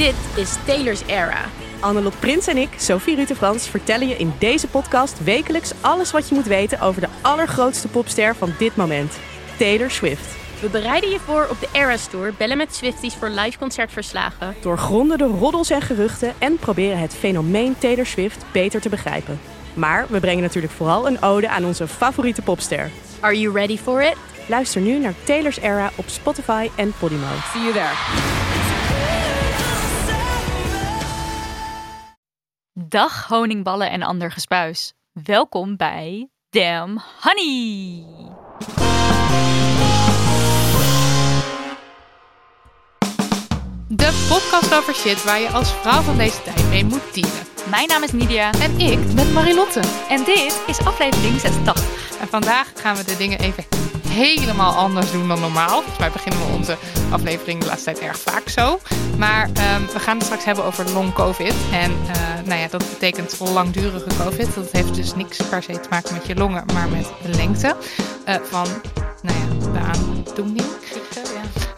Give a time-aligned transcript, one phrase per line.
[0.00, 1.44] Dit is Taylor's Era.
[1.80, 6.34] Annelot Prins en ik, Sophie Rutte-Frans, vertellen je in deze podcast wekelijks alles wat je
[6.34, 9.18] moet weten over de allergrootste popster van dit moment,
[9.58, 10.36] Taylor Swift.
[10.60, 14.54] We bereiden je voor op de Eras Tour, bellen met Swifties voor live concertverslagen.
[14.60, 19.40] Doorgronden de roddels en geruchten en proberen het fenomeen Taylor Swift beter te begrijpen.
[19.74, 22.90] Maar we brengen natuurlijk vooral een ode aan onze favoriete popster.
[23.20, 24.16] Are you ready for it?
[24.46, 27.26] Luister nu naar Taylor's Era op Spotify en Podimo.
[27.52, 28.69] See you there.
[32.88, 34.92] Dag honingballen en ander gespuis.
[35.12, 38.04] Welkom bij Damn Honey.
[43.88, 47.46] De podcast over shit waar je als vrouw van deze tijd mee moet dealen.
[47.70, 49.80] Mijn naam is Nidia En ik ben Marilotte.
[50.08, 52.20] en dit is aflevering 86.
[52.20, 53.64] En vandaag gaan we de dingen even
[54.10, 55.68] helemaal anders doen dan normaal.
[55.68, 56.76] Volgens mij beginnen we onze
[57.10, 58.80] aflevering de laatste tijd erg vaak zo.
[59.18, 61.54] Maar ehm, we gaan het straks hebben over long covid.
[61.72, 64.54] En eh, nou ja, dat betekent langdurige covid.
[64.54, 67.76] Dat heeft dus niks per se te maken met je longen, maar met de lengte
[68.24, 68.66] eh, van
[69.22, 70.66] nou ja, de aandoening.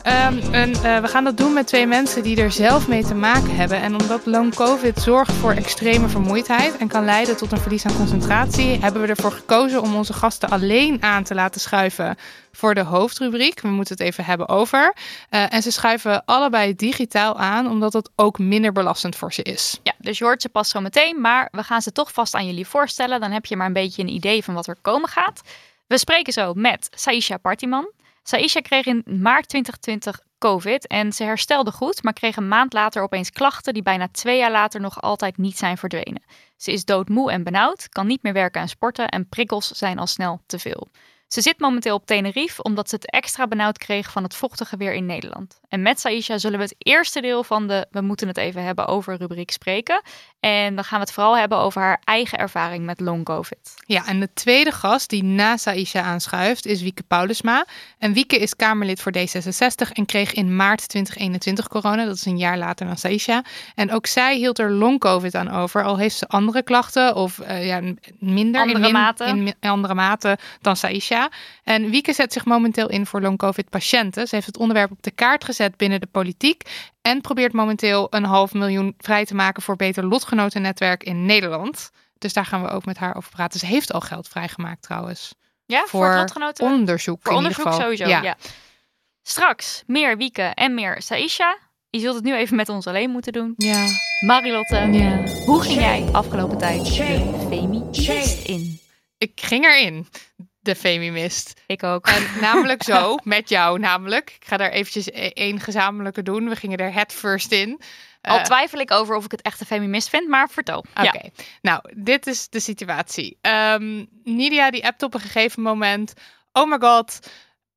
[0.03, 3.57] Ehm, eh, we gaan dat doen met twee mensen die er zelf mee te maken
[3.57, 3.81] hebben.
[3.81, 7.97] En omdat long covid zorgt voor extreme vermoeidheid en kan leiden tot een verlies aan
[7.97, 12.17] concentratie, hebben we ervoor gekozen om onze gasten alleen aan te laten schuiven
[12.53, 13.61] voor de hoofdrubriek.
[13.61, 14.95] We moeten het even hebben over.
[15.29, 19.81] Eh, en ze schuiven allebei digitaal aan, omdat het ook minder belastend voor ze is.
[19.83, 22.67] Ja, dus je hoort ze zo meteen, maar we gaan ze toch vast aan jullie
[22.67, 23.21] voorstellen.
[23.21, 25.41] Dan heb je maar een beetje een idee van wat er komen gaat.
[25.87, 27.91] We spreken zo met Saisha Partiman.
[28.23, 33.03] Saisha kreeg in maart 2020 COVID en ze herstelde goed, maar kreeg een maand later
[33.03, 36.23] opeens klachten die bijna twee jaar later nog altijd niet zijn verdwenen.
[36.57, 40.07] Ze is doodmoe en benauwd, kan niet meer werken en sporten en prikkels zijn al
[40.07, 40.91] snel te veel.
[41.33, 44.93] Ze zit momenteel op Tenerife omdat ze het extra benauwd kreeg van het vochtige weer
[44.93, 45.61] in Nederland.
[45.69, 48.87] En met Saisha zullen we het eerste deel van de We moeten het even hebben
[48.87, 50.03] over rubriek spreken.
[50.41, 53.75] En dan gaan we het vooral hebben over haar eigen ervaring met long covid.
[53.87, 57.65] Ja, en de tweede gast die na Saisha aanschuift is Wieke Paulusma.
[57.99, 62.05] En Wieke is Kamerlid voor D66 en kreeg in maart 2021 corona.
[62.05, 63.45] Dat is een jaar later dan Saisha.
[63.75, 65.85] En ook zij hield er long covid aan over.
[65.85, 67.81] Al heeft ze andere klachten of eh, ja,
[68.19, 69.25] minder Andere in, min- mate.
[69.25, 71.22] in andere mate dan Saisha.
[71.65, 74.29] En Wieke zet zich momenteel in voor long covid patiënten.
[74.29, 76.63] Ze heeft het onderwerp op de kaart gezet binnen de politiek.
[77.03, 81.91] En probeert momenteel een half miljoen vrij te maken voor beter lotgenotennetwerk in Nederland.
[82.19, 83.61] Dus daar gaan we ook met haar over praten.
[83.61, 85.35] Ze heeft al geld vrijgemaakt trouwens.
[85.67, 86.67] Ja, voor, het lotgenoten?
[86.67, 87.19] onderzoek.
[87.23, 87.97] Voor in onderzoek ieder geval.
[87.97, 88.37] sowieso, ja.
[89.23, 91.59] Straks meer Wieke en meer Saisha.
[91.91, 93.55] Je zult het nu even met ons alleen moeten doen.
[93.57, 93.87] Ja.
[94.27, 95.25] Marilotte, Ja.
[95.45, 98.81] hoe ging jij afgelopen tijd de Femi-mist in?
[99.19, 100.07] Ik ging erin,
[100.63, 101.61] de Femimist.
[101.67, 102.07] Ik ook.
[102.07, 104.31] En namelijk zo, met jou namelijk.
[104.41, 106.49] Ik ga daar eventjes e- één gezamenlijke doen.
[106.49, 107.81] We gingen er het first in.
[108.23, 110.79] Al Eh, twijfel ik over of ik het echt een Femi-mist vind, maar vertel.
[110.79, 111.15] Oké, Ja.
[111.63, 113.39] nou, dit is de situatie.
[113.41, 116.13] Ehm, Nidia die appt op een gegeven moment...
[116.53, 117.19] Oh my god,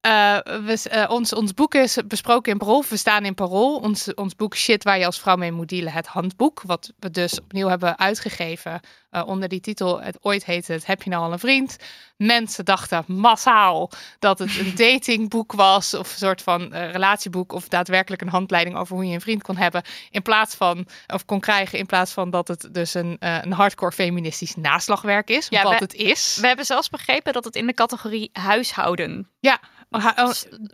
[0.05, 2.83] eh, we, eh, ons, ons boek is besproken in Parool.
[2.89, 3.75] We staan in Parool.
[3.77, 5.91] Ons, ons boek Shit waar je als vrouw mee moet dealen.
[5.91, 8.79] Het handboek, wat we dus opnieuw hebben uitgegeven...
[9.09, 11.77] eh, onder die titel, het ooit heette het Heb je nou al een vriend?
[12.17, 15.93] Mensen dachten massaal dat het een datingboek was...
[15.93, 17.51] of een soort van relatieboek...
[17.53, 19.83] of daadwerkelijk een handleiding over hoe je een vriend kon hebben...
[20.09, 21.79] in plaats van, of kon krijgen...
[21.79, 25.47] in plaats van dat het dus een, een hardcore feministisch naslagwerk is.
[25.49, 26.37] Ja, wat we- het is.
[26.41, 29.59] We hebben zelfs begrepen dat het in de categorie huishouden ja,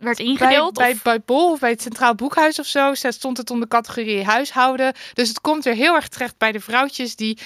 [0.00, 0.72] werd bij, ingedeeld.
[0.74, 4.24] bij, bij Bol of bij het Centraal Boekhuis of zo stond het onder de categorie
[4.24, 4.94] huishouden.
[5.12, 7.38] Dus het komt weer heel erg terecht bij de vrouwtjes die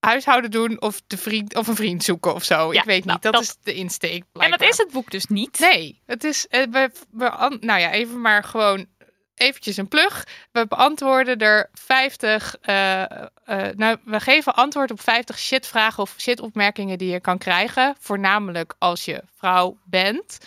[0.00, 2.72] huishouden doen of, de vriend, of een vriend zoeken of zo.
[2.72, 4.12] Ja, ik weet niet, nou, dat, dat- is de insteek.
[4.12, 4.68] en dat blijkbaar.
[4.68, 5.58] is het boek dus niet.
[5.58, 6.46] Nee, het is.
[6.46, 6.90] eh, We,
[7.60, 8.86] nou ja, even maar gewoon
[9.34, 10.26] eventjes een plug.
[10.52, 12.56] We beantwoorden er 50.
[12.60, 13.18] eh, eh,
[13.76, 17.94] nou, we geven antwoord op 50 shitvragen of shitopmerkingen die je kan krijgen.
[18.00, 20.38] Voornamelijk als je vrouw bent.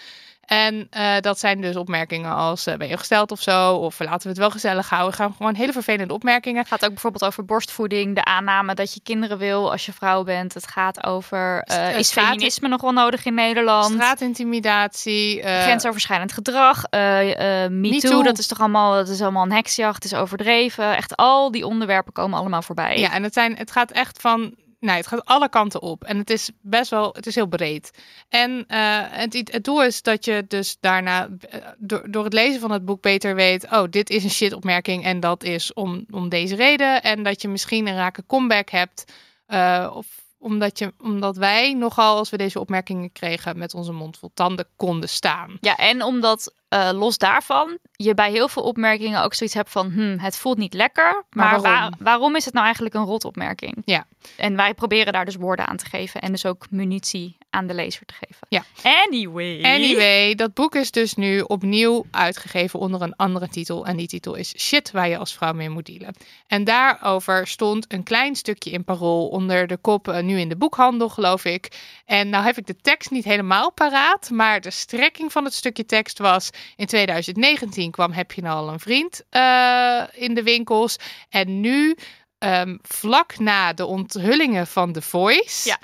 [0.50, 4.22] En eh, dat zijn dus opmerkingen als eh, ben je gesteld of zo, of laten
[4.22, 5.14] we het wel gezellig houden.
[5.14, 6.60] Gaan gewoon hele vervelende opmerkingen.
[6.60, 10.24] Het gaat ook bijvoorbeeld over borstvoeding, de aanname dat je kinderen wil als je vrouw
[10.24, 10.54] bent.
[10.54, 13.94] Het gaat over eh, is feminisme nog wel nodig in Nederland?
[13.94, 15.42] Straatintimidatie.
[15.42, 19.52] eh, Grensoverschrijdend gedrag, eh eh Me, Too, dat is toch allemaal, dat is allemaal een
[19.52, 20.96] heksjacht, het is overdreven.
[20.96, 23.00] Echt al die onderwerpen komen allemaal voorbij.
[23.00, 24.54] Ja, en het, zijn, het gaat echt van.
[24.80, 26.04] Nou, het gaat alle kanten op.
[26.04, 27.92] En het is best wel, het is heel breed.
[28.30, 31.68] En eh, het, het doel is dat je dus daarna, eh,
[32.10, 35.44] door, het lezen van het boek, beter weet: oh, dit is een shit-opmerking en dat
[35.44, 37.04] is om, om deze reden.
[37.04, 39.06] En dat je misschien een rake comeback hebt.
[39.46, 44.18] eh, of omdat, je, omdat wij nogal, als we deze opmerkingen kregen, met onze mond
[44.18, 45.58] vol tanden konden staan.
[45.62, 49.92] Ja, en omdat eh, los daarvan je bij heel veel opmerkingen ook zoiets hebt van,
[49.92, 51.90] hm, het voelt niet lekker, maar, Maar waarom?
[51.90, 53.82] waar- waarom is het nou eigenlijk een rotopmerking?
[53.86, 54.06] Ja.
[54.38, 57.74] En wij proberen daar dus woorden aan te geven en dus ook munitie aan de
[57.74, 58.48] lezer te geven.
[58.50, 58.64] Ja.
[58.84, 59.64] Anyway.
[59.64, 63.86] Anyway, dat boek is dus nu opnieuw uitgegeven onder een andere titel.
[63.86, 66.16] En die titel is Shit waar je als vrouw mee moet dealen.
[66.48, 70.58] En daarover stond een klein stukje in parool onder de kop eh, nu in de
[70.58, 71.78] boekhandel, geloof ik.
[72.06, 75.86] En nou heb ik de tekst niet helemaal paraat, maar de strekking van het stukje
[75.86, 76.50] tekst was...
[76.76, 80.98] In 2019 kwam Heb je nou al een vriend eh, in de winkels.
[81.30, 81.96] En nu,
[82.38, 85.70] ehm, vlak na de onthullingen van The Voice...
[85.70, 85.80] Ja.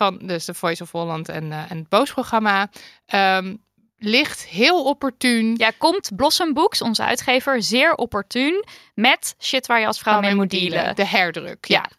[0.00, 2.70] Van dus The Voice of Holland en, eh, en het Boos-programma...
[3.06, 3.54] ehm,
[3.98, 8.64] ligt heel opportun Ja, komt Blossom Books, onze uitgever, zeer opportun
[8.94, 10.96] met shit waar je als vrouw mee moet dealen.
[10.96, 11.66] De herdruk.
[11.66, 11.90] Ja.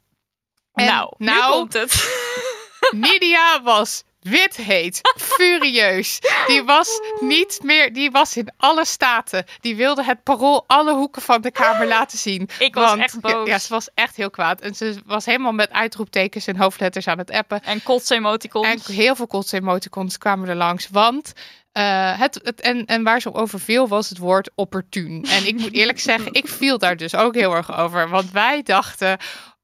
[0.73, 2.19] En nou, nou- nu komt het.
[2.91, 6.19] Nidia was wit heet, furieus.
[6.47, 9.45] Die was niet meer, die was in alle staten.
[9.59, 12.49] Die wilde het parool alle hoeken van de kamer laten zien.
[12.59, 13.47] Ik was echt boos.
[13.47, 14.61] Ja, ze was echt heel kwaad.
[14.61, 17.63] En ze was helemaal met uitroeptekens en hoofdletters aan het appen.
[17.63, 18.67] En kotsemoticons.
[18.67, 20.87] En heel veel kotse-emoticons kwamen er langs.
[20.89, 21.33] Want
[21.71, 25.25] eh, het, het, en, en waar ze over viel was het woord opportun.
[25.29, 28.09] En ik moet eerlijk zeggen, ik viel daar dus ook heel erg over.
[28.09, 29.17] Want wij dachten,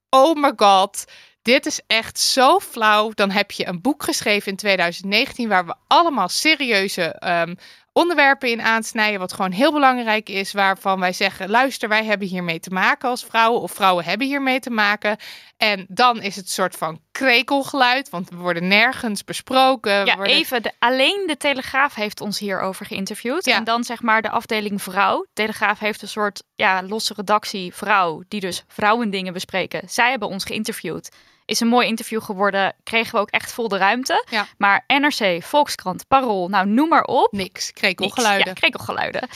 [0.10, 1.06] oh my god,
[1.48, 3.12] dit is echt zo flauw.
[3.14, 7.56] Dan heb je een boek geschreven in 2019 waar we allemaal serieuze ehm,
[7.94, 9.20] onderwerpen in aansnijden.
[9.20, 10.52] Wat gewoon heel belangrijk is.
[10.52, 13.62] Waarvan wij zeggen, luister, wij hebben hiermee te maken als vrouwen.
[13.62, 15.18] Of vrouwen hebben hiermee te maken.
[15.58, 18.10] En dan is het een soort van krekelgeluid.
[18.10, 20.06] Want we worden nergens besproken.
[20.06, 20.64] Ja, worden- even.
[20.64, 23.46] De, alleen de Telegraaf heeft ons hierover geïnterviewd.
[23.46, 23.56] Ja.
[23.56, 25.26] En dan zeg maar de afdeling vrouw.
[25.34, 28.24] Telegraaf heeft een soort ja, losse redactie vrouw.
[28.28, 29.90] Die dus vrouwendingen bespreken.
[29.90, 31.10] Zij hebben ons geïnterviewd.
[31.48, 32.74] Is een mooi interview geworden.
[32.84, 34.26] Kregen we ook echt vol de ruimte.
[34.30, 34.48] Ja.
[34.58, 36.48] Maar NRC, Volkskrant, Parool.
[36.48, 37.32] Nou, noem maar op.
[37.32, 37.72] Niks, Niks.
[37.72, 38.48] krekelgeluiden.
[38.48, 39.28] Ja, krekelgeluiden.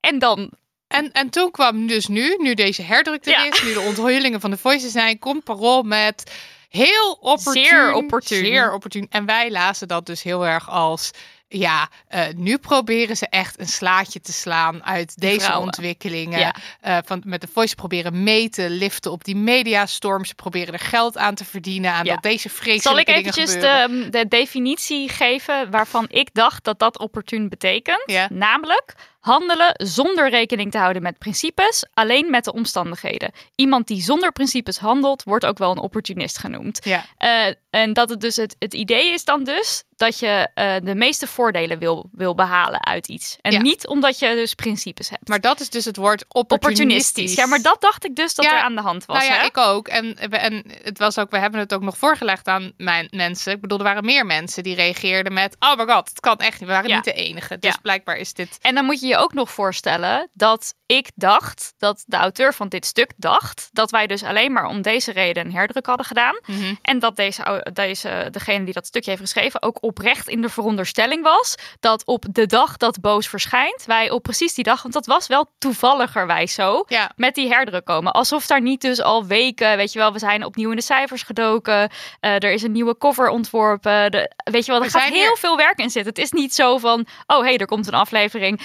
[0.00, 0.50] En dan
[0.88, 3.44] En, en toen kwam dus nu, nu deze herdruk er Ja.
[3.44, 6.32] is, nu de onthullingen van de voices zijn, komt Parool met
[6.68, 7.64] heel opportun.
[7.64, 8.38] Zeer opportun.
[8.44, 9.06] Zeer opportun.
[9.10, 11.10] En wij lazen dat dus heel erg als,
[11.58, 15.66] ja, eh, nu proberen ze echt een slaatje te slaan uit deze vrouwen.
[15.66, 16.38] ontwikkelingen.
[16.38, 16.54] Ja.
[16.80, 20.24] Eh, van, met de voice proberen mee te liften op die mediastorm.
[20.24, 22.14] Ze proberen er geld aan te verdienen aan Ja.
[22.14, 26.78] dat deze zal vreselijke ik dingen eventjes de, de definitie geven waarvan ik dacht dat
[26.78, 28.02] dat opportun betekent.
[28.06, 28.28] Ja.
[28.30, 33.32] Namelijk handelen zonder rekening te houden met principes, alleen met de omstandigheden.
[33.54, 36.80] Iemand die zonder principes handelt, wordt ook wel een opportunist genoemd.
[36.84, 37.04] Ja.
[37.18, 40.94] Eh, en dat het dus het, het idee is dan dus dat je eh, de
[40.94, 43.36] meeste voordelen wil, wil behalen uit iets.
[43.40, 43.60] En Ja.
[43.60, 45.28] niet omdat je dus principes hebt.
[45.28, 46.80] Maar dat is dus het woord opportunistisch.
[46.84, 47.34] opportunistisch.
[47.34, 49.16] Ja, maar dat dacht ik dus dat Ja, er aan de hand was.
[49.18, 49.44] nou ja, hè?
[49.46, 49.88] ik ook.
[49.88, 53.52] En, en het was ook, we hebben het ook nog voorgelegd aan mijn mensen.
[53.52, 56.60] Ik bedoel, er waren meer mensen die reageerden met: Oh my god, het kan echt
[56.60, 56.68] niet.
[56.68, 56.94] We waren Ja.
[56.94, 57.58] niet de enige.
[57.58, 58.58] Dus blijkbaar is dit.
[58.60, 62.68] En dan moet je je ook nog voorstellen dat ik dacht, dat de auteur van
[62.68, 66.38] dit stuk dacht, dat wij dus alleen maar om deze reden een herdruk hadden gedaan.
[66.46, 66.74] Mhm.
[66.82, 71.22] En dat deze, deze, degene die dat stukje heeft geschreven ook oprecht in de veronderstelling
[71.22, 75.06] was dat op de dag dat Boos verschijnt, wij op precies die dag, want dat
[75.06, 77.10] was wel toevalligerwijs zo, Ja.
[77.16, 78.12] met die herdruk komen.
[78.12, 81.22] Alsof daar niet dus al weken, weet je wel, we zijn opnieuw in de cijfers
[81.22, 81.90] gedoken,
[82.20, 85.56] eh, er is een nieuwe cover ontworpen, de, weet je wel, er gaat heel veel
[85.56, 86.12] werk in zitten.
[86.14, 88.60] Het is niet zo van, oh hé, hey, er komt een aflevering.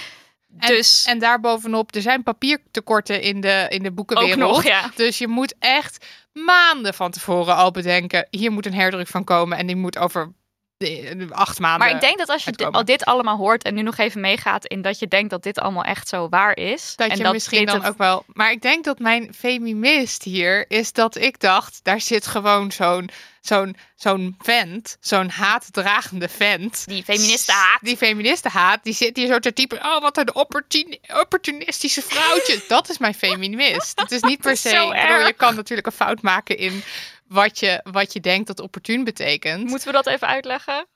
[0.58, 4.42] En, Dus en daarbovenop, er zijn papiertekorten in de, in de boekenwereld.
[4.42, 4.90] ook nog, ja.
[4.94, 9.58] Dus je moet echt maanden van tevoren al bedenken: hier moet een herdruk van komen.
[9.58, 10.32] En die moet over
[11.30, 11.78] acht maanden.
[11.86, 12.78] Maar ik denk dat als je di- uitkomen.
[12.78, 15.58] al dit allemaal hoort en nu nog even meegaat in dat je denkt dat dit
[15.58, 16.92] allemaal echt zo waar is.
[16.96, 18.24] Dat en je dat misschien dit dan een- ook wel.
[18.26, 23.10] Maar ik denk dat mijn feminist hier is dat ik dacht: daar zit gewoon zo'n
[23.40, 26.82] zo'n zo'n vent, zo'n haatdragende vent.
[26.86, 27.78] Die feministen haat.
[27.80, 29.78] Die feministen haat, die zit hier zo te typen.
[29.84, 32.60] Oh, wat een opportun, opportunistische vrouwtje.
[32.68, 34.00] dat is mijn feminist.
[34.00, 34.68] Het is niet per se.
[34.70, 36.82] bedoel, je kan natuurlijk een fout maken in
[37.32, 39.68] wat je, wat je denkt dat opportun betekent.
[39.68, 40.86] Moeten we dat even uitleggen?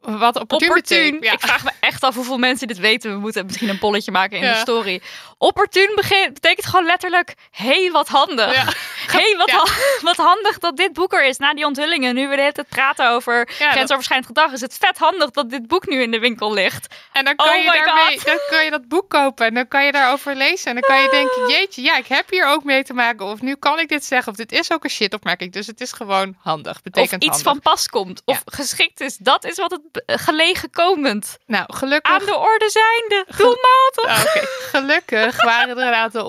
[0.00, 0.98] wat opportun, Opportun.
[0.98, 1.24] betekent.
[1.24, 1.32] Ja.
[1.32, 3.12] Ik vraag me echt af hoeveel mensen dit weten.
[3.12, 4.52] We moeten misschien een polletje maken in Ja.
[4.52, 5.00] de story.
[5.38, 5.92] Opportun
[6.32, 7.34] betekent gewoon letterlijk...
[7.50, 8.54] hey, wat handig.
[8.54, 8.64] Ja.
[9.12, 9.56] hey, wat, Ja.
[9.56, 9.72] ha-
[10.10, 11.36] wat handig dat dit boek er is.
[11.38, 14.52] Na die onthullingen, nu we de hele tijd praten over Ja, dat- grensoverschrijdend gedrag...
[14.52, 16.94] is het vet handig dat dit boek nu in de winkel ligt.
[17.12, 19.84] En dan kan, Oh je daarmee, dan kan je dat boek kopen en dan kan
[19.84, 20.66] je daarover lezen.
[20.68, 23.26] En dan kan je denken, jeetje, ja, ik heb hier ook mee te maken.
[23.26, 24.32] Of nu kan ik dit zeggen.
[24.32, 25.52] Of dit is ook een shitopmerking.
[25.52, 26.74] Dus het is gewoon handig.
[26.76, 27.62] Of Betekent iets handig.
[27.62, 28.22] van pas komt.
[28.24, 29.16] Of geschikt is.
[29.16, 31.36] Dat is wat het be- gelegen komend.
[31.46, 32.12] Nou, gelukkig...
[32.12, 33.24] Aan de orde zijnde.
[33.36, 34.04] Doelmatig.
[34.04, 34.46] Ah, Oké,
[34.78, 36.26] Gelukkig waren er een aantal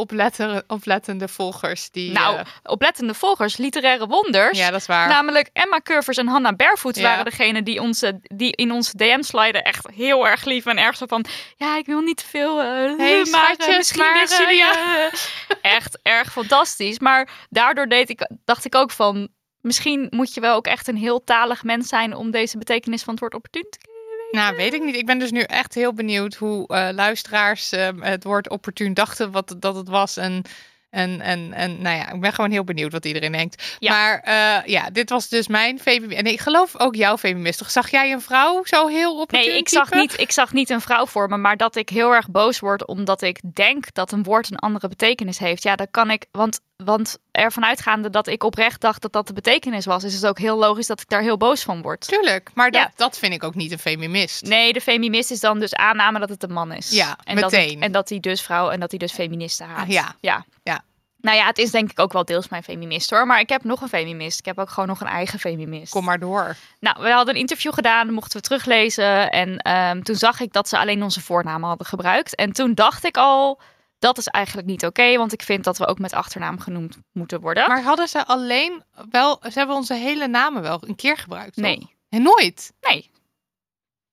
[0.68, 2.12] oplettende volgers die...
[2.12, 4.58] Nou, eh, oplettende volgers, literaire wonders.
[4.58, 5.08] ja, dat is waar.
[5.08, 7.02] Namelijk Emma Curvers en Hannah Barefoot Ja.
[7.04, 10.98] waren degene die, onze, die in onze DM sliden echt heel erg lief en erg
[10.98, 11.26] zo van...
[11.56, 12.66] Ja, ik wil niet te veel, eh
[12.98, 15.10] Hey, maar eh, misschien eh, jullie- ja.
[15.62, 17.00] Echt erg fantastisch.
[17.00, 19.28] Maar daardoor deed ik, dacht ik ook van...
[19.62, 23.12] Misschien moet je wel ook echt een heel talig mens zijn om deze betekenis van
[23.14, 23.78] het woord opportun te
[24.32, 24.96] Nou, weet ik niet.
[24.96, 29.32] Ik ben dus nu echt heel benieuwd hoe eh, luisteraars eh, het woord opportun dachten
[29.32, 30.18] wat, dat het was.
[30.18, 30.44] En,
[30.96, 33.76] en, en, en nou ja, ik ben gewoon heel benieuwd wat iedereen denkt.
[33.80, 33.92] Ja.
[33.92, 36.20] Maar eh, ja, dit was dus mijn feminist.
[36.20, 37.58] En ik geloof ook jouw feminist.
[37.58, 40.70] Toch Zag jij een vrouw zo heel opportun Nee, ik zag, niet, ik zag niet
[40.70, 44.12] een vrouw voor me, maar dat ik heel erg boos word omdat ik denk dat
[44.12, 45.64] een woord een andere betekenis heeft.
[45.64, 49.34] Ja, dat kan ik, want, want ervan uitgaande dat ik oprecht dacht dat dat de
[49.34, 52.08] betekenis was, is het ook heel logisch dat ik daar heel boos van word.
[52.08, 52.92] Tuurlijk, maar dat, Ja.
[52.96, 54.44] dat vind ik ook niet een feminist.
[54.44, 56.90] Nee, de feminist is dan dus aanname dat het een man is.
[56.92, 57.82] Ja, en Dat meteen.
[57.82, 59.80] en dat hij dus vrouw en dat hij dus feministen haat.
[59.84, 60.16] Ah, ja.
[60.20, 60.46] ja.
[60.64, 60.84] Ja.
[61.22, 63.26] Nou ja, het is denk ik ook wel deels mijn feminist hoor.
[63.26, 64.40] Maar ik heb nog een feminist.
[64.40, 65.92] Ik heb ook gewoon nog een eigen feminist.
[65.92, 66.56] Kom maar door.
[66.80, 69.32] Nou, we hadden een interview gedaan, mochten we teruglezen.
[69.32, 72.36] En ehm, toen zag ik dat ze alleen onze voornamen hadden gebruikt.
[72.36, 73.60] En toen dacht ik al,
[74.00, 75.18] dat is eigenlijk niet oké.
[75.18, 77.68] want ik vind dat we ook met achternaam genoemd moeten worden.
[77.68, 79.40] Maar hadden ze alleen wel...
[79.44, 81.64] Ze hebben onze hele namen wel een keer gebruikt, toch?
[81.66, 82.74] nee, En nooit?
[82.82, 83.14] nee.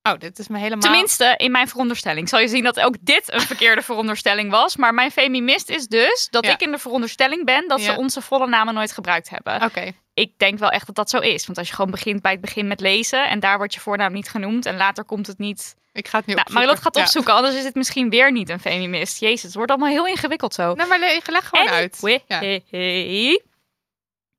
[0.08, 0.80] Oh, dit is me helemaal...
[0.80, 2.28] Tenminste, in mijn veronderstelling.
[2.28, 4.76] Zal je zien dat ook dit een verkeerde veronderstelling was.
[4.76, 6.52] Maar mijn feminist is dus dat Ja.
[6.52, 7.68] ik in de veronderstelling ben...
[7.68, 7.92] dat Ja.
[7.92, 9.62] ze onze volle namen nooit gebruikt hebben.
[9.62, 9.92] Oké.
[10.14, 11.46] Ik denk wel echt dat dat zo is.
[11.46, 13.28] Want als je gewoon begint bij het begin met lezen...
[13.28, 14.66] en daar wordt je voornaam niet genoemd...
[14.66, 16.54] en later komt het niet Ik ga het nu Nou, opzoeken.
[16.54, 17.02] Marilot gaat Ja.
[17.02, 19.20] opzoeken, anders is het misschien weer niet een feminist.
[19.20, 20.74] Jezus, het wordt allemaal heel ingewikkeld zo.
[20.74, 21.98] Nou, maar leg, gewoon uit.
[22.26, 22.40] Ja.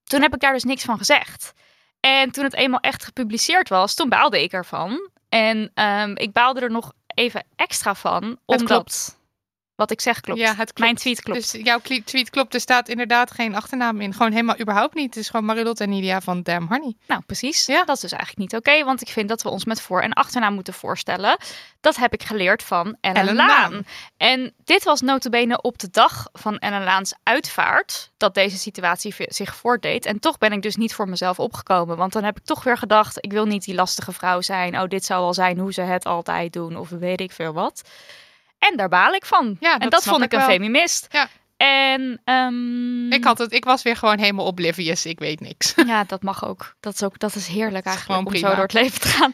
[0.03, 1.53] Toen heb ik daar dus niks van gezegd.
[1.99, 5.09] En toen het eenmaal echt gepubliceerd was, toen baalde ik ervan.
[5.29, 9.19] En ehm, ik baalde er nog even extra van, omdat klopt.
[9.75, 10.39] Wat ik zeg klopt.
[10.39, 10.79] Ja, het klopt.
[10.79, 11.51] Mijn tweet klopt.
[11.51, 12.53] Dus jouw tweet klopt.
[12.53, 14.13] Er staat inderdaad geen achternaam in.
[14.13, 15.05] Gewoon helemaal überhaupt niet.
[15.05, 16.95] Het is gewoon Marilot en Nidia van Damn Honey.
[17.07, 17.65] Nou, precies.
[17.65, 17.83] Ja.
[17.83, 20.13] Dat is dus eigenlijk niet oké, want ik vind dat we ons met voor- en
[20.13, 21.37] achternaam moeten voorstellen.
[21.81, 23.71] Dat heb ik geleerd van Ellen, Ellen Laan.
[23.71, 23.85] Laan.
[24.17, 29.55] En dit was notabene op de dag van Ellen Laans uitvaart dat deze situatie zich
[29.55, 30.05] voortdeed.
[30.05, 32.77] En toch ben ik dus niet voor mezelf opgekomen, want dan heb ik toch weer
[32.77, 34.79] gedacht, ik wil niet die lastige vrouw zijn.
[34.79, 37.81] Oh, dit zou wel zijn hoe ze het altijd doen of weet ik veel wat.
[38.69, 39.57] En daar baal ik van.
[39.59, 41.07] Ja, en dat dat snap vond ik ik een feminist.
[41.11, 41.27] Ja.
[41.57, 45.05] En ehm, Ik, had het, ik was weer gewoon helemaal oblivious.
[45.05, 45.73] Ik weet niks.
[45.85, 46.75] ja, dat mag ook.
[46.79, 49.31] Dat is ook dat is heerlijk eigenlijk om zo door het leven te gaan.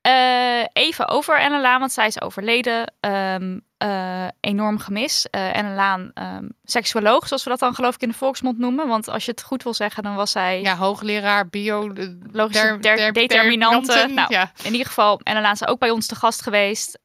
[0.00, 2.92] Eh, even over Ellen Laan, want zij is overleden.
[3.00, 5.26] Ehm, eh, enorm gemis.
[5.30, 8.88] Eh Ellen Laan, ehm, seksuoloog, zoals we dat dan geloof ik in de volksmond noemen.
[8.88, 11.92] Want als je het goed wil zeggen, dan was zij Ja, hoogleraar bio...
[11.92, 14.14] de- Logische der- der- der- determinanten.
[14.14, 14.52] Nou, ja.
[14.62, 16.98] in ieder geval, Ellen Laan is ook bij ons te gast geweest.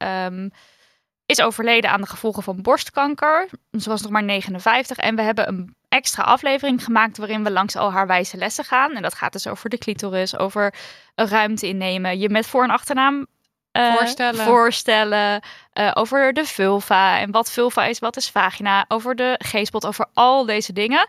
[1.30, 3.48] Is overleden aan de gevolgen van borstkanker.
[3.78, 4.96] Ze was nog maar 59.
[4.96, 8.92] En we hebben een extra aflevering gemaakt waarin we langs al haar wijze lessen gaan.
[8.92, 10.74] En dat gaat dus over de clitoris, over
[11.14, 12.18] een ruimte innemen.
[12.18, 13.26] Je met voor- en achternaam
[13.72, 14.44] eh, Voorstellen.
[14.44, 19.86] voorstellen eh, over de vulva en wat vulva is, wat is vagina, over de geestbot,
[19.86, 21.06] over al deze dingen.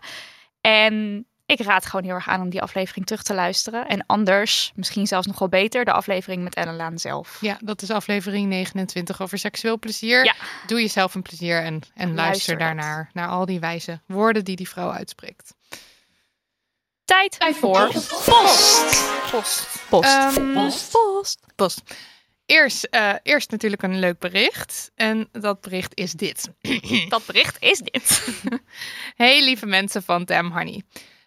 [0.60, 1.26] En
[1.58, 3.86] ik raad gewoon heel erg aan om die aflevering terug te luisteren.
[3.86, 7.38] En anders, misschien zelfs nog wel beter, de aflevering met Ellen Laan zelf.
[7.40, 10.24] ja, dat is aflevering 29 over seksueel plezier.
[10.24, 10.34] Ja.
[10.66, 12.66] Doe jezelf een plezier en, en luister, Luister dat.
[12.66, 13.10] daarnaar.
[13.12, 15.54] Naar al die wijze woorden die die vrouw uitspreekt.
[17.04, 18.24] Tijd voor post.
[19.30, 19.66] Post.
[19.88, 20.04] Post.
[20.04, 21.38] Ehm, Post.
[21.56, 21.82] Post.
[22.46, 24.90] Eerst, eh, eerst natuurlijk een leuk bericht.
[24.94, 26.48] En dat bericht is dit.
[27.08, 28.28] Dat bericht is dit.
[29.16, 30.82] Hey lieve mensen van Damn Honey.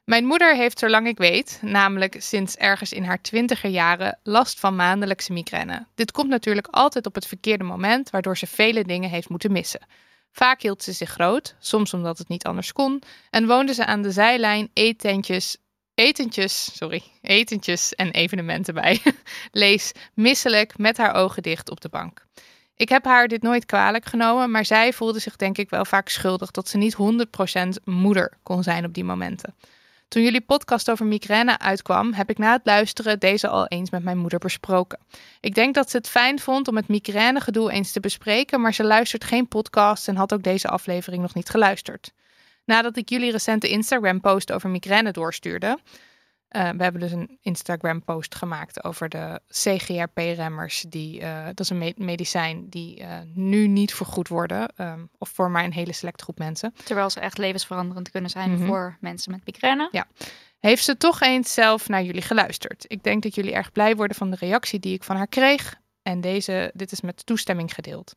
[0.05, 4.75] Mijn moeder heeft zolang ik weet, namelijk sinds ergens in haar twintiger jaren, last van
[4.75, 5.85] maandelijkse migraine.
[5.95, 9.87] Dit komt natuurlijk altijd op het verkeerde moment, waardoor ze vele dingen heeft moeten missen.
[10.31, 14.01] Vaak hield ze zich groot, soms omdat het niet anders kon, en woonde ze aan
[14.01, 15.57] de zijlijn eetentjes,
[15.95, 19.01] etentjes, sorry, etentjes en evenementen bij.
[19.51, 22.25] Lees misselijk met haar ogen dicht op de bank.
[22.75, 26.09] Ik heb haar dit nooit kwalijk genomen, maar zij voelde zich denk ik wel vaak
[26.09, 26.95] schuldig dat ze niet
[27.79, 29.55] 100% moeder kon zijn op die momenten.
[30.07, 34.03] Toen jullie podcast over migraine uitkwam, heb ik na het luisteren deze al eens met
[34.03, 34.99] mijn moeder besproken.
[35.39, 38.83] Ik denk dat ze het fijn vond om het migrainegedoe eens te bespreken, maar ze
[38.83, 42.13] luistert geen podcast en had ook deze aflevering nog niet geluisterd.
[42.65, 45.77] Nadat ik jullie recente Instagram-post over migraine doorstuurde,
[46.55, 50.85] uh, we hebben dus een Instagram-post gemaakt over de CGRP-remmers.
[50.89, 54.73] Die, uh, dat is een medicijn die uh, nu niet vergoed worden.
[54.77, 56.73] Um, of voor maar een hele select groep mensen.
[56.83, 58.65] Terwijl ze echt levensveranderend kunnen zijn mm -hmm.
[58.65, 59.89] voor mensen met migraine.
[59.91, 60.07] Ja.
[60.59, 62.85] Heeft ze toch eens zelf naar jullie geluisterd?
[62.87, 65.75] Ik denk dat jullie erg blij worden van de reactie die ik van haar kreeg.
[66.01, 68.15] En deze, dit is met toestemming gedeeld.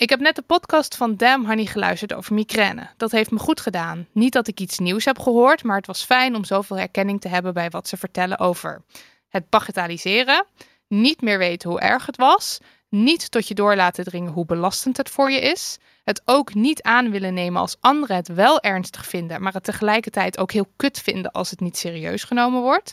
[0.00, 2.90] Ik heb net de podcast van Damn Honey geluisterd over migraine.
[2.96, 4.06] Dat heeft me goed gedaan.
[4.12, 7.28] Niet dat ik iets nieuws heb gehoord, maar het was fijn om zoveel herkenning te
[7.28, 8.82] hebben bij wat ze vertellen over
[9.28, 10.46] het bagatelliseren,
[10.88, 14.96] niet meer weten hoe erg het was, niet tot je door laten dringen hoe belastend
[14.96, 19.06] het voor je is, het ook niet aan willen nemen als anderen het wel ernstig
[19.06, 22.92] vinden, maar het tegelijkertijd ook heel kut vinden als het niet serieus genomen wordt.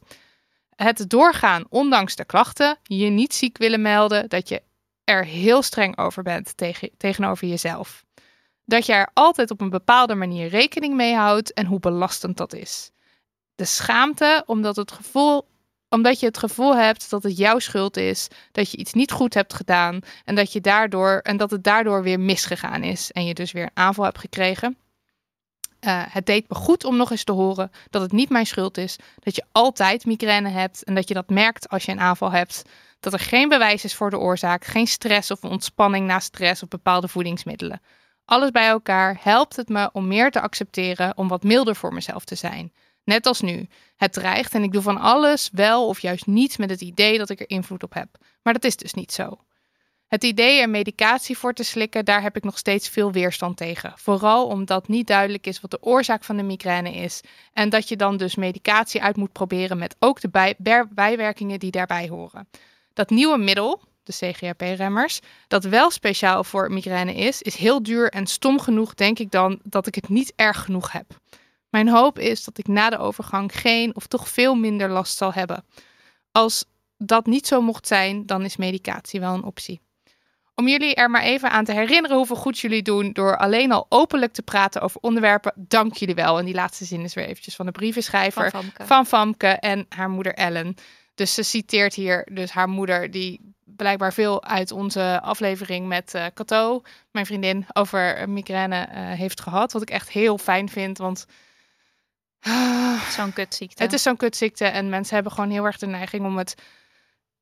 [0.76, 4.62] Het doorgaan ondanks de klachten, je niet ziek willen melden, dat je
[5.08, 8.06] er heel streng over bent tegen, tegenover jezelf.
[8.66, 12.54] Dat je er altijd op een bepaalde manier rekening mee houdt en hoe belastend dat
[12.54, 12.92] is.
[13.56, 15.48] De schaamte omdat, het gevoel,
[15.90, 19.34] omdat je het gevoel hebt dat het jouw schuld is, dat je iets niet goed
[19.34, 23.34] hebt gedaan en dat, je daardoor, en dat het daardoor weer misgegaan is en je
[23.34, 24.78] dus weer een aanval hebt gekregen.
[25.86, 28.78] Uh, het deed me goed om nog eens te horen dat het niet mijn schuld
[28.78, 32.32] is, dat je altijd migraine hebt en dat je dat merkt als je een aanval
[32.32, 32.64] hebt
[33.00, 36.70] dat er geen bewijs is voor de oorzaak, geen stress of ontspanning na stress of
[36.70, 37.82] bepaalde voedingsmiddelen.
[38.26, 42.26] Alles bij elkaar helpt het me om meer te accepteren, om wat milder voor mezelf
[42.26, 42.74] te zijn.
[43.04, 43.68] Net als nu.
[43.96, 47.30] Het dreigt en ik doe van alles wel of juist niets met het idee dat
[47.30, 48.08] ik er invloed op heb.
[48.44, 49.38] Maar dat is dus niet zo.
[50.08, 53.94] Het idee er medicatie voor te slikken, daar heb ik nog steeds veel weerstand tegen.
[53.96, 57.22] Vooral omdat niet duidelijk is wat de oorzaak van de migraine is.
[57.54, 60.56] En dat je dan dus medicatie uit moet proberen met ook de bij
[60.90, 62.48] bijwerkingen die daarbij horen.
[62.98, 68.28] Dat nieuwe middel, de CGRP-remmers, dat wel speciaal voor migraine is, is heel duur en
[68.28, 71.06] stom genoeg denk ik dan dat ik het niet erg genoeg heb.
[71.70, 75.34] Mijn hoop is dat ik na de overgang geen of toch veel minder last zal
[75.34, 75.66] hebben.
[76.32, 76.66] Als
[76.98, 79.82] dat niet zo mocht zijn, dan is medicatie wel een optie.
[80.56, 83.86] Om jullie er maar even aan te herinneren hoeveel goed jullie doen door alleen al
[83.90, 86.40] openlijk te praten over onderwerpen, dank jullie wel.
[86.40, 88.86] En die laatste zin is weer eventjes van de brievenschrijver Van Famke.
[88.86, 90.76] van Famke en haar moeder Ellen.
[91.18, 96.26] Dus ze citeert hier dus haar moeder, die blijkbaar veel uit onze aflevering met uh,
[96.34, 99.72] Cato, mijn vriendin, over migraine uh, heeft gehad.
[99.72, 101.26] Wat ik echt heel fijn vind, want...
[103.10, 103.84] zo'n kutziekte.
[103.84, 106.56] Het is zo'n kutziekte en mensen hebben gewoon heel erg de neiging om het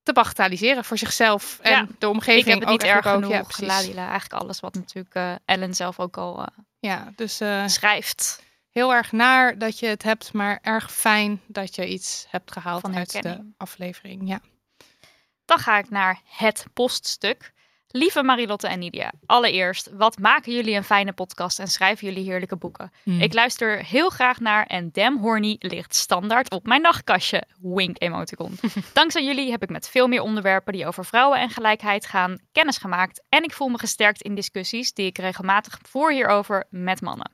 [0.06, 2.46] te bagatelliseren voor zichzelf en Ja, de omgeving.
[2.46, 3.40] Ik heb het ook niet erg eigenlijk genoeg.
[3.40, 3.52] ook.
[3.52, 3.86] Ja, precies.
[3.86, 6.48] Ladila, eigenlijk alles wat natuurlijk eh, Ellen zelf ook al eh,
[6.80, 8.44] Ja, dus eh, schrijft.
[8.76, 12.82] Heel erg naar dat je het hebt, maar erg fijn dat je iets hebt gehaald
[12.82, 14.28] Van uit de aflevering.
[14.28, 14.40] Ja.
[15.46, 17.54] Dan ga ik naar het poststuk.
[17.88, 22.56] Lieve Marilotte en Nidia, allereerst, wat maken jullie een fijne podcast en schrijven jullie heerlijke
[22.56, 22.92] boeken?
[23.04, 23.22] Hmm.
[23.22, 27.44] Ik luister heel graag naar en Damn Horny ligt standaard op mijn nachtkastje.
[27.62, 28.60] Wink emoticon.
[28.94, 32.78] Dankzij jullie heb ik met veel meer onderwerpen die over vrouwen en gelijkheid gaan kennis
[32.78, 33.24] gemaakt.
[33.30, 37.32] En ik voel me gesterkt in discussies die ik regelmatig voer hierover met mannen.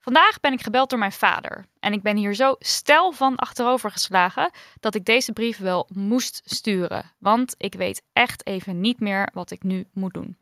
[0.00, 1.66] Vandaag ben ik gebeld door mijn vader.
[1.80, 6.40] En ik ben hier zo stel van achterover geslagen dat ik deze brief wel moest
[6.44, 7.12] sturen.
[7.18, 10.36] Want ik weet echt even niet meer wat ik nu moet doen.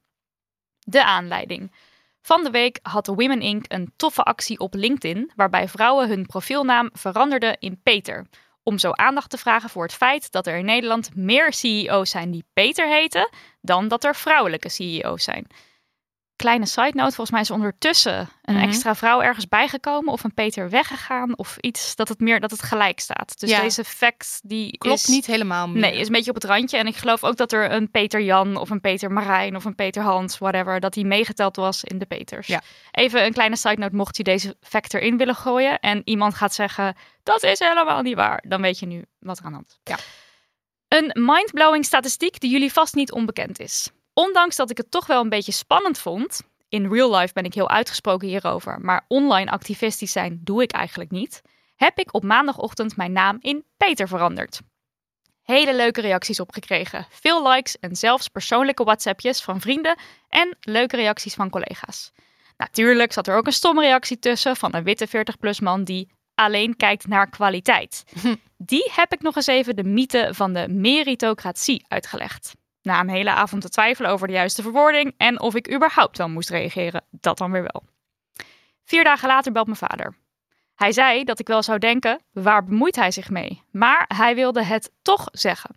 [0.78, 1.72] De aanleiding.
[2.20, 3.64] Van de week had Women Inc.
[3.68, 8.26] een toffe actie op LinkedIn waarbij vrouwen hun profielnaam veranderden in Peter.
[8.62, 12.30] Om zo aandacht te vragen voor het feit dat er in Nederland meer CEO's zijn
[12.30, 13.28] die Peter heten
[13.60, 15.46] dan dat er vrouwelijke CEO's zijn.
[16.38, 18.62] Kleine side note, volgens mij is er ondertussen een Mhm.
[18.64, 22.62] extra vrouw ergens bijgekomen of een Peter weggegaan of iets dat het meer dat het
[22.62, 23.40] gelijk staat.
[23.40, 23.60] Dus Ja.
[23.60, 25.80] deze fact die Klopt is, niet helemaal meer.
[25.80, 26.76] Nee, is een beetje op het randje.
[26.76, 29.74] En ik geloof ook dat er een Peter Jan of een Peter Marijn of een
[29.74, 32.46] Peter Hans, whatever, dat die meegeteld was in de Peters.
[32.46, 32.62] Ja.
[32.90, 36.54] Even een kleine side note, mocht je deze fact erin willen gooien en iemand gaat
[36.54, 39.68] zeggen, dat is helemaal niet waar, dan weet je nu wat er aan de hand
[39.70, 39.78] is.
[39.92, 39.98] Ja.
[40.88, 43.90] Een mindblowing statistiek die jullie vast niet onbekend is.
[44.18, 47.54] Ondanks dat ik het toch wel een beetje spannend vond, in real life ben ik
[47.54, 51.42] heel uitgesproken hierover, maar online activistisch zijn doe ik eigenlijk niet,
[51.76, 54.60] heb ik op maandagochtend mijn naam in Peter veranderd.
[55.42, 57.06] Hele leuke reacties op gekregen.
[57.10, 62.12] Veel likes en zelfs persoonlijke WhatsAppjes van vrienden en leuke reacties van collega's.
[62.56, 66.76] Natuurlijk zat er ook een stomme reactie tussen van een witte 40-plus man die alleen
[66.76, 68.04] kijkt naar kwaliteit.
[68.56, 72.54] Die heb ik nog eens even de mythe van de meritocratie uitgelegd.
[72.88, 76.28] Na een hele avond te twijfelen over de juiste verwoording en of ik überhaupt wel
[76.28, 77.04] moest reageren.
[77.10, 77.82] Dat dan weer wel.
[78.84, 80.16] Vier dagen later belt mijn vader.
[80.74, 83.62] Hij zei dat ik wel zou denken: waar bemoeit hij zich mee?
[83.70, 85.76] Maar hij wilde het toch zeggen.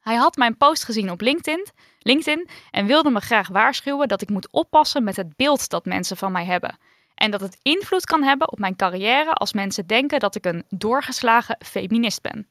[0.00, 1.66] Hij had mijn post gezien op LinkedIn,
[1.98, 6.16] LinkedIn en wilde me graag waarschuwen dat ik moet oppassen met het beeld dat mensen
[6.16, 6.78] van mij hebben.
[7.14, 10.64] En dat het invloed kan hebben op mijn carrière als mensen denken dat ik een
[10.68, 12.48] doorgeslagen feminist ben.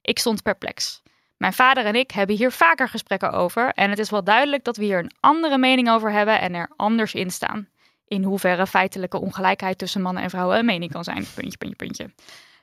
[0.00, 1.02] Ik stond perplex.
[1.38, 4.76] Mijn vader en ik hebben hier vaker gesprekken over en het is wel duidelijk dat
[4.76, 7.68] we hier een andere mening over hebben en er anders in staan.
[8.06, 11.26] In hoeverre feitelijke ongelijkheid tussen mannen en vrouwen een mening kan zijn.
[11.34, 12.10] Puntje, puntje, puntje.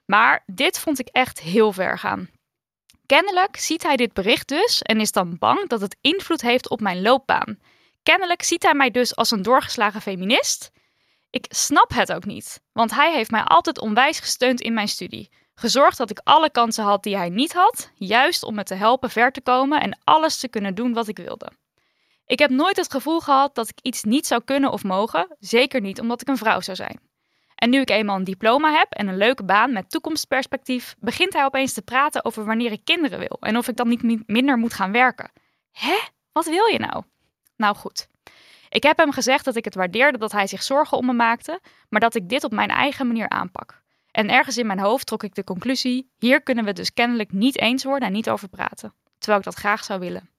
[0.06, 2.30] Maar dit vond ik echt heel ver gaan.
[3.06, 6.82] Kennelijk ziet hij dit bericht dus en is dan bang dat het invloed heeft op
[6.82, 7.60] mijn loopbaan.
[8.04, 10.72] Kennelijk ziet hij mij dus als een doorgeslagen feminist.
[11.30, 15.30] Ik snap het ook niet, want hij heeft mij altijd onwijs gesteund in mijn studie.
[15.56, 19.10] Gezorgd dat ik alle kansen had die hij niet had, juist om me te helpen
[19.10, 21.52] ver te komen en alles te kunnen doen wat ik wilde.
[22.26, 25.82] Ik heb nooit het gevoel gehad dat ik iets niet zou kunnen of mogen, zeker
[25.82, 27.00] niet omdat ik een vrouw zou zijn.
[27.56, 31.46] En nu ik eenmaal een diploma heb en een leuke baan met toekomstperspectief, begint hij
[31.46, 34.74] opeens te praten over wanneer ik kinderen wil en of ik dan niet minder moet
[34.74, 35.32] gaan werken.
[35.72, 35.98] Hè?
[36.32, 37.04] Wat wil je nou?
[37.56, 38.08] Nou goed.
[38.70, 41.60] Ik heb hem gezegd dat ik het waardeerde dat hij zich zorgen om me maakte,
[41.90, 43.84] maar dat ik dit op mijn eigen manier aanpak.
[44.16, 47.60] En ergens in mijn hoofd trok ik de conclusie: hier kunnen we dus kennelijk niet
[47.60, 50.30] eens worden en niet over praten, terwijl ik dat graag zou willen.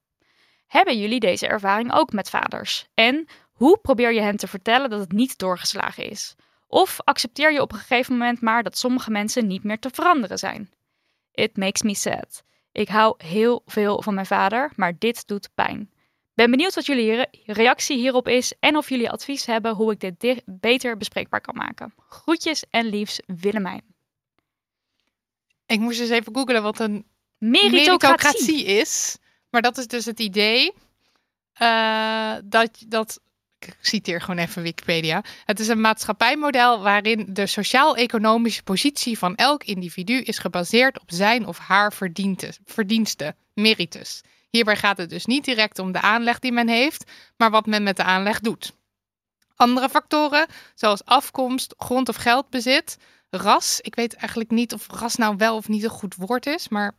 [0.67, 2.87] Hebben jullie deze ervaring ook met vaders?
[2.95, 6.35] En hoe probeer je hen te vertellen dat het niet doorgeslagen is?
[6.67, 10.39] Of accepteer je op een gegeven moment maar dat sommige mensen niet meer te veranderen
[10.39, 10.71] zijn?
[11.33, 12.45] It makes me sad.
[12.73, 15.91] Ik hou heel veel van mijn vader, maar dit doet pijn.
[16.37, 20.42] Ben benieuwd wat jullie reactie hierop is en of jullie advies hebben hoe ik dit
[20.44, 21.94] beter bespreekbaar kan maken.
[22.09, 23.83] Groetjes en liefs, Willemijn.
[25.66, 27.07] Ik moest eens even googlen wat een
[27.38, 29.16] meritocratie, meritocratie is.
[29.51, 30.72] Maar dat is dus het idee
[31.62, 33.20] uh, dat, dat
[33.59, 35.25] ik citeer gewoon even Wikipedia.
[35.44, 41.46] Het is een maatschappijmodel waarin de sociaal-economische positie van elk individu is gebaseerd op zijn
[41.46, 41.92] of haar
[42.64, 44.22] verdiensten, meritus.
[44.57, 47.83] Hierbij gaat het dus niet direct om de aanleg die men heeft, maar wat men
[47.83, 48.73] met de aanleg doet.
[49.57, 52.97] Andere factoren, zoals afkomst, grond of geldbezit,
[53.31, 53.81] ras.
[53.81, 56.97] Ik weet eigenlijk niet of ras nou wel of niet een goed woord is, maar.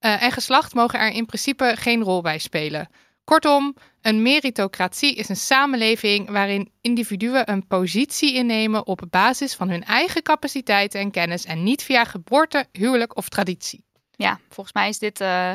[0.00, 2.88] Uh, en geslacht mogen er in principe geen rol bij spelen.
[3.24, 9.84] Kortom, een meritocratie is een samenleving waarin individuen een positie innemen op basis van hun
[9.84, 13.84] eigen capaciteiten en kennis en niet via geboorte, huwelijk of traditie.
[14.10, 15.52] Ja, volgens mij is dit uh,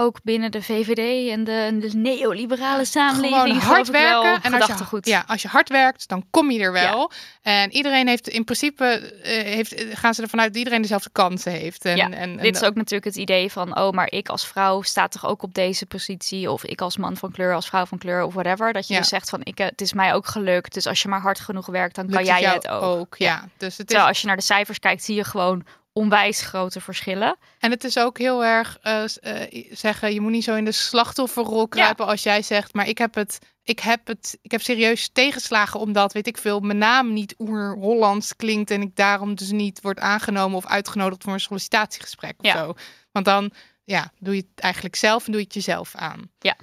[0.00, 3.62] ook binnen de VVD en de, de neoliberale samenleving.
[3.62, 4.42] Gewoon hard werken.
[4.42, 7.10] en als je, ja, als je hard werkt, dan kom je er wel.
[7.42, 11.52] En iedereen heeft in principe, uh, heeft, gaan ze ervan uit dat iedereen dezelfde kansen
[11.52, 11.84] heeft.
[11.84, 14.82] En, ja, en, dit is ook natuurlijk het idee van, oh, maar ik als vrouw
[14.82, 16.50] sta toch ook op deze positie.
[16.50, 18.72] Of ik als man van kleur, als vrouw van kleur of whatever.
[18.72, 20.74] Dat je dus zegt van, ik, het is mij ook gelukt.
[20.74, 22.82] Dus als je maar hard genoeg werkt, dan kan jij het, ook.
[22.82, 23.14] ook.
[23.16, 23.48] Ja.
[23.56, 25.64] Dus het Terwijl als je naar de cijfers kijkt, zie je gewoon
[25.98, 27.36] onwijs grote verschillen.
[27.58, 30.72] En het is ook heel erg uh, uh, zeggen, je moet niet zo in de
[30.72, 35.08] slachtofferrol kruipen als jij zegt, maar ik heb het, ik heb het, ik heb serieus
[35.12, 39.80] tegenslagen omdat, weet ik veel, mijn naam niet oer-Hollands klinkt en ik daarom dus niet
[39.80, 42.74] word aangenomen of uitgenodigd voor een sollicitatiegesprek of zo.
[43.12, 43.50] Want dan,
[43.84, 46.30] ja, doe je het eigenlijk zelf en doe je het jezelf aan.
[46.38, 46.56] Ja.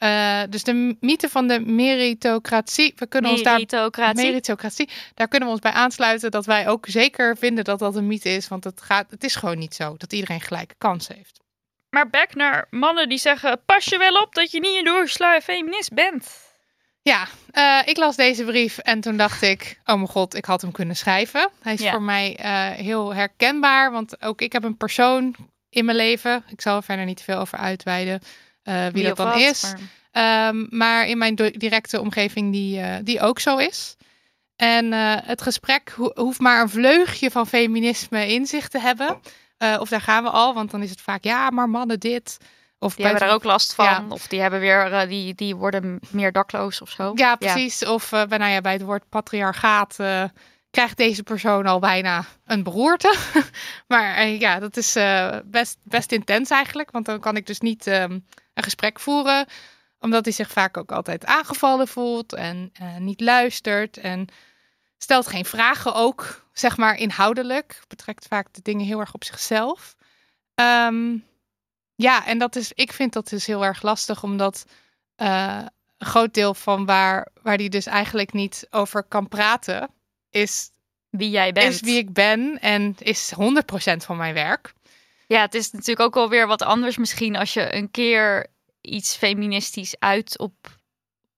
[0.00, 2.92] Uh, dus de mythe van de meritocratie.
[2.96, 4.04] We kunnen meritocratie.
[4.04, 4.88] ons daar meritocratie.
[5.14, 8.28] Daar kunnen we ons bij aansluiten dat wij ook zeker vinden dat dat een mythe
[8.28, 9.10] is, want het gaat.
[9.10, 11.40] Het is gewoon niet zo dat iedereen gelijke kans heeft.
[11.90, 15.42] Maar back naar mannen die zeggen: pas je wel op dat je niet een doorgeslagen
[15.42, 16.44] feminist bent.
[17.02, 20.62] Ja, uh, ik las deze brief en toen dacht ik: oh mijn god, ik had
[20.62, 21.50] hem kunnen schrijven.
[21.62, 21.90] Hij is Ja.
[21.90, 25.34] voor mij uh, heel herkenbaar, want ook ik heb een persoon
[25.70, 26.44] in mijn leven.
[26.48, 28.20] Ik zal er verder niet veel over uitweiden
[28.68, 29.62] uh, wie, dat of dan wat, is.
[29.62, 29.80] maar-
[30.48, 33.96] Um, maar in mijn directe omgeving die, uh, die ook zo is.
[34.56, 39.20] En uh, het gesprek ho hoeft maar een vleugje van feminisme in zich te hebben.
[39.78, 42.36] Of daar gaan we al, want dan is het vaak ja, maar mannen dit.
[42.78, 43.84] Of Die hebben daar ook last van.
[43.84, 44.04] Ja.
[44.08, 47.12] Of die hebben weer, eh, die, die worden meer dakloos of zo.
[47.14, 47.84] Ja, precies.
[47.84, 50.24] Of uh, bij, nou ja, bij het woord patriarchaat uh,
[50.70, 53.16] krijgt deze persoon al bijna een beroerte.
[53.88, 54.92] maar ja, dat is
[55.44, 56.90] best, best intens eigenlijk.
[56.90, 58.24] Want dan kan ik dus niet um,
[58.56, 59.46] een gesprek voeren.
[60.00, 63.96] Omdat hij zich vaak ook altijd aangevallen voelt en uh, niet luistert.
[63.96, 64.26] En
[64.98, 67.80] stelt geen vragen ook, zeg maar inhoudelijk.
[67.88, 69.96] Betrekt vaak de dingen heel erg op zichzelf.
[70.54, 71.24] Um,
[71.94, 74.66] ja, en dat is, ik vind dat dus heel erg lastig, omdat
[75.16, 75.62] uh,
[75.98, 79.90] een groot deel van waar, waar die dus eigenlijk niet over kan praten,
[80.30, 80.70] is
[81.10, 81.74] wie jij bent.
[81.74, 83.36] Is wie ik ben en is 100%
[83.96, 84.72] van mijn werk.
[85.26, 88.46] Ja, het is natuurlijk ook wel weer wat anders misschien als je een keer
[88.80, 90.54] iets feministisch uit op,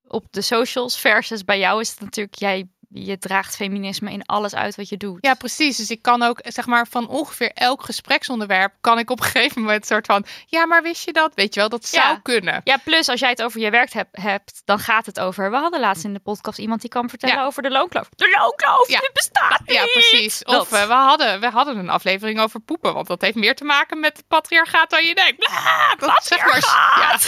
[0.06, 4.54] op de socials versus bij jou is het natuurlijk, jij je draagt feminisme in alles
[4.54, 5.18] uit wat je doet.
[5.20, 5.76] Ja, precies.
[5.76, 9.60] Dus ik kan ook, zeg maar, van ongeveer elk gespreksonderwerp kan ik op een gegeven
[9.60, 11.34] moment soort van, ja, maar wist je dat?
[11.34, 12.60] Weet je wel, dat zou kunnen.
[12.64, 15.50] Ja, plus als jij het over je werk hebt, hebt, dan gaat het over.
[15.50, 17.44] We hadden laatst in de podcast iemand die kan vertellen Ja.
[17.44, 18.08] over de loonkloof.
[18.16, 19.10] De loonkloof, Ja.
[19.12, 19.76] bestaat niet.
[19.76, 20.38] Ja, precies.
[20.38, 20.60] Dat.
[20.60, 23.64] Of eh, we, hadden, we hadden een aflevering over poepen, want dat heeft meer te
[23.64, 25.36] maken met het patriarchaat dan je denkt.
[25.38, 26.58] Bla, dat zeg maar.
[26.96, 27.18] Ja.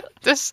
[0.30, 0.50] dus,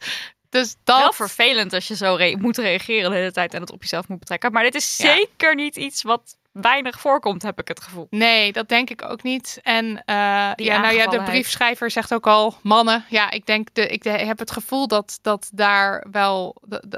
[0.50, 1.00] dus dat.
[1.00, 4.08] Wel vervelend als je zo re- moet reageren de hele tijd en het op jezelf
[4.08, 4.52] moet betrekken.
[4.52, 5.14] Maar dit is Ja.
[5.16, 8.08] zeker niet iets wat weinig voorkomt, heb ik het gevoel.
[8.10, 9.60] Nee, dat denk ik ook niet.
[9.64, 10.16] En eh,
[10.56, 13.06] ja, nou ja, de briefschrijver zegt ook al mannen.
[13.10, 16.56] Ja, ik denk, de, ik de- heb het gevoel dat, dat daar wel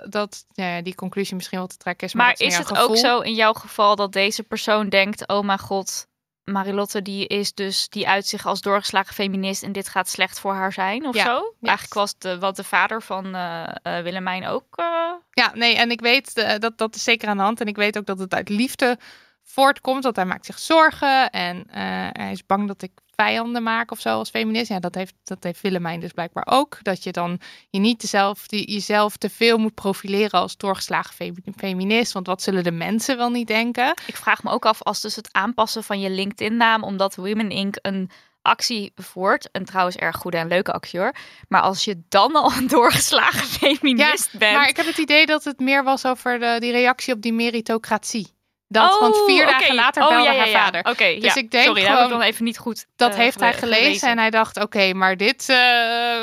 [0.09, 2.13] dat, ja, die conclusie misschien wel te trekken is.
[2.13, 5.59] Maar, Maar is het ook zo in jouw geval dat deze persoon denkt: oh mijn
[5.59, 6.07] god,
[6.51, 10.53] Marilotte die is dus die uit zich als doorgeslagen feminist en dit gaat slecht voor
[10.53, 11.53] haar zijn of Ja, zo?
[11.61, 14.77] Eigenlijk was de, wat de vader van eh eh, Willemijn ook.
[14.77, 14.85] eh,
[15.31, 17.61] Ja, nee, en ik weet dat dat is zeker aan de hand.
[17.61, 18.97] En ik weet ook dat het uit liefde
[19.43, 20.03] voortkomt.
[20.03, 21.63] Dat hij maakt zich zorgen en
[22.11, 22.91] hij is bang dat ik
[23.23, 24.69] vijanden maak of zo als feminist.
[24.69, 26.77] Ja, dat heeft, dat heeft Willemijn dus blijkbaar ook.
[26.81, 31.41] Dat je dan je niet dezelf, die, jezelf te veel moet profileren als doorgeslagen femi-
[31.55, 32.11] feminist.
[32.11, 33.93] Want wat zullen de mensen wel niet denken?
[34.05, 37.75] Ik vraag me ook af als dus het aanpassen van je LinkedIn-naam, omdat Women Inc.
[37.81, 38.09] een
[38.41, 39.51] actie voert.
[39.51, 41.15] En trouwens erg goede en leuke actie hoor.
[41.47, 44.55] Maar als je dan al een doorgeslagen feminist bent.
[44.55, 47.33] Maar ik heb het idee dat het meer was over de, die reactie op die
[47.33, 48.27] meritocratie.
[48.71, 49.73] Dat, want vier Oh, dagen oké.
[49.73, 50.79] later Oh, belde ja, ja, haar vader.
[50.91, 53.17] Oké, Dus ik denk Sorry, dat heb ik gewoon- dan even niet goed Dat eh,
[53.17, 55.57] heeft hij gele- gelezen, en hij dacht, oké, maar dit eh,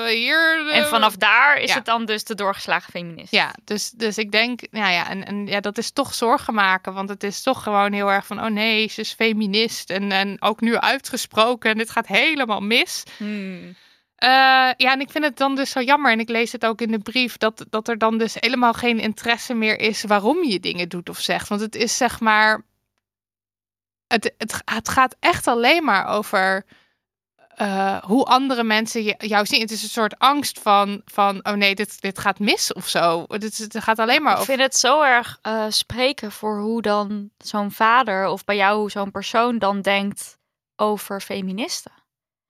[0.07, 0.67] hier...
[0.71, 3.33] eh, En vanaf daar is het dan dus de doorgeslagen feminist.
[3.33, 6.95] Ja, dus, dus ik denk, nou ja, en, en ja, dat is toch zorgen maken.
[6.95, 9.91] Want het is toch gewoon heel erg van, oh nee, ze is feminist.
[9.91, 13.03] En, en ook nu uitgesproken en dit gaat helemaal mis.
[13.17, 13.75] Hmm.
[14.18, 14.28] Eh,
[14.76, 16.12] ja, en ik vind het dan dus zo jammer.
[16.12, 18.98] En ik lees het ook in de brief, dat, dat er dan dus helemaal geen
[18.98, 21.48] interesse meer is waarom je dingen doet of zegt.
[21.48, 22.64] Want het is zeg maar,
[24.07, 26.64] het, het, het gaat echt alleen maar over
[27.48, 29.61] eh, hoe andere mensen jou zien.
[29.61, 33.24] Het is een soort angst van, van oh nee, dit, dit gaat mis of zo.
[33.28, 34.54] Het, gaat alleen maar Ik over...
[34.54, 39.11] vind het zo erg eh, spreken voor hoe dan zo'n vader of bij jou zo'n
[39.11, 40.38] persoon dan denkt
[40.76, 41.92] over feministen.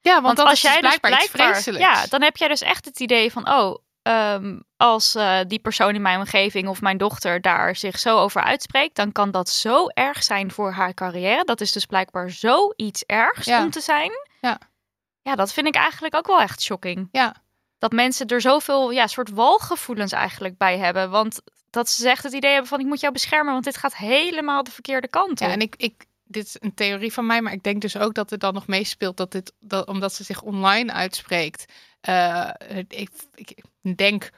[0.01, 2.61] Ja, want, Want dat als is jij dus dus blijkbaar ja, dan heb jij dus
[2.63, 6.99] echt het idee van, oh, ehm, als eh, die persoon in mijn omgeving of mijn
[6.99, 11.45] dochter daar zich zo over uitspreekt, dan kan dat zo erg zijn voor haar carrière.
[11.45, 13.63] Dat is dus blijkbaar zoiets ergs Ja.
[13.63, 14.11] om te zijn.
[14.41, 14.59] Ja.
[15.23, 17.09] Ja, dat vind ik eigenlijk ook wel echt shocking.
[17.13, 17.35] Ja.
[17.79, 21.11] Dat mensen er zoveel, ja, soort walgevoelens eigenlijk bij hebben.
[21.11, 23.97] Want dat ze echt het idee hebben van, ik moet jou beschermen, want dit gaat
[23.97, 25.39] helemaal de verkeerde kant op.
[25.39, 28.15] Ja, en ik, ik, dit is een theorie van mij, maar ik denk dus ook
[28.15, 31.65] dat het dan nog meespeelt dat dit, dat, omdat ze zich online uitspreekt.
[32.01, 32.51] eh,
[32.89, 33.63] ik, ik
[33.97, 34.31] denk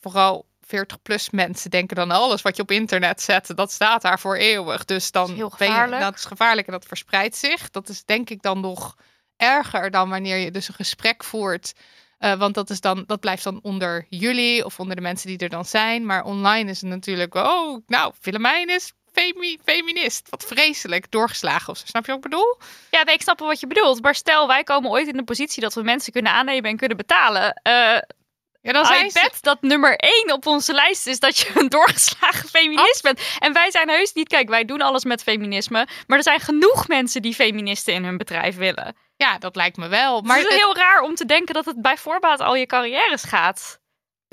[0.00, 4.36] vooral 40-plus mensen denken dan alles wat je op internet zet, dat staat daar voor
[4.36, 4.84] eeuwig.
[4.84, 7.70] Dus dan Dat is ben je- dat is gevaarlijk en dat verspreidt zich.
[7.70, 8.96] Dat is denk ik dan nog
[9.36, 11.72] erger dan wanneer je dus een gesprek voert.
[12.18, 15.38] Eh, want dat, is dan, dat blijft dan onder jullie of onder de mensen die
[15.38, 16.06] er dan zijn.
[16.06, 20.26] Maar online is het natuurlijk, oh, nou, Willemijn is femi- feminist.
[20.30, 21.86] Wat vreselijk, doorgeslagen of zo.
[21.86, 22.58] Snap je wat ik bedoel?
[22.90, 24.02] Ja, nee, ik snap wel wat je bedoelt.
[24.02, 26.96] Maar stel, wij komen ooit in de positie dat we mensen kunnen aannemen en kunnen
[26.96, 27.52] betalen.
[27.62, 27.98] Eh
[28.62, 29.20] Ja, dan zijn ze...
[29.22, 33.20] bet dat nummer één op onze lijst is dat je een doorgeslagen feminist bent.
[33.38, 35.86] En wij zijn heus niet, kijk, wij doen alles met feminisme.
[36.06, 38.96] Maar er zijn genoeg mensen die feministen in hun bedrijf willen.
[39.16, 40.12] Ja, dat lijkt me wel.
[40.20, 42.54] Maar Maar het is het- heel raar om te denken dat het bij voorbaat al
[42.54, 43.80] je carrières gaat.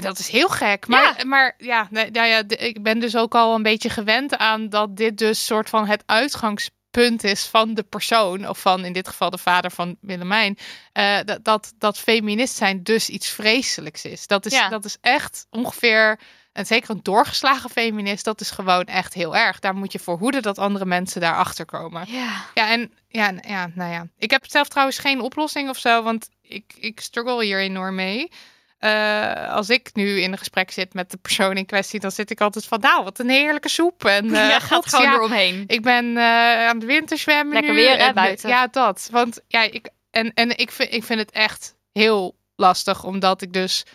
[0.02, 0.88] Dat is heel gek.
[0.88, 4.38] Maar ja, maar, ja, nee, nou ja ik ben dus ook al een beetje gewend
[4.38, 8.48] aan dat dit dus soort van het uitgangspunt is van de persoon.
[8.50, 10.58] Of van in dit geval de vader van Willemijn.
[10.92, 14.28] eh, dat, dat, dat feminist zijn dus iets vreselijks is.
[14.28, 14.70] Dat is, Ja.
[14.70, 16.20] dat is echt ongeveer...
[16.54, 19.60] En zeker een doorgeslagen feminist, dat is gewoon echt heel erg.
[19.60, 22.06] Daar moet je voor hoeden dat andere mensen daarachter komen.
[22.08, 22.46] Ja.
[22.54, 24.08] Ja, en ja, ja, nou ja.
[24.18, 28.32] Ik heb zelf trouwens geen oplossing of zo, want ik, ik struggle hier enorm mee.
[28.80, 32.30] Eh, als ik nu in een gesprek zit met de persoon in kwestie, dan zit
[32.30, 34.06] ik altijd van, nou, wat een heerlijke soep.
[34.06, 35.64] En ja, gaat god, gewoon ja, eromheen.
[35.68, 37.80] ik ben eh, aan het winterzwemmen Lekker nu.
[37.80, 38.50] weer, hè, en, buiten.
[38.50, 39.10] Ja, dat.
[39.12, 43.54] Want ja, ik, en, en ik, vind, ik vind het echt heel lastig, omdat ik
[43.54, 43.86] dus,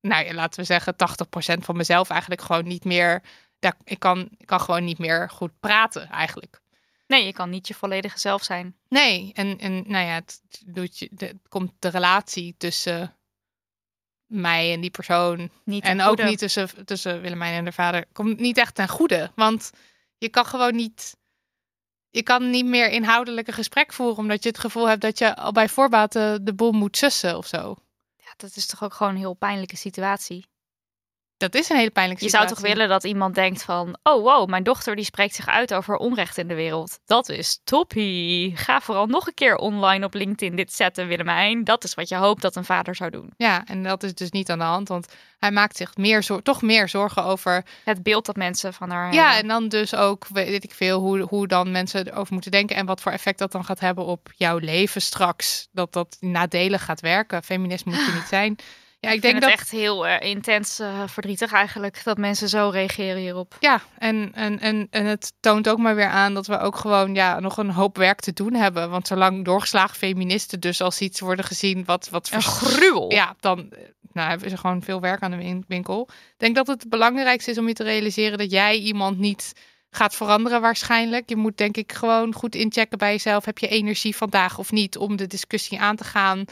[0.00, 3.22] nou ja, laten we zeggen, 80% van mezelf eigenlijk gewoon niet meer,
[3.58, 6.60] daar, ik, kan, ik kan gewoon niet meer goed praten eigenlijk.
[7.06, 8.76] Nee, je kan niet je volledige zelf zijn.
[8.88, 13.16] Nee, en, en nou ja, het doet je, de, komt de relatie tussen
[14.34, 15.50] mij en die persoon.
[15.64, 18.04] Niet en ook niet tussen, tussen Willemijn en haar vader.
[18.12, 19.30] Komt niet echt ten goede.
[19.34, 19.70] Want
[20.18, 21.16] je kan gewoon niet.
[22.10, 24.16] Je kan niet meer inhoudelijk een gesprek voeren.
[24.16, 27.36] Omdat je het gevoel hebt dat je al bij voorbaat de, de boel moet sussen
[27.36, 27.76] of zo.
[28.16, 30.46] Ja, dat is toch ook gewoon een heel pijnlijke situatie.
[31.50, 32.64] Dat is een hele pijnlijke Je zou situatie.
[32.68, 33.98] toch willen dat iemand denkt van...
[34.02, 36.98] oh wow, mijn dochter die spreekt zich uit over onrecht in de wereld.
[37.06, 38.56] Dat is toppie.
[38.56, 41.64] Ga vooral nog een keer online op LinkedIn dit zetten, Willemijn.
[41.64, 43.32] Dat is wat je hoopt dat een vader zou doen.
[43.36, 46.62] Ja, en dat is dus niet aan de hand, want hij maakt zich meer toch
[46.62, 47.64] meer zorgen over.
[47.84, 49.40] Het beeld dat mensen van haar Ja, hebben.
[49.42, 52.86] en dan dus ook, weet ik veel, hoe, hoe dan mensen erover moeten denken en
[52.86, 55.68] wat voor effect dat dan gaat hebben op jouw leven straks.
[55.72, 57.42] Dat dat nadelig gaat werken.
[57.42, 58.56] Feminist moet je niet zijn.
[59.04, 59.50] Ja, ik, ik denk dat.
[59.50, 62.00] het echt heel eh, intens eh, verdrietig eigenlijk...
[62.04, 63.56] dat mensen zo reageren hierop.
[63.60, 67.14] Ja, en, en, en, en het toont ook maar weer aan dat we ook gewoon
[67.14, 68.90] ja, nog een hoop werk te doen hebben.
[68.90, 73.12] Want zolang doorgeslagen feministen dus als iets worden gezien wat, wat Een gruwel.
[73.12, 73.78] Ja, dan eh,
[74.12, 76.08] nou, hebben ze gewoon veel werk aan de win- winkel.
[76.10, 79.52] Ik denk dat het belangrijkste is om je te realiseren dat jij iemand niet
[79.90, 81.28] gaat veranderen waarschijnlijk.
[81.28, 83.44] Je moet denk ik gewoon goed inchecken bij jezelf.
[83.44, 86.44] Heb je energie vandaag of niet om de discussie aan te gaan?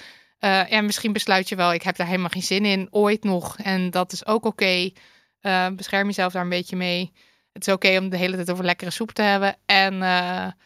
[0.43, 3.59] Eh, en misschien besluit je wel, ik heb daar helemaal geen zin in, ooit nog.
[3.59, 4.91] En dat is ook oké.
[5.41, 7.13] Eh, bescherm jezelf daar een beetje mee.
[7.53, 9.57] Het is oké om de hele tijd over lekkere soep te hebben.
[9.67, 9.99] En eh,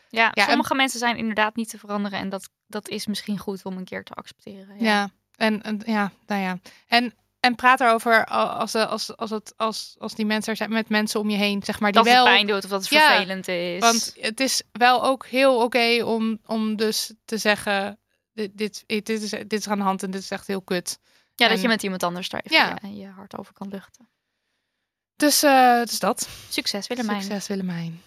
[0.08, 2.18] Ja, Ja, sommige mensen zijn inderdaad niet te veranderen.
[2.18, 4.76] En dat, dat is misschien goed om een keer te accepteren.
[4.78, 6.58] Ja, en, en ja, nou ja.
[6.88, 10.88] En, en praat erover als, als, als, het, als, als die mensen er zijn met
[10.88, 12.24] mensen om je heen, zeg maar, die Dat wel.
[12.24, 13.80] het pijn doet of dat het Ja, vervelend is.
[13.80, 17.98] Want het is wel ook heel oké om, om dus te zeggen:
[18.36, 20.98] dit, dit, dit, is, dit is aan de hand en dit is echt heel kut.
[21.34, 22.78] ja, dat je met iemand anders daar even Ja.
[22.82, 24.08] je, je hart over kan luchten.
[25.16, 26.28] Dus, eh dus dat.
[26.48, 27.22] Succes Willemijn.
[27.22, 28.02] Succes Willemijn.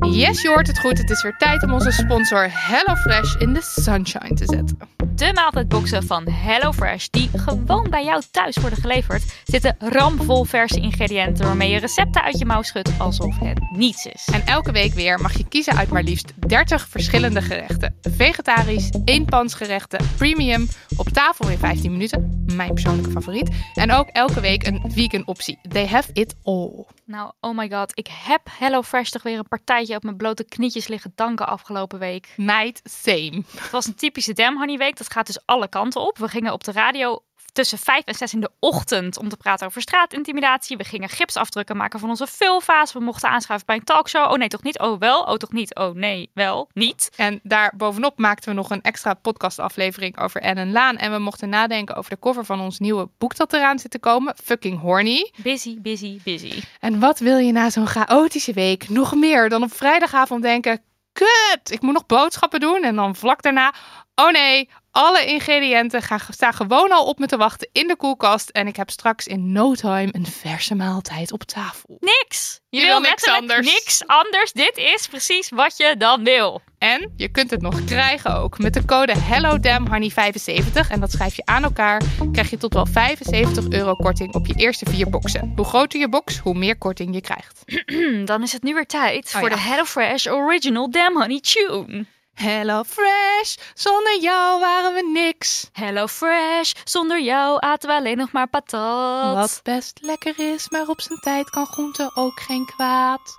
[0.00, 0.98] Yes, je hoort het goed.
[0.98, 4.78] Het is weer tijd om onze sponsor HelloFresh in de sunshine te zetten.
[5.14, 11.44] De maaltijdboxen van HelloFresh, die gewoon bij jou thuis worden geleverd, zitten ramvol verse ingrediënten
[11.44, 14.28] waarmee je recepten uit je mouw schudt alsof het niets is.
[14.32, 17.94] En elke week weer mag je kiezen uit maar liefst 30 verschillende gerechten.
[18.00, 23.50] Vegetarisch, eenpansgerechten, premium, op tafel in 15 minuten, mijn persoonlijke favoriet.
[23.74, 25.58] En ook elke week een vegan optie.
[25.68, 26.84] They have it all.
[27.04, 30.88] Nou, oh my god, ik heb HelloFresh toch weer een partijtje op mijn blote knietjes
[30.88, 32.32] liggen danken afgelopen week.
[32.36, 33.42] Night same.
[33.56, 34.96] Het was een typische Damn Honey week.
[34.96, 36.18] Dat gaat dus alle kanten op.
[36.18, 39.66] We gingen op de radio tussen vijf en zes in de ochtend om te praten
[39.66, 40.76] over straatintimidatie.
[40.76, 42.92] We gingen gipsafdrukken maken van onze vulva's.
[42.92, 44.30] We mochten aanschuiven bij een talkshow.
[44.30, 44.78] Oh nee, toch niet?
[44.78, 45.22] Oh wel?
[45.22, 45.74] Oh toch niet?
[45.74, 46.68] Oh nee, wel?
[46.72, 47.10] Niet?
[47.16, 50.96] En daar bovenop maakten we nog een extra podcastaflevering over Ellen Laan.
[50.96, 53.98] En we mochten nadenken over de cover van ons nieuwe boek dat eraan zit te
[53.98, 54.34] komen.
[54.44, 55.32] Fucking Horny.
[55.42, 56.62] Busy, busy, busy.
[56.80, 60.82] En wat wil je na zo'n chaotische week nog meer dan op vrijdagavond denken...
[61.12, 62.82] Kut, ik moet nog boodschappen doen.
[62.82, 63.74] En dan vlak daarna...
[64.20, 68.48] Oh nee, alle ingrediënten gaan, staan gewoon al op me te wachten in de koelkast.
[68.48, 71.96] En ik heb straks in no time een verse maaltijd op tafel.
[72.00, 72.60] Niks.
[72.68, 73.66] Je wil wil niks anders.
[73.66, 74.52] Niks anders.
[74.52, 76.60] Dit is precies wat je dan wil.
[76.78, 78.58] En je kunt het nog krijgen ook.
[78.58, 82.02] Met de code HelloDamHoney75, en dat schrijf je aan elkaar,
[82.32, 85.52] krijg je tot wel 75 euro korting op je eerste vier boxen.
[85.56, 87.62] Hoe groter je box, hoe meer korting je krijgt.
[88.30, 89.54] Dan is het nu weer tijd Oh voor ja.
[89.54, 92.06] de HelloFresh Original Damn Honey Tune.
[92.38, 95.68] Hello Fresh, zonder jou waren we niks.
[95.72, 99.34] HelloFresh, zonder jou aten we alleen nog maar patat.
[99.34, 103.38] Wat best lekker is, maar op zijn tijd kan groente ook geen kwaad.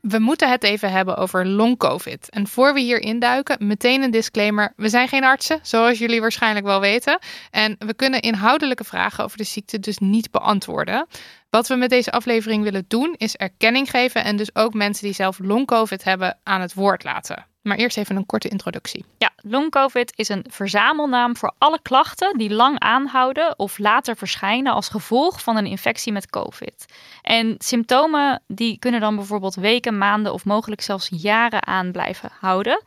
[0.00, 2.30] We moeten het even hebben over long-covid.
[2.30, 4.72] En voor we hier induiken, meteen een disclaimer.
[4.76, 7.18] We zijn geen artsen, zoals jullie waarschijnlijk wel weten.
[7.50, 11.06] En we kunnen inhoudelijke vragen over de ziekte dus niet beantwoorden.
[11.54, 15.14] Wat we met deze aflevering willen doen, is erkenning geven en dus ook mensen die
[15.14, 17.46] zelf long-covid hebben aan het woord laten.
[17.62, 19.04] Maar eerst even een korte introductie.
[19.18, 24.88] Ja, long-covid is een verzamelnaam voor alle klachten die lang aanhouden of later verschijnen als
[24.88, 26.84] gevolg van een infectie met covid.
[27.22, 32.82] En symptomen die kunnen dan bijvoorbeeld weken, maanden of mogelijk zelfs jaren aan blijven houden.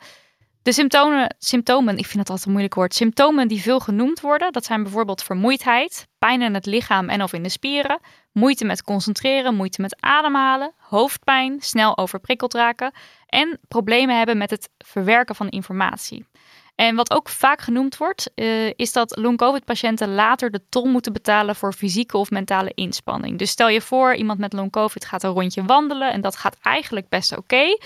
[0.62, 4.52] De symptomen, symptomen, ik vind het altijd een moeilijk woord, symptomen die veel genoemd worden,
[4.52, 8.00] dat zijn bijvoorbeeld vermoeidheid, pijn in het lichaam en of in de spieren,
[8.38, 12.92] moeite met concentreren, moeite met ademhalen, hoofdpijn, snel overprikkeld raken
[13.26, 16.26] en problemen hebben met het verwerken van informatie.
[16.74, 21.56] En wat ook vaak genoemd wordt, eh, is dat long-covid-patiënten later de tol moeten betalen
[21.56, 23.38] voor fysieke of mentale inspanning.
[23.38, 27.08] Dus stel je voor, iemand met long-covid gaat een rondje wandelen en dat gaat eigenlijk
[27.08, 27.76] best oké.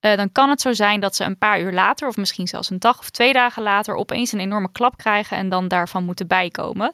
[0.00, 2.70] Eh, dan kan het zo zijn dat ze een paar uur later, of misschien zelfs
[2.70, 6.26] een dag of twee dagen later, opeens een enorme klap krijgen en dan daarvan moeten
[6.26, 6.92] bijkomen.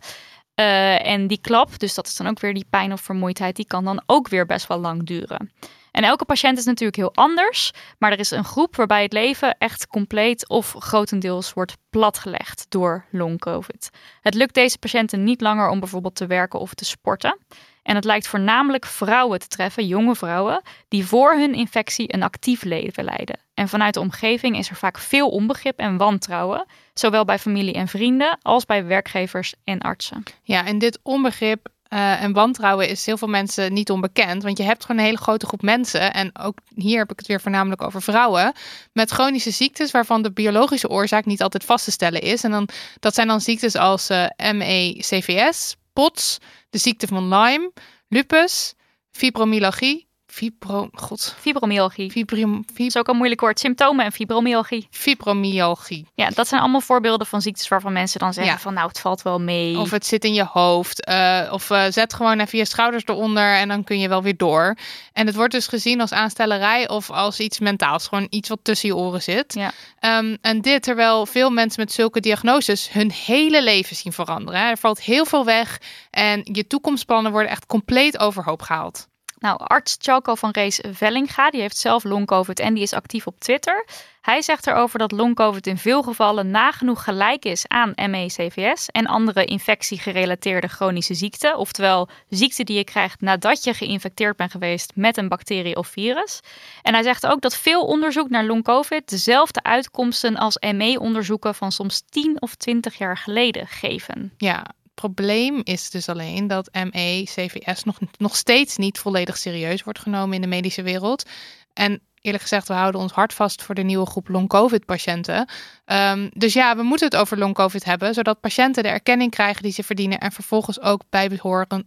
[0.55, 3.67] Eh, en die klap, dus dat is dan ook weer die pijn of vermoeidheid, die
[3.67, 5.53] kan dan ook weer best wel lang duren.
[5.91, 9.59] En elke patiënt is natuurlijk heel anders, maar er is een groep waarbij het leven
[9.59, 13.91] echt compleet of grotendeels wordt platgelegd door long-covid.
[14.21, 17.39] Het lukt deze patiënten niet langer om bijvoorbeeld te werken of te sporten.
[17.83, 22.63] En het lijkt voornamelijk vrouwen te treffen, jonge vrouwen, die voor hun infectie een actief
[22.63, 23.39] leven leiden.
[23.55, 26.67] En vanuit de omgeving is er vaak veel onbegrip en wantrouwen.
[26.95, 30.23] Zowel bij familie en vrienden als bij werkgevers en artsen.
[30.43, 34.43] Ja, en dit onbegrip uh, en wantrouwen is heel veel mensen niet onbekend.
[34.43, 36.13] Want je hebt gewoon een hele grote groep mensen.
[36.13, 38.53] En ook hier heb ik het weer voornamelijk over vrouwen.
[38.93, 42.45] Met chronische ziektes waarvan de biologische oorzaak niet altijd vast te stellen is.
[42.45, 42.69] En dan,
[43.01, 46.39] dat zijn dan ziektes als uh, ME-CVS, POTS,
[46.71, 47.73] de ziekte van Lyme,
[48.09, 48.75] lupus,
[49.11, 51.37] fibromyalgie, Fibro, god.
[51.39, 52.11] Fibromyalgie.
[52.11, 52.87] Fibrom, fib...
[52.87, 53.59] is ook een moeilijk woord.
[53.59, 54.87] Symptomen en fibromyalgie.
[54.91, 56.07] Fibromyalgie.
[56.15, 59.23] Ja, dat zijn allemaal voorbeelden van ziektes waarvan mensen dan zeggen van nou, het valt
[59.23, 59.79] wel mee.
[59.79, 61.09] Of het zit in je hoofd.
[61.09, 64.37] Uh, of uh, zet gewoon even je schouders eronder en dan kun je wel weer
[64.37, 64.77] door.
[65.13, 68.07] En het wordt dus gezien als aanstellerij of als iets mentaals.
[68.07, 69.55] Gewoon iets wat tussen je oren zit.
[69.55, 70.19] Ja.
[70.19, 74.61] Um, en dit terwijl veel mensen met zulke diagnoses hun hele leven zien veranderen.
[74.61, 75.81] Er valt heel veel weg
[76.11, 79.07] en je toekomstplannen worden echt compleet overhoop gehaald.
[79.45, 83.41] Nou, arts Chalco van Rees Vellinga, die heeft zelf long-covid en die is actief op
[83.41, 83.87] Twitter.
[84.21, 89.45] Hij zegt erover dat long-covid in veel gevallen nagenoeg gelijk is aan ME-CVS en andere
[89.45, 91.59] infectiegerelateerde chronische ziekten.
[91.59, 96.41] Oftewel ziekten die je krijgt nadat je geïnfecteerd bent geweest met een bacterie of virus.
[96.83, 102.03] En hij zegt ook dat veel onderzoek naar long-covid dezelfde uitkomsten als ME-onderzoeken van soms
[102.09, 104.33] 10 of 20 jaar geleden geven.
[104.37, 104.65] Ja,
[104.95, 110.35] probleem is dus alleen dat ME, CVS nog, nog steeds niet volledig serieus wordt genomen
[110.35, 111.29] in de medische wereld.
[111.73, 115.49] En eerlijk gezegd, we houden ons hard vast voor de nieuwe groep long-covid-patiënten.
[115.87, 119.73] Um, dus ja, we moeten het over long-covid hebben, zodat patiënten de erkenning krijgen die
[119.73, 121.03] ze verdienen en vervolgens ook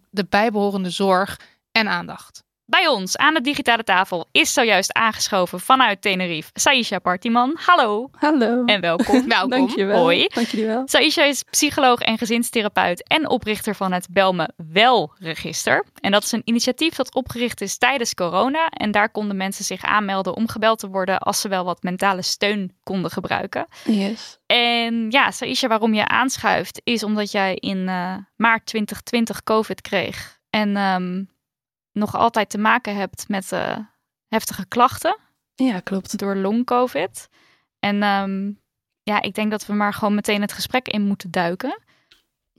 [0.09, 1.39] de bijbehorende zorg
[1.71, 2.43] en aandacht.
[2.69, 7.57] Bij ons aan de digitale tafel is zojuist aangeschoven vanuit Tenerife Saisha Partiman.
[7.59, 8.09] Hallo.
[8.11, 8.65] Hallo.
[8.65, 9.27] En welkom.
[9.27, 9.49] welkom.
[9.49, 10.01] Dankjewel.
[10.01, 10.27] Hoi.
[10.27, 10.81] Dankjewel.
[10.85, 15.85] Saisha is psycholoog en gezinstherapeut en oprichter van het Belme Wel-register.
[15.99, 18.67] En dat is een initiatief dat opgericht is tijdens corona.
[18.67, 22.21] En daar konden mensen zich aanmelden om gebeld te worden als ze wel wat mentale
[22.21, 23.67] steun konden gebruiken.
[23.83, 24.39] Yes.
[24.45, 30.39] En ja, Saisha, waarom je aanschuift is omdat jij in uh, maart 2020 COVID kreeg.
[30.49, 31.35] En um,
[31.97, 33.77] nog altijd te maken hebt met uh,
[34.27, 35.17] heftige klachten.
[35.55, 36.17] Ja, klopt.
[36.17, 37.29] Door long-covid.
[37.79, 38.61] En um,
[39.03, 41.79] ja, ik denk dat we maar gewoon meteen het gesprek in moeten duiken.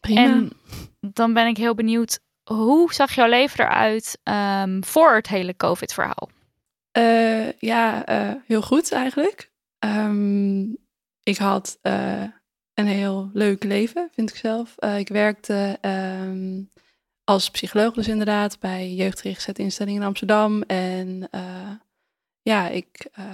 [0.01, 0.23] Prima.
[0.23, 0.53] En
[1.01, 6.31] dan ben ik heel benieuwd, hoe zag jouw leven eruit um, voor het hele covid-verhaal?
[6.99, 9.51] Uh, ja, uh, heel goed eigenlijk.
[9.79, 10.77] Um,
[11.23, 12.23] ik had uh,
[12.75, 14.75] een heel leuk leven, vind ik zelf.
[14.79, 15.79] ik werkte
[17.29, 20.63] als psycholoog dus inderdaad bij jeugdgerichte instellingen in Amsterdam.
[20.63, 21.71] En uh,
[22.43, 23.25] ja, ik uh,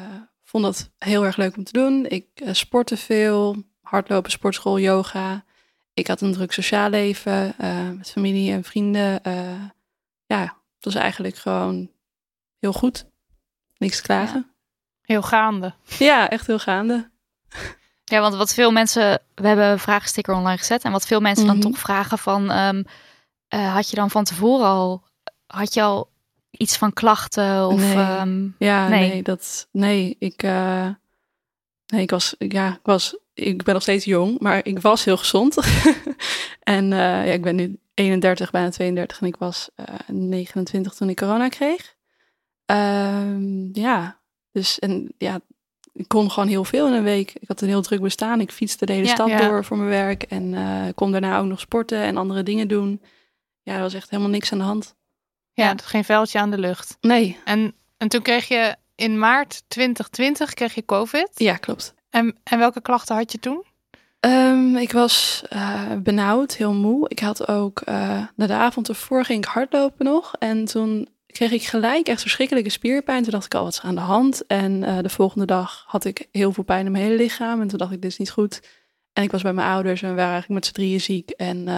[0.43, 2.07] vond dat heel erg leuk om te doen.
[2.09, 5.45] Ik uh, sportte veel, hardlopen, sportschool, yoga.
[5.93, 7.55] Ik had een druk sociaal leven
[7.99, 9.21] met familie en vrienden.
[10.27, 10.43] ja,
[10.75, 11.91] het was eigenlijk gewoon
[12.59, 13.07] heel goed.
[13.77, 14.47] Niks te klagen.
[14.47, 14.55] Ja.
[15.03, 15.75] Heel gaande.
[15.99, 17.11] Ja, echt heel gaande.
[18.05, 21.45] Ja, want wat veel mensen, we hebben een vraagsticker online gezet en wat veel mensen
[21.45, 21.61] mm -hmm.
[21.61, 22.85] dan toch vragen van, um,
[23.49, 25.03] uh, had je dan van tevoren al,
[25.47, 26.11] had je al
[26.51, 27.67] iets van klachten?
[27.67, 28.21] Of, nee.
[28.21, 29.09] Um, ja, nee.
[29.09, 29.23] nee.
[29.23, 30.89] dat, nee, ik, uh,
[31.87, 35.17] nee, ik was, ja, ik was, ik ben nog steeds jong, maar ik was heel
[35.17, 35.57] gezond.
[36.63, 39.69] en uh, ja, ik ben nu 31, bijna 32 en ik was
[40.07, 41.95] 29 toen ik corona kreeg.
[42.67, 44.21] Um, ja,
[44.53, 45.41] dus en ja,
[45.93, 47.33] ik kon gewoon heel veel in een week.
[47.41, 48.41] Ik had een heel druk bestaan.
[48.41, 49.49] Ik fietste de hele Ja, stad ja.
[49.49, 53.01] door voor mijn werk en uh, kon daarna ook nog sporten en andere dingen doen.
[53.65, 54.95] Ja, er was echt helemaal niks aan de hand.
[55.53, 55.75] Ja, Ja.
[55.83, 56.97] geen veldje aan de lucht.
[57.01, 61.29] Nee, En, en toen kreeg je in maart 2020 kreeg je COVID.
[61.35, 61.95] ja, klopt.
[62.11, 63.65] En, en welke klachten had je toen?
[64.21, 67.09] Ehm, ik was eh, benauwd, heel moe.
[67.09, 70.35] Ik had ook, eh, na de avond ervoor ging ik hardlopen nog.
[70.39, 73.23] En toen kreeg ik gelijk echt verschrikkelijke spierpijn.
[73.23, 74.47] Toen dacht ik al, wat is aan de hand?
[74.47, 77.61] En eh, de volgende dag had ik heel veel pijn in mijn hele lichaam.
[77.61, 78.61] En toen dacht ik, dit is niet goed.
[79.13, 81.31] En ik was bij mijn ouders en we waren eigenlijk met z'n drieën ziek.
[81.31, 81.69] En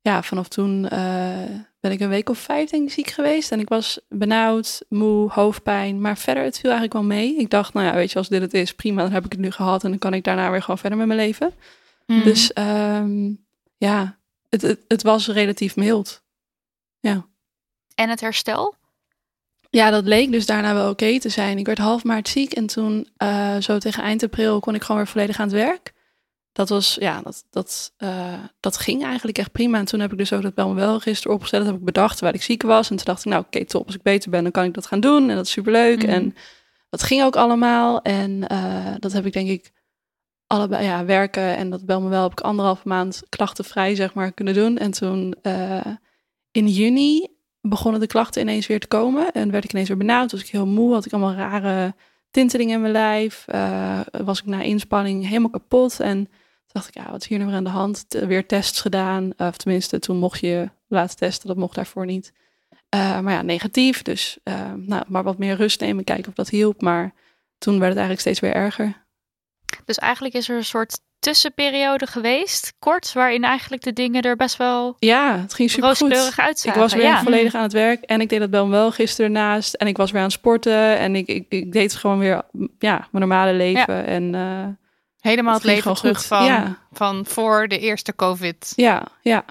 [0.00, 1.44] ja, vanaf toen eh,
[1.80, 3.52] ben ik een week of vijf denk ik ziek geweest.
[3.52, 6.00] En ik was benauwd, moe, hoofdpijn.
[6.00, 7.36] Maar verder, het viel eigenlijk wel mee.
[7.36, 9.02] Ik dacht, nou ja, weet je, als dit het is, prima.
[9.02, 11.06] Dan heb ik het nu gehad en dan kan ik daarna weer gewoon verder met
[11.06, 11.52] mijn leven.
[12.06, 12.24] Mhm.
[12.24, 13.32] Dus ehm,
[13.76, 16.22] ja, het, het, het was relatief mild.
[17.00, 17.26] Ja.
[17.94, 18.78] En het herstel?
[19.70, 21.58] ja, dat leek dus daarna wel oké te zijn.
[21.58, 24.96] Ik werd half maart ziek en toen eh, zo tegen eind april kon ik gewoon
[24.96, 25.92] weer volledig aan het werk.
[26.52, 29.78] Dat was, ja, dat, dat, eh, dat ging eigenlijk echt prima.
[29.78, 31.60] En toen heb ik dus ook dat Bel me wel register opgezet.
[31.60, 32.90] Dat heb ik bedacht terwijl ik ziek was.
[32.90, 33.86] En toen dacht ik, nou oké, top.
[33.86, 35.30] Als ik beter ben, dan kan ik dat gaan doen.
[35.30, 36.02] En dat is superleuk.
[36.02, 36.10] Mhm.
[36.10, 36.34] En
[36.88, 38.02] dat ging ook allemaal.
[38.02, 39.72] En eh, dat heb ik denk ik
[40.46, 44.32] allebei, ja, werken en dat Bel me wel heb ik anderhalve maand klachtenvrij, zeg maar,
[44.32, 44.78] kunnen doen.
[44.78, 45.86] En toen eh,
[46.50, 47.28] in juni
[47.60, 49.32] begonnen de klachten ineens weer te komen.
[49.32, 50.32] En werd ik ineens weer benauwd.
[50.32, 51.94] Was ik heel moe, had ik allemaal rare
[52.30, 53.44] tinteling in mijn lijf.
[54.10, 56.00] was ik na inspanning helemaal kapot.
[56.00, 56.28] En
[56.72, 58.04] dacht ik, ja, wat is hier nou weer aan de hand?
[58.08, 59.32] Weer tests gedaan.
[59.36, 61.48] Of tenminste, toen mocht je laten testen.
[61.48, 62.32] Dat mocht daarvoor niet.
[62.88, 64.02] Eh, maar ja, negatief.
[64.02, 66.04] Dus eh, nou, maar wat meer rust nemen.
[66.04, 66.80] Kijken of dat hielp.
[66.80, 67.12] Maar
[67.58, 69.04] toen werd het eigenlijk steeds weer erger.
[69.84, 74.56] Dus eigenlijk is er een soort tussenperiode geweest, kort, waarin eigenlijk de dingen er best
[74.56, 76.00] wel Ja, het ging super goed.
[76.00, 76.80] rooskleurig Ik uitzagen.
[76.80, 77.22] was weer ja.
[77.22, 79.74] volledig aan het werk en ik deed dat dan wel gisteren naast.
[79.74, 82.42] En ik was weer aan het sporten en ik, ik, ik deed gewoon weer
[82.78, 84.06] ja, mijn normale leven.
[84.06, 84.66] En eh,
[85.20, 86.26] Helemaal Het het leven terug goed.
[86.26, 86.76] van, Ja.
[86.92, 88.72] van voor de eerste COVID.
[88.76, 89.44] ja, ja,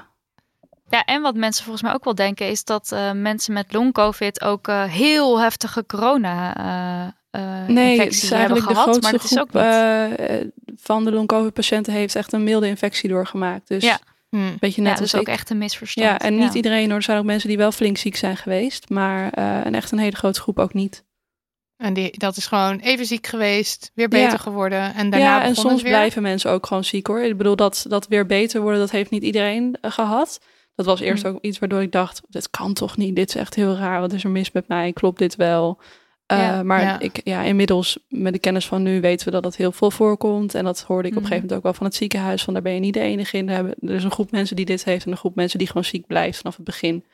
[0.90, 4.42] Ja, en wat mensen volgens mij ook wel denken is dat eh, mensen met long-covid
[4.42, 9.12] ook eh, heel heftige corona eh eh nee, het is hebben de gehad, grootste maar
[9.12, 10.82] dat is ook groep niet.
[10.82, 13.68] van de long-covid-patiënten heeft echt een milde infectie doorgemaakt.
[13.68, 14.00] Dus Ja.
[14.30, 14.36] Hm.
[14.38, 15.28] een beetje net ja, dus ook ik.
[15.28, 16.08] echt een misverstand.
[16.08, 16.96] Ja, en niet iedereen hoor.
[16.96, 19.98] Er zijn ook mensen die wel flink ziek zijn geweest, maar eh, en echt een
[20.00, 21.04] hele grote groep ook niet.
[21.80, 24.38] En die, dat is gewoon even ziek geweest, weer beter Ja.
[24.38, 24.94] geworden.
[24.94, 25.92] En daarna ja, en soms weer.
[25.92, 27.22] blijven mensen ook gewoon ziek hoor.
[27.22, 30.40] Ik bedoel, dat, dat weer beter worden, dat heeft niet iedereen eh, gehad.
[30.76, 31.30] Dat was eerst Hm.
[31.30, 34.14] ook iets waardoor ik dacht, dit kan toch niet, dit is echt heel raar, wat
[34.14, 35.80] is er mis met mij, klopt dit wel?
[36.26, 37.00] Eh, Ja, maar ja.
[37.00, 40.56] Ik, ja, inmiddels, met de kennis van nu, weten we dat dat heel veel voorkomt.
[40.56, 41.32] En dat hoorde ik op een Mhm.
[41.32, 43.50] gegeven moment ook wel van het ziekenhuis, van daar ben je niet de enige in.
[43.50, 45.84] Er, hebben, is een groep mensen die dit heeft en een groep mensen die gewoon
[45.84, 47.06] ziek blijft vanaf het begin.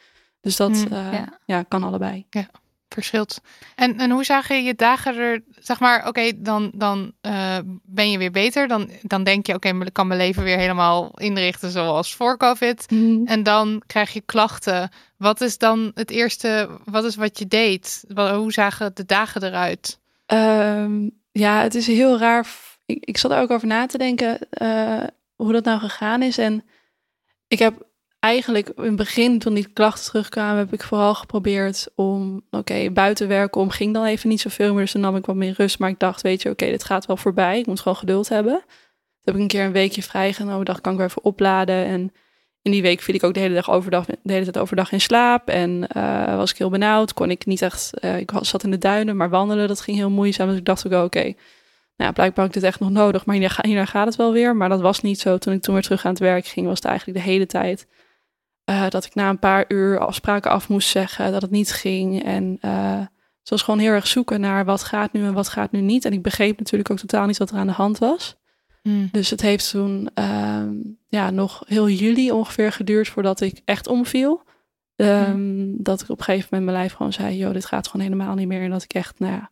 [0.41, 1.39] Dus dat Mm, eh, ja.
[1.45, 2.25] ja, kan allebei.
[2.95, 3.41] Verschilt.
[3.75, 8.17] En, en hoe zagen je dagen er, zeg maar, oké, dan, dan eh, ben je
[8.17, 8.67] weer beter.
[8.67, 12.85] Dan, dan denk je, oké, ik kan mijn leven weer helemaal inrichten zoals voor COVID.
[13.25, 14.89] En dan krijg je klachten.
[15.17, 18.03] Wat is dan het eerste, wat is wat je deed?
[18.15, 19.99] Hoe zagen de dagen eruit?
[20.25, 22.47] Ehm, ja, het is heel raar.
[22.85, 25.03] Ik, ik zat er ook over na te denken eh,
[25.35, 26.37] hoe dat nou gegaan is.
[26.37, 26.63] En
[27.47, 27.84] ik heb
[28.25, 33.27] eigenlijk in het begin, toen die klachten terugkwamen, heb ik vooral geprobeerd om, oké, buiten
[33.27, 34.81] werken om ging dan even niet zoveel meer.
[34.83, 35.79] Dus dan nam ik wat meer rust.
[35.79, 37.59] Maar ik dacht, weet je, oké, dit gaat wel voorbij.
[37.59, 38.53] Ik moet gewoon geduld hebben.
[38.53, 40.65] Toen heb ik een keer een weekje vrijgenomen.
[40.65, 41.85] Dacht, kan ik weer even opladen.
[41.85, 42.13] En
[42.61, 45.01] in die week viel ik ook de hele dag overdag, de hele tijd overdag in
[45.01, 45.47] slaap.
[45.49, 47.13] En eh, was ik heel benauwd.
[47.13, 50.09] Kon ik niet echt, eh, ik zat in de duinen, maar wandelen, dat ging heel
[50.09, 50.47] moeizaam.
[50.47, 51.33] Dus ik dacht ook, oké,
[51.97, 53.25] nou, blijkbaar heb ik dit echt nog nodig.
[53.25, 54.55] Maar hierna, ga- hierna gaat het wel weer.
[54.55, 55.37] Maar dat was niet zo.
[55.37, 57.87] Toen ik toen weer terug aan het werk ging, was het eigenlijk de hele tijd
[58.65, 62.23] eh, dat ik na een paar uur afspraken af moest zeggen, dat het niet ging.
[62.23, 62.57] En
[63.39, 66.05] het was gewoon heel erg zoeken naar wat gaat nu en wat gaat nu niet.
[66.05, 68.35] En ik begreep natuurlijk ook totaal niet wat er aan de hand was.
[69.11, 70.73] Dus het heeft toen ehm,
[71.07, 74.43] ja, nog heel juli ongeveer geduurd voordat ik echt omviel.
[74.95, 78.05] Ehm, Dat ik op een gegeven moment mijn lijf gewoon zei, joh, dit gaat gewoon
[78.05, 78.61] helemaal niet meer.
[78.61, 79.51] En dat ik echt, nou ja,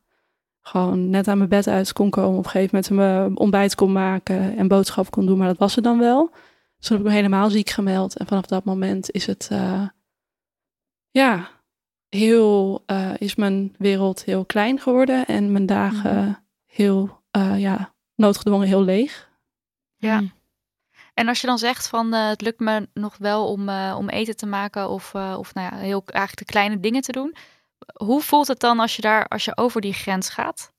[0.62, 2.38] gewoon net aan mijn bed uit kon komen.
[2.38, 5.38] Op een gegeven moment mijn ontbijt kon maken en boodschap kon doen.
[5.38, 6.32] Maar dat was het dan wel.
[6.84, 8.18] Dus toen heb ik me helemaal ziek gemeld.
[8.18, 9.88] En vanaf dat moment is het, eh,
[11.12, 11.50] ja,
[12.10, 15.26] heel, eh, is mijn wereld heel klein geworden.
[15.26, 19.30] En mijn dagen heel, eh, ja, noodgedwongen heel leeg.
[19.98, 20.18] Ja.
[20.18, 20.28] Hm.
[21.14, 24.10] En als je dan zegt van eh, het lukt me nog wel om, eh, om
[24.10, 27.36] eten te maken of, eh, of nou ja, heel eigenlijk de kleine dingen te doen.
[27.94, 30.73] Hoe voelt het dan als je daar als je over die grens gaat?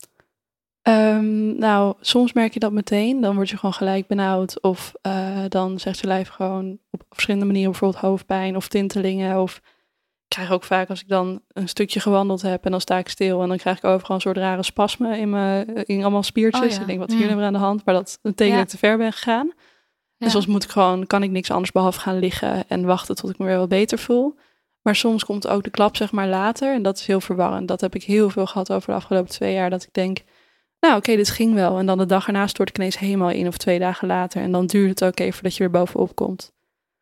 [0.85, 3.20] Ehm, nou, soms merk je dat meteen.
[3.20, 4.61] Dan word je gewoon gelijk benauwd.
[4.62, 9.41] Of eh, dan zegt je lijf gewoon op verschillende manieren bijvoorbeeld hoofdpijn of tintelingen.
[9.41, 12.99] Of ik krijg ook vaak als ik dan een stukje gewandeld heb en dan sta
[12.99, 13.43] ik stil.
[13.43, 16.64] En dan krijg ik overal een soort rare spasmen in, mijn, in allemaal spiertjes.
[16.64, 16.80] Oh ja.
[16.80, 17.28] Ik denk, wat is hier Mm.
[17.28, 17.85] nou weer aan de hand?
[17.85, 18.62] Maar dat betekent Ja.
[18.62, 19.47] dat ik te ver ben gegaan.
[19.47, 19.55] Ja.
[20.18, 23.30] Dus soms moet ik gewoon, kan ik niks anders behalve gaan liggen en wachten tot
[23.30, 24.35] ik me weer wat beter voel.
[24.82, 27.68] Maar soms komt ook de klap zeg maar later en dat is heel verwarrend.
[27.68, 29.70] Dat heb ik heel veel gehad over de afgelopen twee jaar.
[29.70, 30.18] Dat ik denk,
[30.85, 31.78] nou oké, dit ging wel.
[31.78, 34.43] En dan de dag erna stort ik ineens helemaal in of twee dagen later.
[34.43, 36.53] En dan duurt het ook even voordat je weer bovenop komt.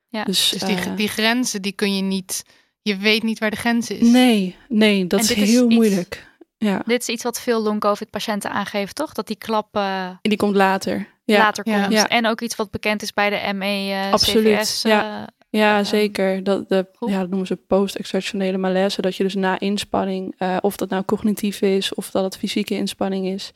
[0.08, 0.24] Ja.
[0.24, 2.44] Dus, Dus die, eh, die grenzen, die kun je niet,
[2.82, 4.08] je weet niet waar de grens is.
[4.08, 6.30] nee, nee, dat En is heel iets- moeilijk.
[6.58, 9.12] Ja, Dit is iets wat veel long-covid-patiënten aangeven, toch?
[9.12, 11.08] Dat die klap eh, en die komt later.
[11.24, 11.92] Ja, later komt.
[11.92, 12.08] Ja.
[12.08, 14.82] En ook iets wat bekend is bij de ME, eh Absoluut, CVS.
[14.82, 15.20] ja.
[15.20, 15.26] eh,
[15.60, 16.44] Ja, zeker.
[16.44, 19.00] Dat, de, ja, dat noemen ze post-exertionele malaise.
[19.02, 22.74] Dat je dus na inspanning, eh, of dat nou cognitief is of dat het fysieke
[22.74, 23.52] inspanning is,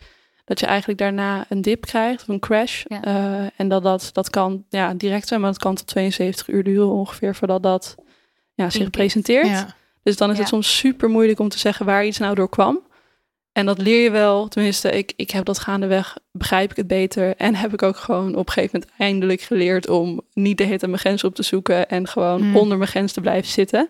[0.46, 2.84] dat je eigenlijk daarna een dip krijgt of een crash.
[2.88, 3.02] Ja.
[3.02, 6.64] Eh, en dat, dat dat kan ja, direct zijn, maar dat kan tot 72 uur
[6.64, 7.94] duren ongeveer voordat dat
[8.54, 9.46] ja, zich presenteert.
[9.46, 9.74] Ja.
[10.02, 12.80] Dus dan is het soms super moeilijk om te zeggen waar iets nou door kwam.
[13.52, 17.36] En dat leer je wel, tenminste, ik, ik heb dat gaandeweg, begrijp ik het beter.
[17.36, 20.80] En heb ik ook gewoon op een gegeven moment eindelijk geleerd om niet de tijd
[20.80, 22.56] mijn grens op te zoeken en gewoon Mm.
[22.56, 23.88] onder mijn grens te blijven zitten.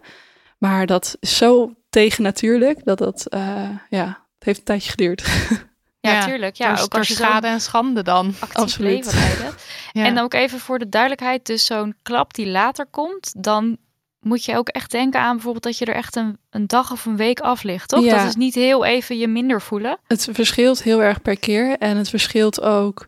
[0.58, 5.24] Maar dat is zo tegennatuurlijk dat dat, eh, ja, het heeft een tijdje geduurd.
[6.06, 6.56] ja, Ja, tuurlijk.
[6.56, 8.34] Ja, ook als je schade en schande dan.
[8.52, 9.14] Absoluut.
[9.92, 10.04] Ja.
[10.04, 13.78] En ook even voor de duidelijkheid, dus zo'n klap die later komt, dan
[14.20, 17.04] moet je ook echt denken aan bijvoorbeeld dat je er echt een, een dag of
[17.04, 18.04] een week af ligt, toch?
[18.04, 18.16] Ja.
[18.16, 19.98] Dat is niet heel even je minder voelen.
[20.06, 21.76] Het verschilt heel erg per keer.
[21.78, 23.06] En het verschilt ook,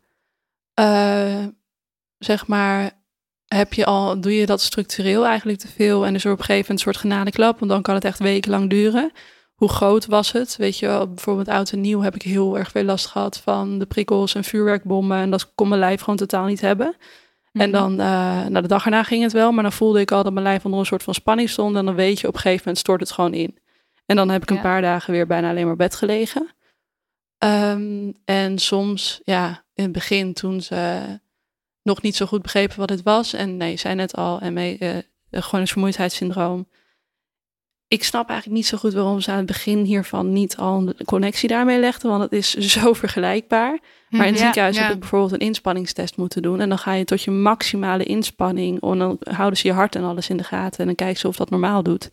[0.74, 1.44] eh,
[2.18, 2.90] zeg maar,
[3.46, 6.44] heb je al, doe je dat structureel eigenlijk te veel en is er op een
[6.44, 9.12] gegeven moment een soort genadeklap, want dan kan het echt wekenlang duren.
[9.58, 10.56] Hoe groot was het?
[10.56, 13.78] Weet je wel, bijvoorbeeld oud en nieuw heb ik heel erg veel last gehad van
[13.78, 15.18] de prikkels en vuurwerkbommen.
[15.18, 16.96] En dat kon mijn lijf gewoon totaal niet hebben.
[17.52, 17.98] En dan, uh,
[18.46, 20.64] nou, de dag erna ging het wel, maar dan voelde ik al dat mijn lijf
[20.64, 21.76] onder een soort van spanning stond.
[21.76, 23.58] En dan weet je, op een gegeven moment stort het gewoon in.
[24.06, 24.62] En dan heb ik een Ja.
[24.62, 26.48] paar dagen weer bijna alleen maar bed gelegen.
[27.38, 31.02] Ehm, en soms, ja, in het begin toen ze
[31.82, 33.32] nog niet zo goed begrepen wat het was.
[33.32, 34.96] En nee, zei net al, en mee, eh,
[35.30, 36.68] gewoon een vermoeidheidssyndroom.
[37.88, 40.94] Ik snap eigenlijk niet zo goed waarom ze aan het begin hiervan niet al een
[41.04, 43.78] connectie daarmee legden, want het is zo vergelijkbaar.
[44.08, 44.82] Maar in het Ja, ziekenhuis ja.
[44.82, 46.60] heb ik bijvoorbeeld een inspanningstest moeten doen.
[46.60, 48.82] En dan ga je tot je maximale inspanning.
[48.82, 50.78] En dan houden ze je hart en alles in de gaten.
[50.80, 52.10] En dan kijken ze of dat normaal doet.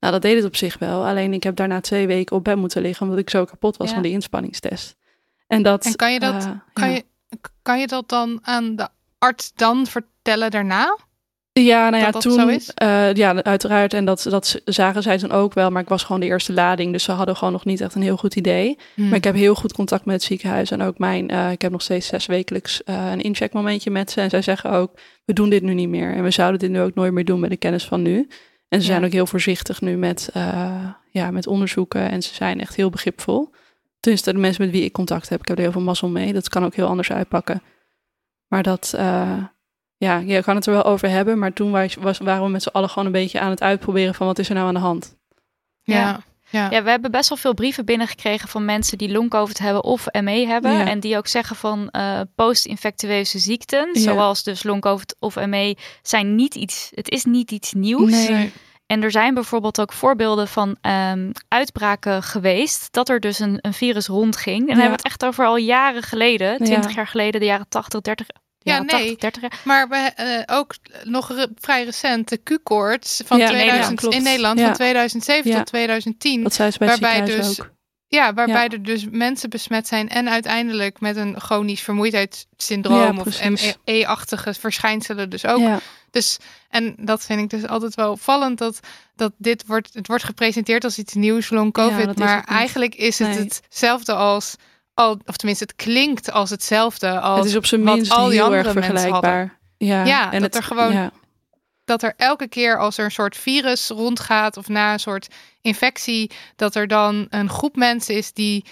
[0.00, 1.06] Nou, dat deed het op zich wel.
[1.06, 3.06] Alleen ik heb daarna twee weken op bed moeten liggen.
[3.06, 3.94] Omdat ik zo kapot was Ja.
[3.94, 4.96] van die inspanningstest.
[5.46, 5.84] En dat.
[5.84, 7.04] En kan je dat, eh, kan, je,
[7.62, 10.96] kan je dat dan aan de arts dan vertellen daarna?
[11.64, 12.60] Ja, nou ja, dat toen.
[12.74, 13.94] eh, ja, uiteraard.
[13.94, 15.70] En dat, dat zagen zij toen ook wel.
[15.70, 16.92] Maar ik was gewoon de eerste lading.
[16.92, 18.78] Dus ze hadden gewoon nog niet echt een heel goed idee.
[18.94, 19.08] Hm.
[19.08, 20.70] Maar ik heb heel goed contact met het ziekenhuis.
[20.70, 24.20] En ook mijn, eh, ik heb nog steeds zes wekelijks eh, een incheckmomentje met ze.
[24.20, 26.14] En zij zeggen ook, we doen dit nu niet meer.
[26.14, 28.28] En we zouden dit nu ook nooit meer doen met de kennis van nu.
[28.68, 30.30] En ze zijn ook heel voorzichtig nu met,
[31.10, 32.10] ja, met onderzoeken.
[32.10, 33.50] En ze zijn echt heel begripvol.
[34.00, 35.40] Tenminste, de mensen met wie ik contact heb.
[35.40, 36.32] Ik heb er heel veel mazzel mee.
[36.32, 37.62] Dat kan ook heel anders uitpakken.
[38.48, 38.94] Maar dat,
[40.00, 41.38] ja, je kan het er wel over hebben.
[41.38, 44.14] Maar toen was, was, waren we met z'n allen gewoon een beetje aan het uitproberen
[44.14, 45.16] van wat is er nou aan de hand.
[45.82, 46.22] ja.
[46.52, 46.70] Ja.
[46.70, 50.46] Ja, we hebben best wel veel brieven binnengekregen van mensen die long-covid hebben of ME
[50.46, 50.72] hebben.
[50.72, 50.86] Ja.
[50.86, 54.00] En die ook zeggen van eh, post-infectieuze ziekten, Ja.
[54.00, 58.28] zoals dus long-covid of ME, zijn niet iets, het is niet iets nieuws.
[58.28, 58.52] Nee.
[58.86, 63.74] En er zijn bijvoorbeeld ook voorbeelden van ehm, uitbraken geweest, dat er dus een, een
[63.74, 64.58] virus rondging.
[64.60, 66.64] En dan hebben we het echt over al jaren geleden, Ja.
[66.64, 68.26] 20 jaar geleden, de jaren 80, 30.
[68.62, 68.88] Ja, nee.
[68.88, 69.60] 80, 30 jaar.
[69.64, 74.14] Maar we, eh, ook nog re- vrij recent de Q-koorts van Ja, 2000 klopt.
[74.14, 74.64] in Nederland Ja.
[74.64, 75.56] van 2007 Ja.
[75.56, 76.42] tot 2010.
[76.42, 77.70] Dat zei ze bij het Waarbij dus- ook.
[78.06, 83.76] Ja, waarbij er dus mensen besmet zijn en uiteindelijk met een chronisch vermoeidheidssyndroom of precies.
[83.84, 85.80] ME-achtige verschijnselen dus ook.
[86.10, 86.38] Dus,
[86.68, 88.80] en dat vind ik dus altijd wel opvallend, dat,
[89.16, 93.28] dat dit wordt, het wordt gepresenteerd als iets nieuws, long covid, maar eigenlijk is het
[93.28, 93.38] Nee.
[93.38, 94.54] hetzelfde als,
[95.00, 98.42] al, of tenminste het klinkt als hetzelfde als Het is op zijn minst al die
[98.42, 99.58] heel erg vergelijkbaar.
[99.76, 101.10] Ja, Ja, dat het, er gewoon- ja,
[101.84, 105.28] dat er elke keer als er een soort virus rondgaat of na een soort
[105.60, 108.64] infectie, dat er dan een groep mensen is die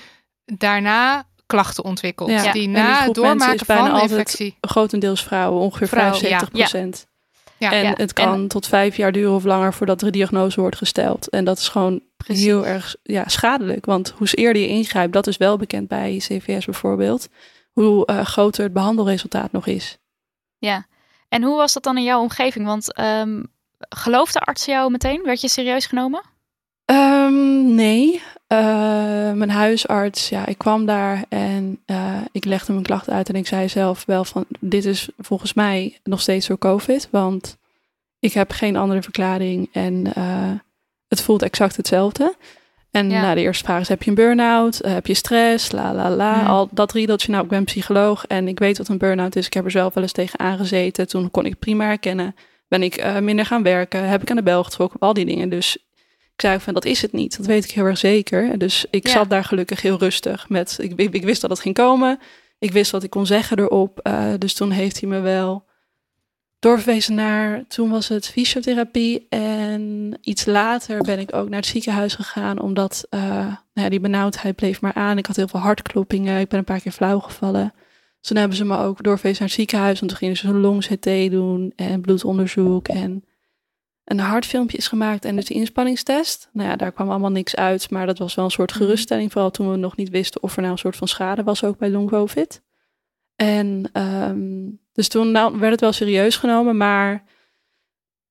[0.44, 2.30] daarna klachten ontwikkelt.
[2.30, 2.52] Ja.
[2.52, 4.56] Die En na het doormaken van de infectie.
[4.60, 7.06] grotendeels vrouwen, ongeveer Vrouwen, 75 procent.
[7.58, 10.76] Ja, en het kan tot vijf jaar duren of langer voordat er een diagnose wordt
[10.76, 11.28] gesteld.
[11.28, 12.44] En dat is gewoon Precies.
[12.44, 13.84] heel erg ja, schadelijk.
[13.84, 17.28] Want hoe eerder je ingrijpt, dat is wel bekend bij CVS bijvoorbeeld,
[17.72, 19.98] hoe eh, groter het behandelresultaat nog is.
[20.58, 20.86] Ja.
[21.28, 22.66] En hoe was dat dan in jouw omgeving?
[22.66, 23.42] Want ehm
[23.78, 25.22] geloofde artsen jou meteen?
[25.22, 26.22] Werd je serieus genomen?
[26.84, 33.12] Ehm, nee, Eh, mijn huisarts, ja, ik kwam daar en eh, ik legde mijn klachten
[33.12, 37.08] uit en ik zei zelf wel van, dit is volgens mij nog steeds door COVID,
[37.10, 37.56] want
[38.18, 40.50] ik heb geen andere verklaring en eh,
[41.08, 42.34] het voelt exact hetzelfde.
[42.90, 43.20] En Ja.
[43.20, 44.80] nou, de eerste vraag is, heb je een burn-out?
[44.80, 45.72] Eh, heb je stress?
[45.72, 46.42] La, la, la.
[46.46, 47.30] Al dat riedeltje.
[47.32, 49.46] Nou, ik ben psycholoog en ik weet wat een burn-out is.
[49.46, 51.08] Ik heb er zelf wel eens tegen aangezeten.
[51.08, 52.34] Toen kon ik het prima herkennen.
[52.68, 54.08] Ben ik eh, minder gaan werken?
[54.08, 55.00] Heb ik aan de bel getrokken?
[55.00, 55.48] Al die dingen.
[55.48, 55.76] Dus
[56.34, 57.36] ik zei van, dat is het niet.
[57.36, 58.58] Dat weet ik heel erg zeker.
[58.58, 59.12] Dus ik Ja.
[59.12, 60.76] zat daar gelukkig heel rustig met...
[60.80, 62.18] Ik, ik, ik wist dat het ging komen.
[62.58, 63.98] Ik wist wat ik kon zeggen erop.
[64.02, 65.64] Eh, dus toen heeft hij me wel
[66.58, 67.66] doorverwezen naar...
[67.66, 69.26] Toen was het fysiotherapie.
[69.28, 72.60] En iets later ben ik ook naar het ziekenhuis gegaan.
[72.60, 75.18] Omdat eh, nou ja, die benauwdheid bleef maar aan.
[75.18, 76.40] Ik had heel veel hartkloppingen.
[76.40, 77.72] Ik ben een paar keer flauw gevallen.
[78.20, 79.98] Dus toen hebben ze me ook doorverwezen naar het ziekenhuis.
[79.98, 82.88] Want toen gingen ze een long-CT doen en bloedonderzoek.
[82.88, 83.24] En
[84.04, 86.48] een hartfilmpje is gemaakt en dus de inspanningstest.
[86.52, 87.90] Nou ja, daar kwam allemaal niks uit.
[87.90, 88.78] Maar dat was wel een soort Mhm.
[88.78, 89.32] geruststelling.
[89.32, 91.78] Vooral toen we nog niet wisten of er nou een soort van schade was ook
[91.78, 92.62] bij long covid.
[93.42, 96.76] En ehm, dus toen nou, werd het wel serieus genomen.
[96.76, 97.24] Maar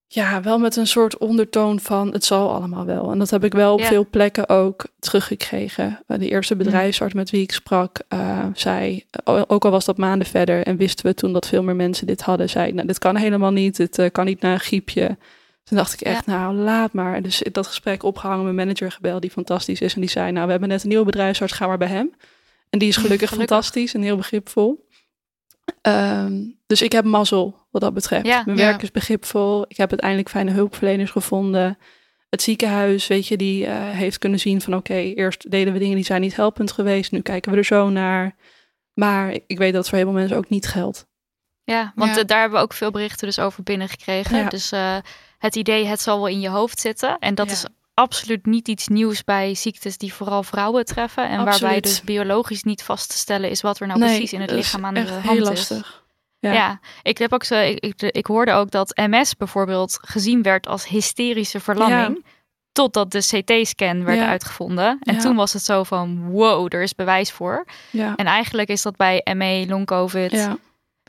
[0.08, 3.12] ja, wel met een soort ondertoon van het zal allemaal wel.
[3.12, 3.86] En dat heb ik wel op Ja.
[3.88, 6.00] veel plekken ook teruggekregen.
[6.08, 10.28] Eh, De eerste bedrijfsarts met wie ik sprak, eh, zei, ook al was dat maanden
[10.28, 13.16] verder en wisten we toen dat veel meer mensen dit hadden, zei, nou, dit kan
[13.16, 15.18] helemaal niet, dit eh, kan niet na een griepje.
[15.64, 17.22] Toen dacht ik echt, nou laat maar.
[17.22, 19.94] Dus dat gesprek opgehangen, mijn manager gebeld, die fantastisch is.
[19.94, 22.14] En die zei, nou we hebben net een nieuwe bedrijfsarts, ga maar bij hem.
[22.70, 23.56] En die is gelukkig, Gelukkig.
[23.56, 24.86] fantastisch en heel begripvol.
[25.82, 28.26] Ehm, dus ik heb mazzel wat dat betreft.
[28.26, 28.42] Ja.
[28.46, 28.66] Mijn Ja.
[28.66, 29.66] werk is begripvol.
[29.68, 31.78] Ik heb uiteindelijk fijne hulpverleners gevonden.
[32.30, 35.96] Het ziekenhuis, weet je, die eh, heeft kunnen zien van oké, eerst deden we dingen
[35.96, 37.12] die zijn niet helpend geweest.
[37.12, 38.36] Nu kijken we er zo naar.
[38.94, 41.08] Maar ik weet dat het voor heel veel mensen ook niet geldt.
[41.64, 42.22] Ja, want Ja.
[42.22, 44.38] eh, daar hebben we ook veel berichten dus over binnengekregen.
[44.38, 44.50] Ja.
[44.50, 44.98] Dus eh,
[45.38, 47.18] het idee, het zal wel in je hoofd zitten.
[47.20, 47.52] En dat Ja.
[47.54, 47.66] is
[48.00, 51.30] absoluut niet iets nieuws bij ziektes die vooral vrouwen treffen.
[51.30, 54.42] En waarbij dus biologisch niet vast te stellen is wat er nou Nee, precies in
[54.42, 55.48] het lichaam aan de hand heel is.
[55.48, 56.06] lastig.
[56.40, 56.54] Ja.
[56.54, 56.80] Ja.
[57.04, 60.88] ik heb ook zo, ik, ik, ik hoorde ook dat MS bijvoorbeeld gezien werd als
[60.88, 62.26] hysterische verlamming.
[62.72, 64.28] Totdat de CT-scan werd Ja.
[64.28, 64.98] uitgevonden.
[65.02, 67.66] En toen was het zo van, wow, er is bewijs voor.
[67.92, 68.16] Ja.
[68.16, 70.58] En eigenlijk is dat bij ME, long-covid, ja.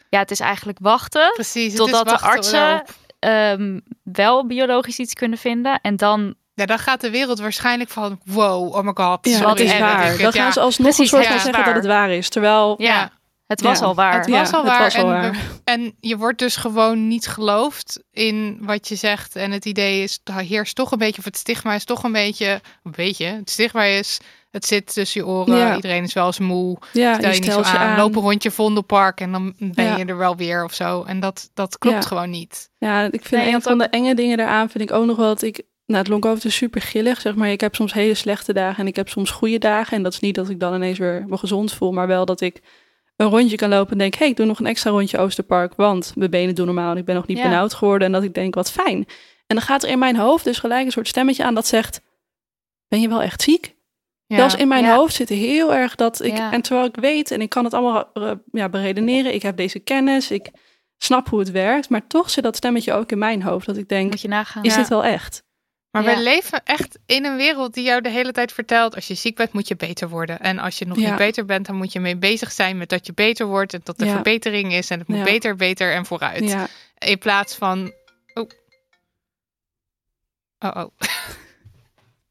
[0.08, 0.18] ja.
[0.18, 1.74] het is eigenlijk wachten Precies.
[1.74, 2.84] Totdat is de wachten artsen-
[3.18, 5.80] ehm, wel biologisch iets kunnen vinden.
[5.82, 9.18] En dan, Ja, dan gaat de wereld waarschijnlijk van wow, oh my god.
[9.28, 10.08] Ja, het is waar.
[10.10, 12.28] weet Dan gaan ze alsnog Precies, een soort ja, van zeggen dat het waar is.
[12.28, 13.10] Terwijl, ja,
[13.46, 13.84] het was Ja.
[13.84, 14.12] al waar.
[14.18, 14.80] Het was Ja, al het waar.
[14.82, 15.36] was al en, waar.
[15.64, 19.36] en je wordt dus gewoon niet geloofd in wat je zegt.
[19.36, 22.12] En het idee is, er heerst toch een beetje, of het stigma is toch een
[22.12, 24.18] beetje, een beetje, het stigma is,
[24.50, 25.74] het zit tussen je oren, Ja.
[25.74, 27.96] iedereen is wel eens moe, ja, stel je niet zo stelt je aan, aan.
[27.96, 29.96] loop een rondje Vondelpark en dan ben Ja.
[29.96, 31.02] je er wel weer of zo.
[31.04, 32.08] En dat, dat klopt Ja.
[32.08, 32.70] gewoon niet.
[32.78, 35.04] Ja, ik vind Nee, je een van ook- de enge dingen daaraan vind ik ook
[35.06, 35.62] nog wel dat ik...
[35.88, 37.50] Nou, het long-covid is super gillig, zeg maar.
[37.50, 39.96] Ik heb soms hele slechte dagen en ik heb soms goede dagen.
[39.96, 42.40] En dat is niet dat ik dan ineens weer me gezond voel, maar wel dat
[42.40, 42.60] ik
[43.16, 44.12] een rondje kan lopen en denk...
[44.12, 46.96] hé, hey, ik doe nog een extra rondje Oosterpark, want mijn benen doen normaal en
[46.96, 47.42] ik ben nog niet Ja.
[47.42, 48.06] benauwd geworden.
[48.06, 48.96] En dat ik denk, wat fijn.
[49.46, 52.00] En dan gaat er in mijn hoofd dus gelijk een soort stemmetje aan dat zegt...
[52.88, 53.76] ben je wel echt ziek?
[54.26, 54.36] Ja.
[54.36, 54.94] Zelfs in mijn Ja.
[54.94, 56.38] hoofd zit heel erg dat ik...
[56.38, 59.34] En terwijl ik weet en ik kan het allemaal eh, ja, beredeneren.
[59.34, 60.50] Ik heb deze kennis, ik
[60.98, 61.88] snap hoe het werkt.
[61.88, 63.66] Maar toch zit dat stemmetje ook in mijn hoofd.
[63.66, 64.62] Dat ik denk, Moet je nagaan.
[64.64, 65.46] is dit wel echt?
[65.90, 66.14] Maar Ja.
[66.16, 69.36] we leven echt in een wereld die jou de hele tijd vertelt: als je ziek
[69.36, 70.40] bent, moet je beter worden.
[70.40, 71.08] En als je nog Ja.
[71.08, 73.80] niet beter bent, dan moet je mee bezig zijn met dat je beter wordt en
[73.84, 74.12] dat er Ja.
[74.12, 75.24] verbetering is en het moet Ja.
[75.24, 76.50] beter, beter en vooruit.
[76.50, 76.66] Ja,
[76.98, 77.92] In plaats van.
[78.34, 78.48] Oh.
[80.58, 80.84] Oh, oh.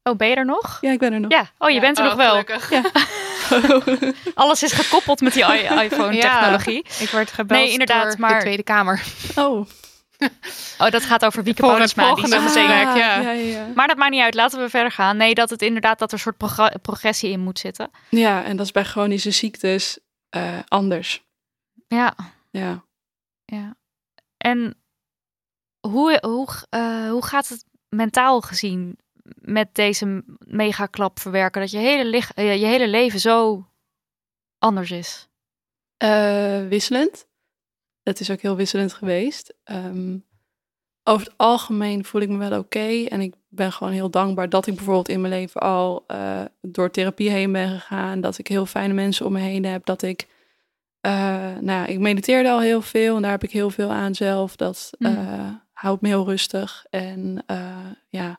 [0.02, 0.78] Oh, ben je er nog?
[0.80, 1.30] ja ik ben er nog.
[1.30, 2.30] Ja, oh, je bent er Oh, nog wel.
[2.30, 2.70] gelukkig.
[2.70, 2.82] Ja.
[4.34, 6.84] Alles is gekoppeld met die iPhone-technologie.
[6.98, 9.02] Ik werd gebeld Nee, inderdaad, door de maar- Tweede Kamer.
[9.36, 9.66] Oh,
[10.78, 12.14] Oh, dat gaat over Wieke Paulusma.
[12.14, 12.86] Die zeker.
[12.86, 13.20] Ah, ja.
[13.20, 13.66] ja, ja.
[13.74, 14.34] Maar dat maakt niet uit.
[14.34, 15.16] Laten we verder gaan.
[15.16, 17.90] Nee, dat het inderdaad dat er een soort progressie in moet zitten.
[18.08, 19.98] Ja, en dat is bij chronische ziektes
[20.28, 21.26] eh, anders.
[21.88, 22.14] Ja,
[22.50, 22.84] Ja.
[23.44, 23.76] ja.
[24.36, 24.76] En
[25.80, 28.98] hoe, hoe, eh, hoe gaat het mentaal gezien
[29.40, 31.60] met deze megaklap verwerken?
[31.60, 33.66] Dat je hele, eh, je hele leven zo
[34.58, 35.28] anders is.
[35.96, 37.27] Eh, wisselend.
[38.08, 39.54] Het is ook heel wisselend geweest.
[39.64, 40.16] Ehm,
[41.04, 43.04] over het algemeen voel ik me wel oké.
[43.04, 46.90] En ik ben gewoon heel dankbaar dat ik bijvoorbeeld in mijn leven al eh, door
[46.90, 48.20] therapie heen ben gegaan.
[48.20, 49.84] Dat ik heel fijne mensen om me heen heb.
[49.86, 50.26] Dat ik,
[51.00, 53.16] eh, nou ja, ik mediteerde al heel veel.
[53.16, 54.56] En daar heb ik heel veel aan zelf.
[54.56, 55.12] Dat Mhm.
[55.14, 56.84] eh, houdt me heel rustig.
[56.90, 57.44] En
[58.08, 58.30] ja,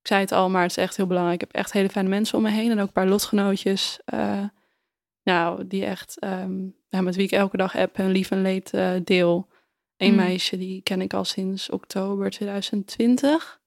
[0.00, 1.42] ik zei het al, maar het is echt heel belangrijk.
[1.42, 2.70] Ik heb echt hele fijne mensen om me heen.
[2.70, 3.98] En ook een paar lotgenootjes.
[5.22, 6.58] Nou, die echt, ehm,
[6.88, 9.48] ja, met wie ik elke dag app en lief en leed eh, deel.
[9.96, 10.16] Een Mm.
[10.16, 13.60] meisje, die ken ik al sinds oktober 2020.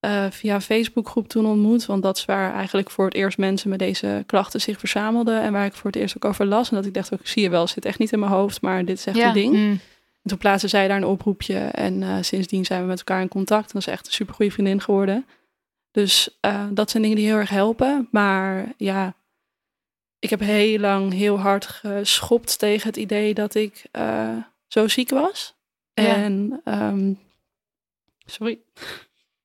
[0.00, 1.86] Eh, via een Facebookgroep toen ontmoet.
[1.86, 5.42] Want dat is waar eigenlijk voor het eerst mensen met deze klachten zich verzamelden.
[5.42, 6.70] En waar ik voor het eerst ook over las.
[6.70, 8.60] En dat ik dacht, ook, zie je wel, het zit echt niet in mijn hoofd.
[8.60, 9.26] Maar dit is echt Ja.
[9.28, 9.54] een ding.
[9.54, 9.70] Mm.
[10.22, 11.58] En toen plaatste zij daar een oproepje.
[11.58, 13.64] En eh, sindsdien zijn we met elkaar in contact.
[13.66, 15.26] En dat is echt een supergoeie vriendin geworden.
[15.90, 16.38] Dus
[16.70, 18.08] dat zijn dingen die heel erg helpen.
[18.10, 19.14] Maar ja,
[20.18, 25.10] ik heb heel lang heel hard geschopt tegen het idee dat ik eh, zo ziek
[25.10, 25.56] was.
[25.94, 26.14] Ja.
[26.14, 27.12] En ehm,
[28.24, 28.58] sorry.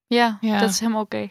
[0.07, 0.59] Ja, Ja.
[0.59, 1.29] dat is helemaal oké.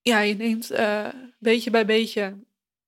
[0.00, 1.08] Ja, je neemt eh,
[1.38, 2.36] beetje bij beetje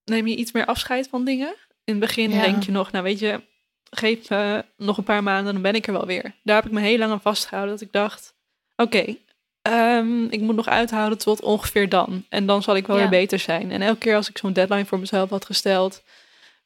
[0.05, 1.55] neem je iets meer afscheid van dingen.
[1.85, 2.41] In het begin Ja.
[2.43, 3.43] denk je nog, nou weet je,
[3.91, 6.35] geef me nog een paar maanden, dan ben ik er wel weer.
[6.43, 8.35] Daar heb ik me heel lang aan vastgehouden, dat ik dacht,
[8.77, 9.17] oké,
[9.71, 12.25] ehm, ik moet nog uithouden tot ongeveer dan.
[12.29, 13.03] En dan zal ik wel Ja.
[13.09, 13.71] weer beter zijn.
[13.71, 16.03] En elke keer als ik zo'n deadline voor mezelf had gesteld,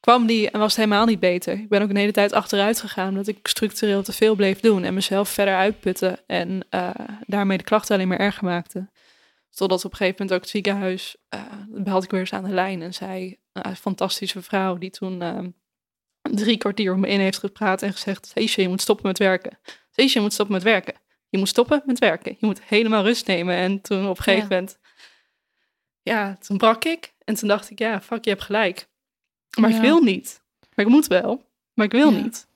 [0.01, 1.53] kwam die en was het helemaal niet beter.
[1.53, 4.85] Ik ben ook een hele tijd achteruit gegaan, omdat ik structureel te veel bleef doen
[4.85, 6.91] en mezelf verder uitputten en eh,
[7.27, 8.89] daarmee de klachten alleen maar erger maakte.
[9.51, 11.41] Totdat op een gegeven moment ook het ziekenhuis, eh
[11.85, 15.39] had ik weer eens aan de lijn en zei, een fantastische vrouw die toen eh,
[16.23, 19.59] drie kwartier om me in heeft gepraat en gezegd, Seesje, je moet stoppen met werken.
[19.91, 20.95] Seesje, je moet stoppen met werken.
[21.31, 22.37] Je moet stoppen met werken.
[22.41, 23.55] Je moet helemaal rust nemen.
[23.55, 24.55] En toen op een gegeven Ja.
[24.55, 24.79] moment,
[26.03, 27.13] ja, toen brak ik.
[27.25, 28.89] En toen dacht ik, ja, fuck, je hebt gelijk.
[29.59, 29.77] Maar Ja.
[29.77, 30.41] ik wil niet.
[30.75, 31.45] Maar ik moet wel.
[31.75, 32.21] Maar ik wil Ja.
[32.23, 32.47] niet.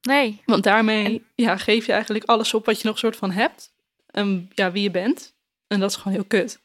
[0.00, 0.42] Nee.
[0.46, 3.72] Want daarmee ja, geef je eigenlijk alles op wat je nog soort van hebt.
[4.06, 5.34] En ja, wie je bent.
[5.66, 6.58] En dat is gewoon heel kut.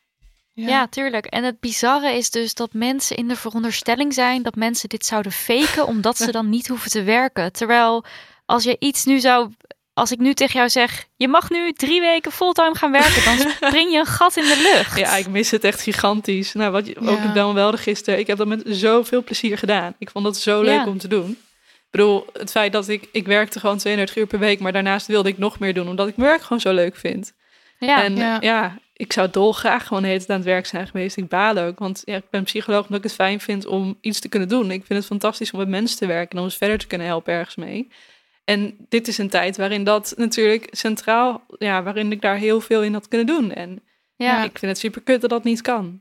[0.54, 0.88] Ja.
[0.88, 1.26] tuurlijk.
[1.26, 5.32] En het bizarre is dus dat mensen in de veronderstelling zijn dat mensen dit zouden
[5.32, 7.52] faken omdat ze dan niet hoeven te werken.
[7.52, 8.06] Terwijl
[8.46, 9.52] als je iets nu zou.
[9.94, 13.38] Als ik nu tegen jou zeg, je mag nu drie weken fulltime gaan werken, dan
[13.70, 14.98] spring je een gat in de lucht.
[15.00, 16.54] Ja, ik mis het echt gigantisch.
[16.54, 17.34] Nou, wat ook Ja.
[17.34, 18.20] dan wel gisteren.
[18.20, 19.96] Ik heb dat met zoveel plezier gedaan.
[20.00, 20.88] Ik vond dat zo leuk Ja.
[20.88, 21.30] om te doen.
[21.30, 25.08] Ik bedoel, het feit dat ik, ik werkte gewoon 32 uur per week, maar daarnaast
[25.08, 27.34] wilde ik nog meer doen, omdat ik mijn werk gewoon zo leuk vind.
[27.80, 28.38] Ja, en ja.
[28.42, 28.78] ja.
[28.94, 31.18] ik zou dolgraag gewoon tijd aan het werk zijn geweest.
[31.18, 34.20] Ik baal ook, want ja, ik ben psycholoog omdat ik het fijn vind om iets
[34.20, 34.72] te kunnen doen.
[34.72, 37.08] Ik vind het fantastisch om met mensen te werken en om eens verder te kunnen
[37.08, 37.92] helpen ergens mee.
[38.52, 42.84] En dit is een tijd waarin dat natuurlijk centraal, ja, waarin ik daar heel veel
[42.84, 43.52] in had kunnen doen.
[43.54, 43.84] En
[44.16, 46.00] ja, ik vind het super kut dat dat niet kan.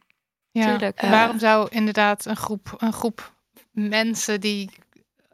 [0.51, 0.67] Ja.
[0.67, 3.33] Tuurlijk, waarom zou inderdaad een groep, een groep
[3.73, 4.71] mensen die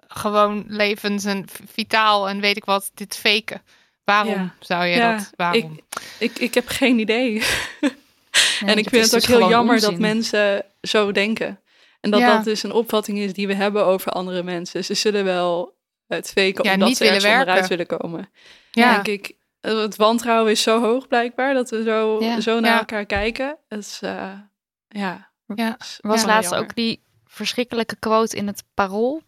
[0.09, 3.62] gewoon levens en vitaal en weet ik wat, dit faken?
[4.05, 4.55] Waarom Ja.
[4.61, 5.31] zou je Ja, dat?
[5.37, 5.81] Waarom?
[6.19, 7.43] Ik, ik heb geen idee.
[8.61, 11.61] Nee, en ik vind het ook dus heel jammer dat mensen zo denken.
[12.01, 12.35] En dat Ja.
[12.35, 14.85] dat dus een opvatting is die we hebben over andere mensen.
[14.85, 15.76] Ze zullen wel
[16.09, 17.87] het faken Ja, omdat niet ze ergens willen onderuit werken.
[17.87, 18.31] willen komen.
[18.71, 22.41] ja, Denk ik, het wantrouwen is zo hoog blijkbaar dat we zo, Ja.
[22.41, 22.79] zo naar Ja.
[22.79, 23.59] elkaar kijken.
[23.69, 24.33] Het is, eh,
[24.89, 25.31] ja.
[25.55, 25.77] ja.
[26.01, 26.69] was laatst jammer.
[26.69, 29.23] ook die verschrikkelijke quote in het parool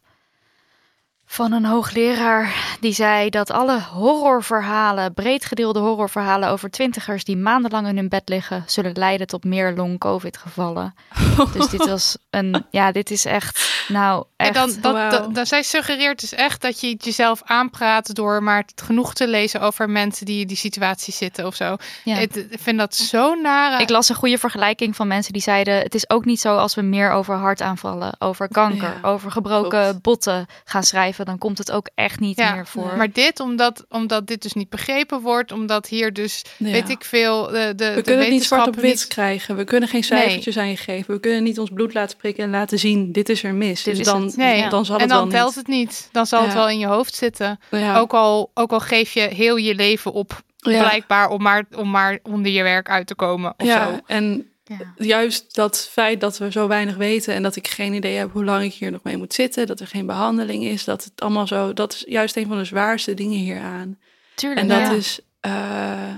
[1.30, 7.86] van een hoogleraar die zei dat alle horrorverhalen, breed gedeelde horrorverhalen over twintigers die maandenlang
[7.88, 10.94] in hun bed liggen, zullen leiden tot meer long-covid gevallen.
[11.52, 14.54] Dus dit was een, ja, dit is echt, nou, En echt.
[14.82, 19.14] dan, dat, dat- zij suggereert dus echt dat je het jezelf aanpraat door maar genoeg
[19.14, 21.76] te lezen over mensen die in die situatie zitten of zo.
[22.04, 22.16] ja.
[22.16, 23.82] Ik vind dat zo nare.
[23.82, 26.74] Ik las een goede vergelijking van mensen die zeiden: Het is ook niet zo als
[26.74, 30.02] we meer over hartaanvallen, over kanker, Ja, over gebroken klopt.
[30.02, 31.17] botten gaan schrijven.
[31.24, 32.96] Dan komt het ook echt niet Ja, meer voor.
[32.96, 36.70] Maar dit, omdat, omdat dit dus niet begrepen wordt, omdat hier dus, Ja.
[36.70, 39.56] weet ik veel, de, de, We de kunnen het niet zwart op wit niet- krijgen.
[39.56, 41.14] We kunnen geen cijfertjes aan je geven.
[41.14, 43.82] We kunnen niet ons bloed laten prikken en laten zien, dit is er mis.
[43.82, 44.36] Dit dus is dan, het.
[44.36, 45.66] Nee, dan zal en het dan wel telt niet.
[45.66, 46.08] het niet.
[46.12, 47.58] Dan zal het wel in je hoofd zitten.
[47.70, 47.98] Ja.
[47.98, 50.78] Ook, al, ook al geef je heel je leven op, Ja.
[50.78, 53.98] blijkbaar, om maar, om maar onder je werk uit te komen of ja, zo.
[54.06, 54.94] en Ja.
[54.96, 58.44] juist dat feit dat we zo weinig weten en dat ik geen idee heb hoe
[58.44, 61.46] lang ik hier nog mee moet zitten, dat er geen behandeling is, dat het allemaal
[61.46, 63.98] zo, dat is juist een van de zwaarste dingen hieraan.
[64.34, 64.60] Tuurlijk.
[64.60, 64.90] En dat ja.
[64.92, 66.14] is, eh,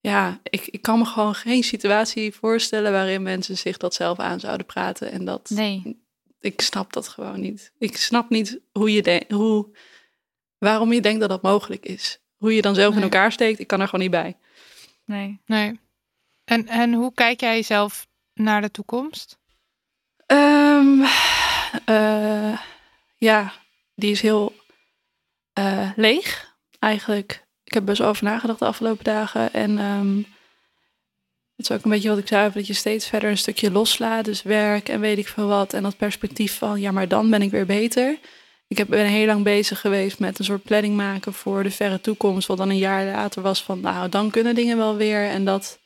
[0.00, 4.40] ja, ik, ik kan me gewoon geen situatie voorstellen waarin mensen zich dat zelf aan
[4.40, 5.12] zouden praten.
[5.12, 6.00] En dat, Nee.
[6.40, 7.72] ik snap dat gewoon niet.
[7.78, 9.76] Ik snap niet hoe je denkt, hoe,
[10.58, 12.20] waarom je denkt dat dat mogelijk is.
[12.36, 14.36] Hoe je dan zelf in elkaar steekt, ik kan er gewoon niet bij.
[15.04, 15.40] Nee.
[15.46, 15.80] Nee.
[16.46, 19.38] En, en hoe kijk jij zelf naar de toekomst?
[20.26, 21.02] Ehm,
[21.84, 22.58] eh,
[23.16, 23.52] ja,
[23.94, 24.52] die is heel
[25.52, 27.44] eh, leeg eigenlijk.
[27.64, 29.52] Ik heb best over nagedacht de afgelopen dagen.
[29.52, 30.16] En ehm,
[31.56, 34.24] het is ook een beetje wat ik zei, dat je steeds verder een stukje loslaat.
[34.24, 35.72] Dus werk en weet ik veel wat.
[35.72, 38.18] En dat perspectief van, ja, maar dan ben ik weer beter.
[38.68, 42.00] Ik heb, ben heel lang bezig geweest met een soort planning maken voor de verre
[42.00, 42.48] toekomst.
[42.48, 45.28] Wat dan een jaar later was van, nou, dan kunnen dingen wel weer.
[45.28, 45.78] En dat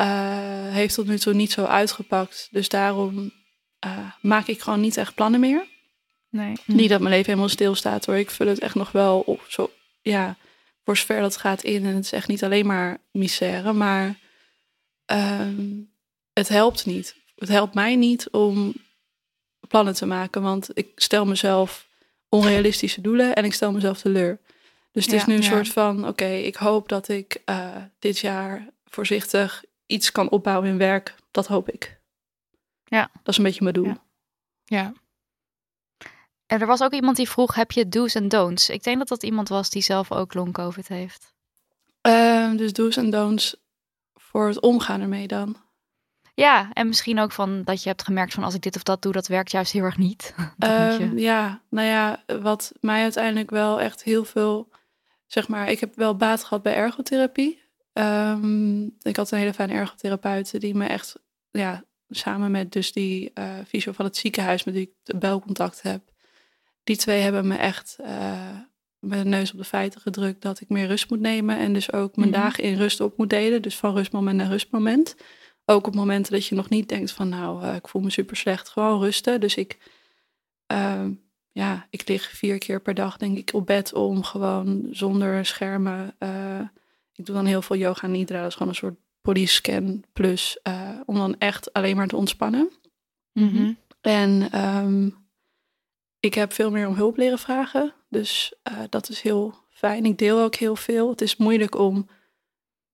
[0.00, 2.48] eh, heeft tot nu toe niet zo uitgepakt.
[2.50, 3.32] Dus daarom
[3.78, 5.66] eh, maak ik gewoon niet echt plannen meer.
[6.28, 6.52] Nee.
[6.66, 8.16] Niet dat mijn leven helemaal stilstaat hoor.
[8.16, 9.44] Ik vul het echt nog wel op.
[9.48, 9.70] Zo,
[10.02, 10.36] ja,
[10.84, 11.86] voor zover dat gaat in.
[11.86, 13.72] En het is echt niet alleen maar misère.
[13.72, 14.18] Maar
[15.04, 15.80] ehm,
[16.32, 17.16] het helpt niet.
[17.34, 18.74] Het helpt mij niet om
[19.68, 20.42] plannen te maken.
[20.42, 21.88] Want ik stel mezelf
[22.28, 24.40] onrealistische doelen en ik stel mezelf teleur.
[24.92, 25.48] Dus het is nu een ja.
[25.48, 30.78] soort van, oké, ik hoop dat ik eh, dit jaar voorzichtig iets kan opbouwen in
[30.78, 31.14] werk.
[31.30, 32.00] Dat hoop ik.
[32.84, 33.10] Ja.
[33.12, 33.86] Dat is een beetje mijn doel.
[33.86, 34.02] Ja.
[34.64, 34.92] Ja.
[36.46, 38.68] En er was ook iemand die vroeg: Heb je do's en don'ts?
[38.68, 41.34] Ik denk dat dat iemand was die zelf ook long-covid heeft.
[42.00, 43.56] Ehm, dus do's en don'ts
[44.14, 45.56] voor het omgaan ermee dan.
[46.34, 49.02] Ja, en misschien ook van dat je hebt gemerkt van als ik dit of dat
[49.02, 50.34] doe, dat werkt juist heel erg niet.
[50.58, 54.68] Ehm, ja, nou ja, wat mij uiteindelijk wel echt heel veel,
[55.26, 57.62] zeg maar, ik heb wel baat gehad bij ergotherapie.
[58.00, 61.16] Ehm, ik had een hele fijne ergotherapeut die me echt,
[61.50, 63.32] ja, samen met dus die
[63.66, 66.02] fysio van het ziekenhuis met wie ik belcontact heb,
[66.84, 68.48] die twee hebben me echt eh,
[68.98, 71.92] met de neus op de feiten gedrukt dat ik meer rust moet nemen en dus
[71.92, 72.40] ook mijn Mhm.
[72.40, 73.62] dagen in rust op moet delen.
[73.62, 75.16] Dus van rustmoment naar rustmoment.
[75.64, 78.36] Ook op momenten dat je nog niet denkt van nou, eh, ik voel me super
[78.36, 79.40] slecht, gewoon rusten.
[79.40, 79.78] Dus ik,
[80.66, 81.12] ehm,
[81.52, 86.14] ja, ik lig vier keer per dag denk ik op bed om gewoon zonder schermen.
[87.20, 90.58] Ik doe dan heel veel yoga nidra, dat is gewoon een soort body scan plus,
[90.62, 92.70] eh, om dan echt alleen maar te ontspannen.
[93.32, 93.72] Mhm.
[94.00, 95.10] En ehm,
[96.20, 97.94] ik heb veel meer om hulp leren vragen.
[98.08, 100.04] Dus eh, dat is heel fijn.
[100.04, 101.10] Ik deel ook heel veel.
[101.10, 102.08] Het is moeilijk om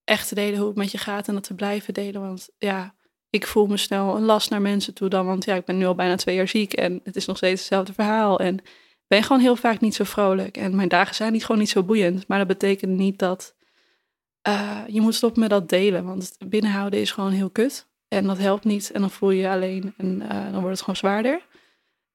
[0.05, 2.21] echt te delen hoe het met je gaat en dat te blijven delen.
[2.21, 2.95] Want ja,
[3.31, 5.27] ik voel me snel een last naar mensen toe dan.
[5.27, 7.61] Want ja, ik ben nu al bijna twee jaar ziek en het is nog steeds
[7.61, 8.41] hetzelfde verhaal.
[8.41, 8.61] En
[9.07, 10.57] ben gewoon heel vaak niet zo vrolijk.
[10.57, 12.29] En mijn dagen zijn niet gewoon niet zo boeiend.
[12.29, 13.56] Maar dat betekent niet dat
[14.49, 16.05] uh, je moet stoppen met dat delen.
[16.05, 17.87] Want binnenhouden is gewoon heel kut.
[18.09, 18.91] En dat helpt niet.
[18.91, 21.47] En dan voel je je alleen en uh, dan wordt het gewoon zwaarder.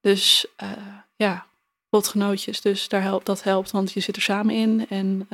[0.02, 0.72] Dus uh,
[1.16, 1.46] ja,
[1.90, 2.62] botgenootjes.
[2.62, 4.88] Dus daar helpt, dat helpt, want je zit er samen in.
[4.90, 5.28] En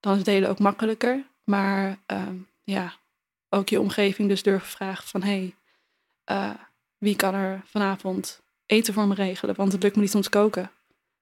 [0.00, 1.24] dan is delen ook makkelijker.
[1.44, 2.94] Maar ehm, ja,
[3.48, 5.22] ook je omgeving dus durven vragen van...
[5.22, 5.54] hey,
[6.98, 9.54] wie kan er vanavond eten voor me regelen?
[9.54, 10.70] Want het lukt me niet om te koken.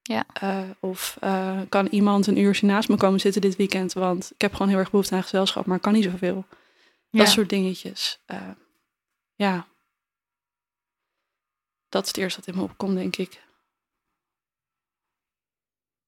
[0.02, 0.26] Ja.
[0.42, 3.92] Uh, of uh, kan iemand een uurtje naast me komen zitten dit weekend?
[3.92, 6.44] Want ik heb gewoon heel erg behoefte aan gezelschap, maar kan niet zoveel.
[7.10, 8.20] Dat soort dingetjes.
[8.26, 8.50] Uh,
[9.34, 9.66] ja.
[11.88, 13.42] Dat is het eerste wat in me opkomt, denk ik.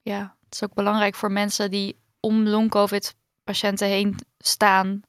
[0.03, 5.03] Ja, het is ook belangrijk voor mensen die om long-covid-patiënten heen staan...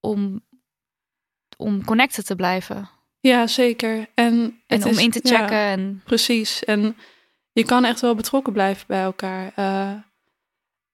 [0.00, 0.44] om,
[1.56, 2.88] om connected te blijven.
[3.20, 4.08] Ja, zeker.
[4.14, 5.56] En, en om is, in te checken.
[5.56, 6.02] Ja, en...
[6.04, 6.64] Precies.
[6.64, 6.96] En
[7.54, 9.52] je kan echt wel betrokken blijven bij elkaar.
[9.58, 9.90] Uh,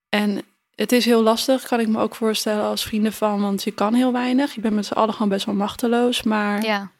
[0.09, 0.43] en
[0.75, 3.95] het is heel lastig, kan ik me ook voorstellen als vrienden van, want je kan
[3.95, 4.55] heel weinig.
[4.55, 6.23] Je bent met z'n allen gewoon best wel machteloos.
[6.23, 6.91] Maar ja.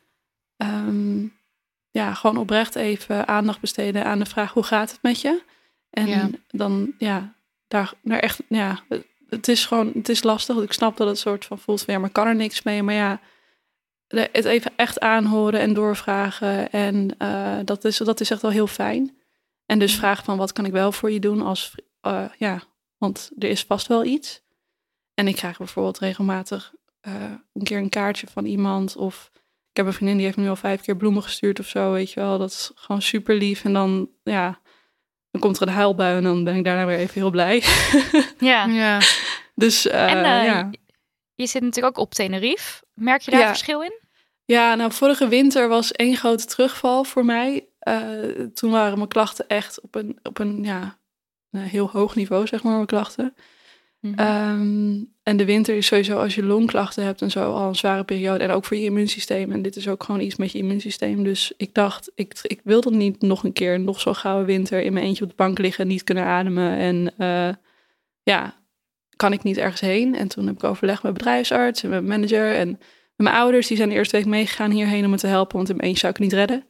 [0.57, 1.39] Um,
[1.91, 5.43] ja, gewoon oprecht even aandacht besteden aan de vraag hoe gaat het met je?
[5.91, 6.29] En Ja.
[6.49, 7.35] dan ja,
[7.69, 8.79] daar echt, ja,
[9.29, 10.57] het is gewoon, het is lastig.
[10.57, 12.83] Ik snap dat het soort van voelt van ja, maar kan er niks mee.
[12.83, 13.21] Maar ja,
[14.09, 16.71] het even echt aanhoren en doorvragen.
[16.73, 19.20] En eh, dat, is, dat is echt wel heel fijn.
[19.71, 22.63] En dus vragen van wat kan ik wel voor je doen als, eh, ja,
[22.99, 24.43] want er is vast wel iets.
[25.15, 27.13] En ik krijg bijvoorbeeld regelmatig eh,
[27.53, 28.97] een keer een kaartje van iemand.
[28.97, 29.31] Of
[29.71, 32.13] ik heb een vriendin die heeft nu al vijf keer bloemen gestuurd of zo, weet
[32.13, 32.39] je wel.
[32.39, 33.65] Dat is gewoon super lief.
[33.65, 34.61] En dan, ja,
[35.31, 37.63] dan komt er een huilbui en dan ben ik daarna weer even heel blij.
[38.39, 38.65] Ja.
[38.65, 39.01] Ja.
[39.55, 40.71] dus eh, en ja.
[41.35, 42.85] je zit natuurlijk ook op Tenerife.
[42.95, 43.49] Merk je daar Ja.
[43.49, 44.01] verschil in?
[44.45, 47.70] Ja, nou, vorige winter was één grote terugval voor mij.
[47.81, 50.99] Eh, toen waren mijn klachten echt op een, op een, ja,
[51.51, 53.35] een heel hoog niveau, zeg maar, mijn klachten.
[54.01, 54.19] Mhm.
[54.19, 58.05] Ehm, en de winter is sowieso als je longklachten hebt en zo al een zware
[58.05, 58.45] periode.
[58.45, 59.53] En ook voor je immuunsysteem.
[59.53, 61.25] En dit is ook gewoon iets met je immuunsysteem.
[61.25, 64.93] Dus ik dacht, ik, ik wilde niet nog een keer, nog zo'n gouden winter in
[64.93, 66.77] mijn eentje op de bank liggen, niet kunnen ademen.
[66.77, 67.55] En eh,
[68.23, 68.55] ja,
[69.17, 70.15] kan ik niet ergens heen.
[70.15, 72.55] En toen heb ik overlegd met bedrijfsarts en met mijn manager.
[72.55, 72.79] En met
[73.17, 75.57] mijn ouders, die zijn de eerste week meegegaan hierheen om me te helpen.
[75.57, 76.65] Want in mijn eentje zou ik het niet redden.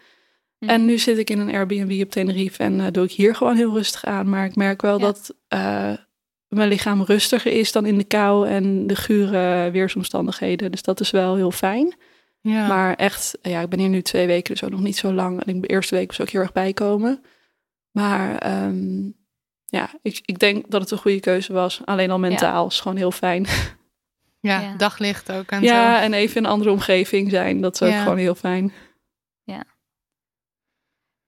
[0.61, 0.71] Mhm.
[0.71, 3.57] En nu zit ik in een Airbnb op Tenerife en eh, doe ik hier gewoon
[3.57, 4.29] heel rustig aan.
[4.29, 5.05] Maar ik merk wel Ja.
[5.05, 5.93] dat eh,
[6.49, 10.71] mijn lichaam rustiger is dan in de kou en de gure weersomstandigheden.
[10.71, 11.95] Dus dat is wel heel fijn.
[12.41, 12.67] Ja.
[12.69, 15.45] Maar echt, ja, ik ben hier nu twee weken, dus ook nog niet zo lang.
[15.45, 17.23] En ik, de eerste week was ook heel erg bijkomen.
[17.91, 19.03] Maar ehm,
[19.67, 21.81] ja, ik, ik denk dat het een goede keuze was.
[21.85, 23.47] Alleen al mentaal is gewoon heel fijn.
[24.41, 24.75] ja, Ja.
[24.77, 26.03] daglicht ook en ja, zo.
[26.05, 28.03] en even in een andere omgeving zijn, dat is ook Ja.
[28.03, 28.73] gewoon heel fijn.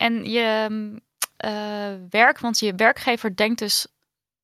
[0.02, 1.00] En je mm,
[1.36, 3.86] eh, werk, want je werkgever denkt dus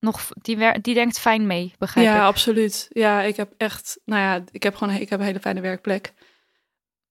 [0.01, 2.23] nog, die, wer- die denkt fijn mee, begrijp ja, ik.
[2.23, 2.87] absoluut.
[2.89, 6.13] Ja, ik heb echt, nou ja, ik heb gewoon ik heb een hele fijne werkplek.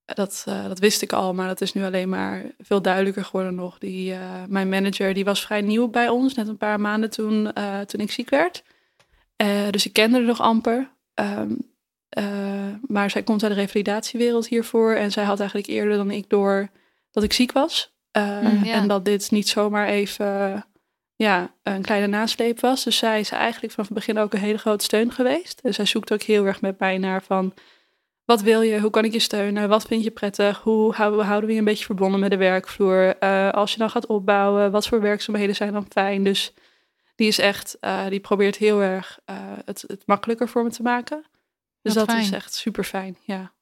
[0.05, 3.55] Dat, eh, dat wist ik al, maar dat is nu alleen maar veel duidelijker geworden
[3.55, 3.77] nog.
[3.77, 7.53] Die, eh, mijn manager die was vrij nieuw bij ons, net een paar maanden toen,
[7.85, 8.63] toen ik ziek werd.
[9.69, 10.91] Dus ik kende er nog amper.
[11.13, 11.51] Ehm,
[12.09, 14.93] eh, maar zij komt uit de revalidatiewereld hiervoor.
[14.93, 16.69] En zij had eigenlijk eerder dan ik door
[17.11, 17.95] dat ik ziek was.
[18.17, 18.73] Eh, Mm, ja.
[18.73, 20.65] En dat dit niet zomaar even
[21.15, 22.83] ja, een kleine nasleep was.
[22.83, 25.59] Dus zij is eigenlijk vanaf het begin ook een hele grote steun geweest.
[25.59, 27.53] En zij zoekt ook heel erg met mij naar van...
[28.25, 28.79] Wat wil je?
[28.81, 29.69] Hoe kan ik je steunen?
[29.69, 30.59] Wat vind je prettig?
[30.59, 33.17] Hoe houden we, houden we je een beetje verbonden met de werkvloer?
[33.17, 36.23] Eh, als je dan gaat opbouwen, wat voor werkzaamheden zijn dan fijn?
[36.23, 36.53] Dus
[37.15, 40.81] die is echt, eh, die probeert heel erg eh, het, het makkelijker voor me te
[40.81, 41.23] maken.
[41.81, 43.53] Dus Wat dat is echt super fijn, ja.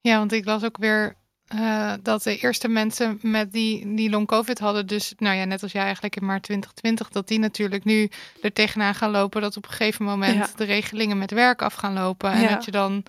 [0.00, 1.16] Ja, want ik las ook weer
[1.46, 5.62] eh, dat de eerste mensen met die, die long covid hadden, dus nou ja, net
[5.62, 8.08] als jij eigenlijk in maart 2020, dat die natuurlijk nu
[8.42, 10.48] er tegenaan gaan lopen dat op een gegeven moment Ja.
[10.56, 12.30] de regelingen met werk af gaan lopen.
[12.30, 12.48] En Ja.
[12.48, 13.02] dat je dan,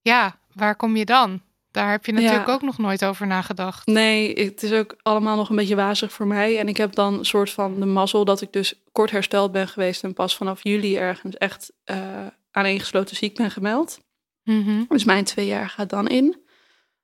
[0.00, 1.40] ja, waar kom je dan?
[1.70, 2.52] Daar heb je natuurlijk Ja.
[2.52, 3.86] ook nog nooit over nagedacht.
[3.86, 6.58] Nee, het is ook allemaal nog een beetje wazig voor mij.
[6.58, 9.68] En ik heb dan een soort van de mazzel dat ik dus kort hersteld ben
[9.68, 14.00] geweest en pas vanaf juli ergens echt eh aaneengesloten ziek ben gemeld.
[14.44, 14.82] Mhm.
[14.88, 16.42] Dus mijn twee jaar gaat dan in.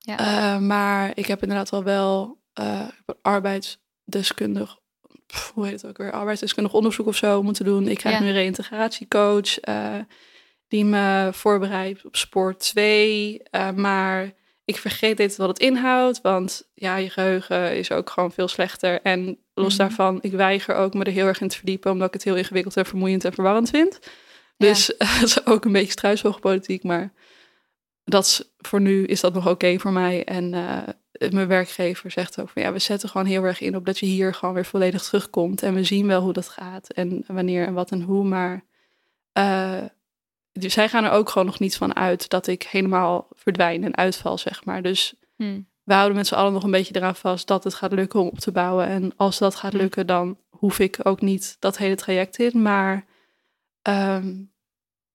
[0.02, 0.18] Ja.
[0.18, 2.88] Eh, maar ik heb inderdaad al wel eh,
[3.22, 4.78] arbeidsdeskundig,
[5.26, 7.88] pff, hoe heet het ook weer, arbeidsdeskundig onderzoek of zo moeten doen.
[7.88, 8.20] Ik krijg Ja.
[8.22, 9.94] nu een reïntegratiecoach eh,
[10.68, 13.42] die me voorbereidt op sport 2.
[13.42, 14.32] eh, maar
[14.64, 19.02] ik vergeet dit wat het inhoudt, want ja, je geheugen is ook gewoon veel slechter.
[19.02, 19.78] En los Mhm.
[19.78, 22.36] daarvan, ik weiger ook me er heel erg in te verdiepen, omdat ik het heel
[22.36, 23.98] ingewikkeld en vermoeiend en verwarrend vind.
[24.56, 27.12] Dus dat is ook een beetje struisvogelpolitiek, maar
[28.04, 30.24] dat is, voor nu is dat nog oké voor mij.
[30.24, 33.86] En eh, mijn werkgever zegt ook van ja, we zetten gewoon heel erg in op
[33.86, 35.62] dat je hier gewoon weer volledig terugkomt.
[35.62, 38.24] En we zien wel hoe dat gaat en wanneer en wat en hoe.
[38.24, 38.64] Maar
[39.38, 39.84] uh,
[40.52, 43.96] dus zij gaan er ook gewoon nog niet van uit dat ik helemaal verdwijn en
[43.96, 44.82] uitval, zeg maar.
[44.82, 45.68] Dus hmm.
[45.82, 48.28] we houden met z'n allen nog een beetje eraan vast dat het gaat lukken om
[48.28, 48.86] op te bouwen.
[48.86, 49.80] En als dat gaat hmm.
[49.80, 52.62] lukken, dan hoef ik ook niet dat hele traject in.
[52.62, 53.06] Maar
[53.82, 54.52] um,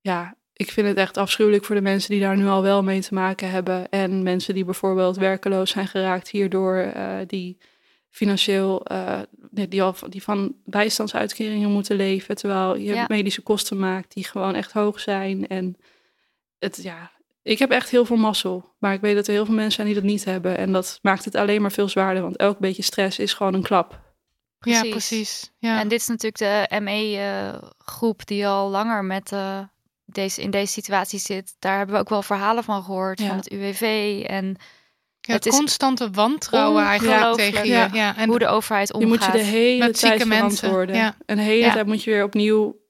[0.01, 3.01] ja, ik vind het echt afschuwelijk voor de mensen die daar nu al wel mee
[3.01, 3.89] te maken hebben.
[3.89, 7.57] En mensen die bijvoorbeeld werkeloos zijn geraakt hierdoor, uh, die
[8.09, 9.19] financieel, uh,
[9.51, 14.71] die, al, die van bijstandsuitkeringen moeten leven, terwijl je medische kosten maakt die gewoon echt
[14.71, 15.47] hoog zijn.
[15.47, 15.77] En
[16.59, 19.53] het, ja, ik heb echt heel veel mazzel, maar ik weet dat er heel veel
[19.53, 20.57] mensen zijn die dat niet hebben.
[20.57, 23.63] En dat maakt het alleen maar veel zwaarder, want elk beetje stress is gewoon een
[23.63, 24.03] klap.
[24.59, 24.83] Precies.
[24.83, 25.51] Ja, precies.
[25.57, 25.79] Ja.
[25.79, 29.59] En dit is natuurlijk de ME-groep uh, die al langer met uh,
[30.05, 31.55] deze, in deze situatie zit.
[31.59, 34.23] Daar hebben we ook wel verhalen van gehoord, van het UWV.
[34.27, 34.57] En
[35.21, 37.89] het, constante wantrouwen eigenlijk tegen je.
[37.93, 38.17] Ja.
[38.17, 39.09] En hoe de overheid omgaat.
[39.09, 40.95] Je moet je de hele met tijd verantwoorden.
[40.95, 41.15] Ja.
[41.25, 42.83] En de hele tijd moet je weer opnieuw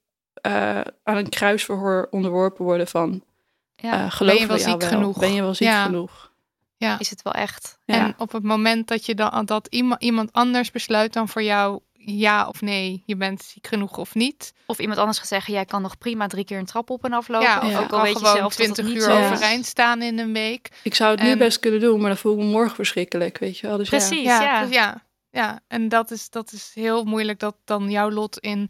[0.47, 3.24] uh, aan een kruisverhoor onderworpen worden van...
[3.76, 4.05] Ja.
[4.05, 5.20] Uh, geloof ben je wel ziek genoeg?
[5.20, 6.34] Ben je wel ziek genoeg?
[6.78, 6.99] Ja.
[6.99, 7.80] Is het wel echt?
[7.86, 11.80] En op het moment dat je dan dat iemand, iemand anders besluit dan voor jou
[12.06, 14.53] ja of nee, je bent ziek genoeg of niet.
[14.66, 17.14] Of iemand anders gaat zeggen, jij kan nog prima drie keer een trap op en
[17.14, 17.47] aflopen.
[17.47, 20.70] Ja, of ook al weet je zelf 20 uur overeind staan in een week.
[20.84, 23.58] Ik zou het nu best kunnen doen, maar dan voel ik me morgen verschrikkelijk, weet
[23.58, 23.78] je wel.
[23.78, 24.41] Dus Precies, ja.
[24.41, 24.68] Ja, ja.
[24.70, 25.03] ja.
[25.32, 25.60] ja.
[25.68, 28.70] en dat is, dat is heel moeilijk dat dan jouw lot in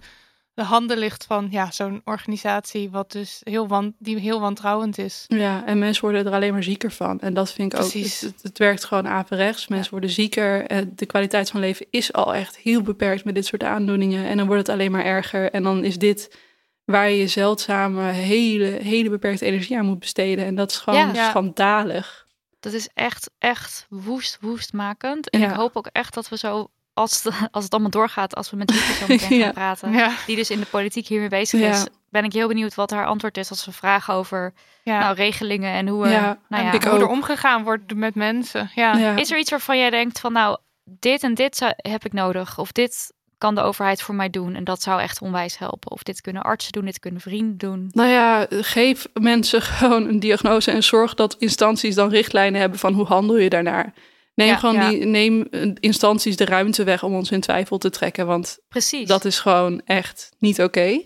[0.55, 5.25] de handen ligt van ja, zo'n organisatie wat dus heel wan, die heel wantrouwend is.
[5.27, 7.19] Ja, en mensen worden er alleen maar zieker van.
[7.19, 7.91] En dat vind ik ook.
[7.91, 9.67] Het, het, werkt gewoon averechts.
[9.67, 10.67] Mensen worden zieker.
[10.95, 14.25] De kwaliteit van leven is al echt heel beperkt met dit soort aandoeningen.
[14.25, 15.51] En dan wordt het alleen maar erger.
[15.51, 16.37] En dan is dit
[16.85, 20.45] waar je zeldzame, hele, hele beperkte energie aan moet besteden.
[20.45, 21.29] En dat is gewoon ja.
[21.29, 22.27] schandalig.
[22.59, 25.29] Dat is echt, echt woest, woestmakend.
[25.29, 28.49] En ik hoop ook echt dat we zo als het, als het allemaal doorgaat, als
[28.49, 31.85] we met Lieke zo meteen gaan praten, die dus in de politiek hiermee bezig is,
[32.09, 35.87] ben ik heel benieuwd wat haar antwoord is als we vragen over nou, regelingen en
[35.87, 36.37] hoe, ja.
[36.49, 38.71] nou ja, hoe er omgegaan wordt met mensen.
[38.75, 39.15] Ja.
[39.15, 42.57] Is er iets waarvan jij denkt van nou, dit en dit zou, heb ik nodig,
[42.57, 45.91] of dit kan de overheid voor mij doen en dat zou echt onwijs helpen.
[45.91, 47.89] Of dit kunnen artsen doen, dit kunnen vrienden doen.
[47.91, 52.93] Nou ja, geef mensen gewoon een diagnose en zorg dat instanties dan richtlijnen hebben van
[52.93, 53.93] hoe handel je daarnaar.
[54.35, 55.47] Neem gewoon die, neem
[55.79, 58.25] instanties de ruimte weg om ons in twijfel te trekken.
[58.25, 59.07] Want Precies.
[59.07, 61.01] dat is gewoon echt niet oké.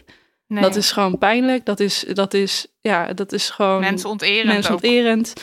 [0.47, 0.61] Nee.
[0.61, 1.65] Dat is gewoon pijnlijk.
[1.65, 4.45] Dat is, dat is, ja, dat is gewoon mensonterend.
[4.45, 5.33] Mensonterend.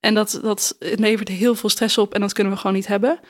[0.00, 2.86] En dat, dat het levert heel veel stress op en dat kunnen we gewoon niet
[2.86, 3.20] hebben.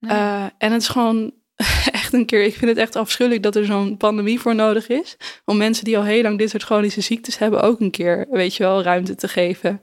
[0.00, 1.32] Uh, en het is gewoon
[2.00, 5.16] echt een keer, ik vind het echt afschuwelijk dat er zo'n pandemie voor nodig is.
[5.44, 8.56] Om mensen die al heel lang dit soort chronische ziektes hebben ook een keer, weet
[8.56, 9.82] je wel, ruimte te geven.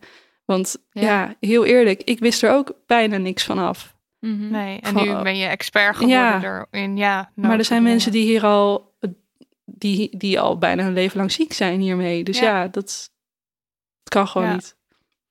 [0.49, 1.35] Want ja.
[1.39, 3.95] heel eerlijk, ik wist er ook bijna niks van af.
[4.19, 4.51] Mhm.
[4.51, 6.67] Nee, en nu ben je expert geworden ja.
[6.71, 6.97] erin.
[6.97, 8.95] Ja, maar er zijn mensen die hier al,
[9.65, 12.23] die, die al bijna hun leven lang ziek zijn hiermee.
[12.23, 13.11] Dus ja, dat,
[14.03, 14.75] kan gewoon niet.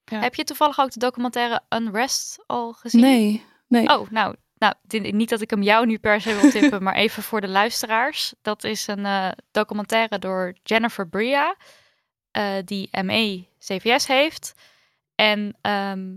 [0.05, 3.01] Heb je toevallig ook de documentaire Unrest al gezien?
[3.01, 3.89] Nee, nee.
[3.89, 4.75] Oh, nou, nou,
[5.13, 8.35] niet dat ik hem jou nu per se wil tippen, maar even voor de luisteraars.
[8.43, 11.57] Dat is een uh, documentaire door Jennifer Bria,
[12.39, 14.55] uh, die ME CVS heeft.
[15.21, 16.17] En ehm,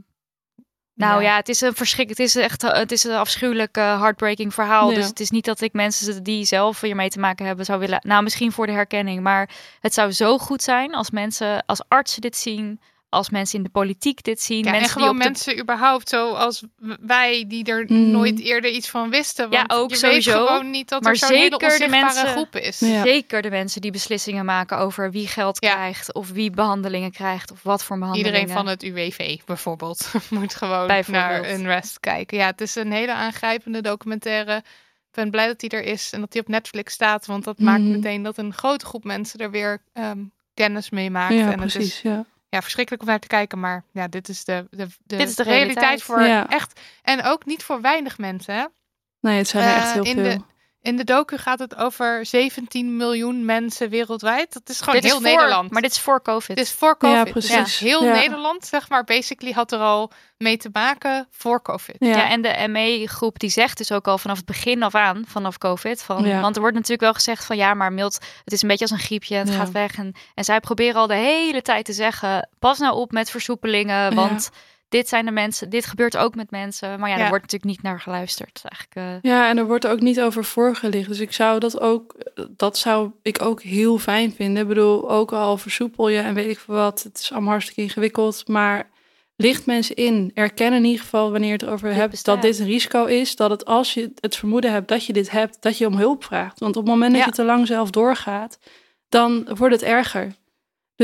[0.93, 1.35] nou ja.
[1.35, 2.09] het is een verschrik.
[2.09, 4.93] Het is echt het is een afschuwelijk uh, heartbreaking verhaal.
[4.93, 7.99] Dus het is niet dat ik mensen die zelf hiermee te maken hebben zou willen.
[8.03, 9.21] Nou, misschien voor de herkenning.
[9.21, 9.49] Maar
[9.79, 12.79] het zou zo goed zijn als mensen, als artsen dit zien
[13.11, 14.63] als mensen in de politiek dit zien.
[14.63, 16.63] Ja, mensen en gewoon mensen überhaupt, zoals
[17.01, 18.11] wij die er mm.
[18.11, 19.49] nooit eerder iets van wisten.
[19.49, 20.39] Want ja, ook je sowieso.
[20.39, 22.77] Weet gewoon niet dat maar er zo'n hele de mensen, groep is.
[22.77, 27.63] Zeker de mensen die beslissingen maken over wie geld krijgt of wie behandelingen krijgt of
[27.63, 28.39] wat voor behandelingen.
[28.39, 32.37] Iedereen van het UWV bijvoorbeeld moet gewoon naar een rest kijken.
[32.37, 34.55] Ja, het is een hele aangrijpende documentaire.
[34.55, 37.59] Ik ben blij dat hij er is en dat hij op Netflix staat, want dat
[37.59, 37.91] maakt mm.
[37.91, 41.33] meteen dat een grote groep mensen er weer um, kennis mee maakt.
[41.33, 43.59] Ja, en precies, het is, ja verschrikkelijk om naar te kijken.
[43.59, 46.19] Maar ja, dit is de, de, de, dit is de realiteit, voor
[46.49, 46.79] echt.
[47.01, 48.55] En ook niet voor weinig mensen.
[48.55, 48.65] Hè?
[49.19, 50.23] Nee, het zijn er echt heel in veel.
[50.23, 50.41] De,
[50.81, 54.53] in de docu gaat het over 17 miljoen mensen wereldwijd.
[54.53, 55.71] Dat is gewoon heel Nederland.
[55.71, 56.55] Maar dit is voor COVID.
[56.55, 57.25] Dit is voor COVID.
[57.25, 57.55] Ja, precies.
[57.55, 61.95] Dus heel Nederland, zeg maar, basically had er al mee te maken voor COVID.
[61.99, 65.57] Ja, en de ME-groep die zegt dus ook al vanaf het begin af aan, vanaf
[65.57, 66.03] COVID.
[66.03, 68.85] Van, Want er wordt natuurlijk wel gezegd van ja, maar mild, het is een beetje
[68.85, 69.95] als een griepje, het gaat weg.
[69.95, 74.15] En, en zij proberen al de hele tijd te zeggen, pas nou op met versoepelingen,
[74.15, 74.49] want
[74.91, 76.99] dit zijn de mensen, dit gebeurt ook met mensen.
[76.99, 78.61] Maar ja, er wordt natuurlijk niet naar geluisterd.
[78.63, 79.31] Eigenlijk, uh...
[79.31, 81.07] Ja, en er wordt ook niet over voorgelicht.
[81.07, 82.15] Dus ik zou dat ook,
[82.49, 84.61] dat zou ik ook heel fijn vinden.
[84.61, 87.03] Ik bedoel, ook al versoepel je en weet ik veel wat.
[87.03, 88.47] Het is allemaal hartstikke ingewikkeld.
[88.47, 88.89] Maar
[89.35, 90.31] licht mensen in.
[90.33, 93.35] Erken in ieder geval wanneer je het erover Dit hebt dat dit een risico is.
[93.35, 96.23] Dat het als je het vermoeden hebt dat je dit hebt, dat je om hulp
[96.23, 96.59] vraagt.
[96.59, 97.25] Want op het moment dat Ja.
[97.25, 98.59] je te lang zelf doorgaat,
[99.09, 100.39] dan wordt het erger.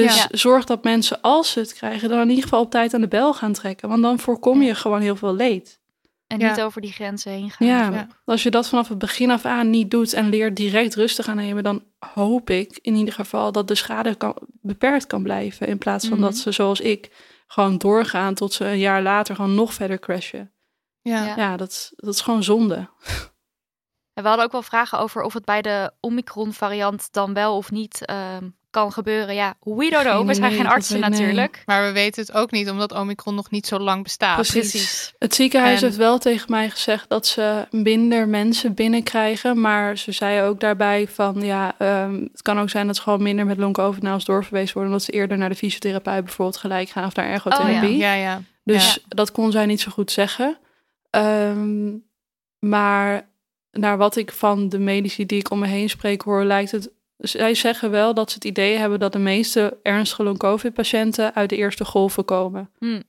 [0.04, 0.28] Dus Ja.
[0.32, 3.08] zorg dat mensen, als ze het krijgen, dan in ieder geval op tijd aan de
[3.08, 3.90] bel gaan trekken.
[3.90, 5.80] Want dan voorkom je gewoon heel veel leed.
[6.28, 6.50] En Ja.
[6.50, 7.68] niet over die grenzen heen gaan.
[7.68, 8.08] Ja, Ja.
[8.26, 11.36] als je dat vanaf het begin af aan niet doet en leert direct rustig aan
[11.36, 15.68] nemen, dan hoop ik in ieder geval dat de schade kan, beperkt kan blijven.
[15.68, 16.26] In plaats van Mhm.
[16.26, 17.12] dat ze, zoals ik,
[17.48, 20.52] gewoon doorgaan tot ze een jaar later gewoon nog verder crashen.
[21.02, 21.34] Ja.
[21.36, 21.58] Ja.
[21.58, 22.90] Dat, is- dat is gewoon zonde.
[24.14, 27.72] En we hadden ook wel vragen over of het bij de Omicron-variant dan wel of
[27.72, 29.36] niet ehm, kan gebeuren.
[29.36, 30.28] Ja, we don't know.
[30.28, 31.10] We zijn geen artsen nee.
[31.10, 31.64] natuurlijk.
[31.66, 34.36] Maar we weten het ook niet, omdat Omicron nog niet zo lang bestaat.
[34.36, 35.14] Precies.
[35.20, 39.62] Het ziekenhuis En- heeft wel tegen mij gezegd dat ze minder mensen binnenkrijgen.
[39.62, 43.22] Maar ze zei ook daarbij van ja, ehm, het kan ook zijn dat ze gewoon
[43.24, 44.92] minder met long covid naals doorverwezen worden.
[44.92, 47.98] Omdat ze eerder naar de fysiotherapeut bijvoorbeeld gelijk gaan of naar ergotherapie.
[47.98, 48.42] Ja, ja.
[48.64, 50.58] Dus dat kon zij niet zo goed zeggen.
[51.10, 51.96] Ehm,
[52.60, 53.30] maar
[53.72, 56.96] naar wat ik van de medici die ik om me heen spreek hoor, lijkt het.
[57.18, 61.56] Zij zeggen wel dat ze het idee hebben dat de meeste ernstige long-covid-patiënten uit de
[61.56, 62.70] eerste golven komen.
[62.80, 63.02] Hm.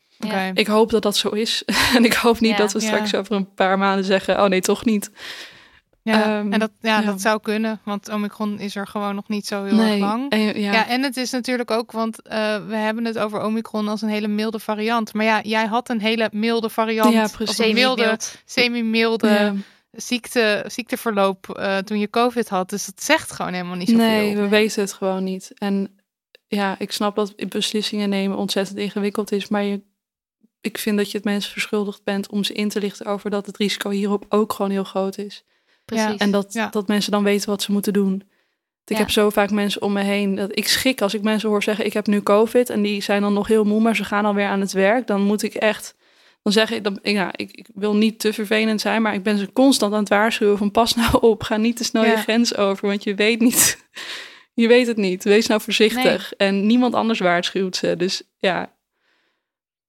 [0.55, 1.63] Ik hoop dat dat zo is.
[1.97, 2.57] en ik hoop niet Ja.
[2.57, 2.87] dat we Ja.
[2.87, 5.11] straks over een paar maanden zeggen: oh nee, toch niet.
[6.03, 7.07] Ja, Ehm, en dat, ja, ja.
[7.07, 10.31] dat zou kunnen, want Omicron is er gewoon nog niet zo heel erg lang.
[10.31, 10.73] En, ja.
[10.73, 10.87] Ja.
[10.89, 14.29] en het is natuurlijk ook, want eh, we hebben het over Omicron als een hele
[14.29, 15.15] milde variant.
[15.15, 17.13] Maar ja, jij had een hele milde variant.
[17.13, 17.59] Ja, of precies.
[17.59, 18.43] een milde, Semi-mild.
[18.45, 19.55] semi-milde Ja.
[19.91, 22.71] Ziekte, ziekteverloop eh, toen je COVID had.
[22.71, 24.05] Dus dat zegt gewoon helemaal niet zoveel.
[24.07, 25.53] Nee, we weten het gewoon niet.
[25.55, 25.99] En
[26.47, 29.49] ja, ik snap dat beslissingen nemen ontzettend ingewikkeld is.
[29.49, 29.81] Maar je,
[30.61, 33.47] ik vind dat je het mensen verschuldigd bent om ze in te lichten over dat
[33.47, 35.45] het risico hierop ook gewoon heel groot is.
[35.85, 36.17] Precies.
[36.17, 36.69] En dat, Ja.
[36.69, 38.23] dat mensen dan weten wat ze moeten doen.
[38.85, 39.01] Ik Ja.
[39.01, 41.87] heb zo vaak mensen om me heen dat ik schrik als ik mensen hoor zeggen:
[41.87, 42.71] Ik heb nu COVID.
[42.71, 45.07] En die zijn dan nog heel moe, maar ze gaan alweer aan het werk.
[45.07, 45.95] Dan moet ik echt.
[46.49, 49.39] Dan zeg ik, dan, ja, ik, ik wil niet te vervelend zijn, maar ik ben
[49.39, 52.11] ze constant aan het waarschuwen van pas nou op, ga niet te snel Ja.
[52.11, 53.79] je grens over, want je weet niet,
[54.55, 55.25] je weet het niet.
[55.25, 56.33] Wees nou voorzichtig.
[56.37, 57.97] En niemand anders waarschuwt ze.
[57.97, 58.61] Dus ja,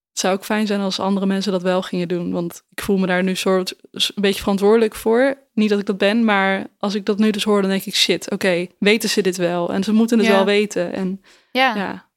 [0.09, 2.97] het zou ook fijn zijn als andere mensen dat wel gingen doen, want ik voel
[2.97, 5.37] me daar nu soort een beetje verantwoordelijk voor.
[5.53, 7.95] Niet dat ik dat ben, maar als ik dat nu dus hoor, dan denk ik
[7.95, 9.73] shit, oké, weten ze dit wel?
[9.73, 10.33] En ze moeten het Ja.
[10.33, 10.93] wel weten.
[10.93, 11.21] En
[11.51, 11.75] ja.
[11.75, 12.08] ja,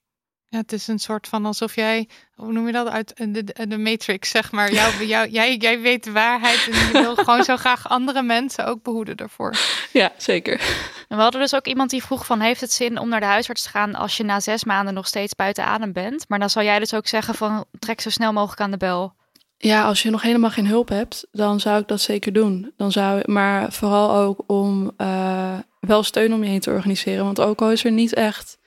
[0.52, 3.66] Ja, het is een soort van alsof jij, hoe noem je dat, uit de, de,
[3.66, 4.72] de Matrix, zeg maar.
[4.72, 8.66] Jou, jou, jij, jij weet de waarheid en je wil gewoon zo graag andere mensen
[8.66, 9.54] ook behoeden daarvoor.
[9.92, 10.60] ja zeker.
[11.08, 12.40] En we hadden dus ook iemand die vroeg van...
[12.40, 13.94] heeft het zin om naar de huisarts te gaan...
[13.94, 16.24] als je na zes maanden nog steeds buiten adem bent?
[16.28, 17.64] Maar dan zou jij dus ook zeggen van...
[17.78, 19.14] trek zo snel mogelijk aan de bel.
[19.56, 22.72] Ja, als je nog helemaal geen hulp hebt, dan zou ik dat zeker doen.
[22.76, 27.24] Dan zou, maar vooral ook om eh, wel steun om je heen te organiseren.
[27.24, 28.60] Want ook al is er niet echt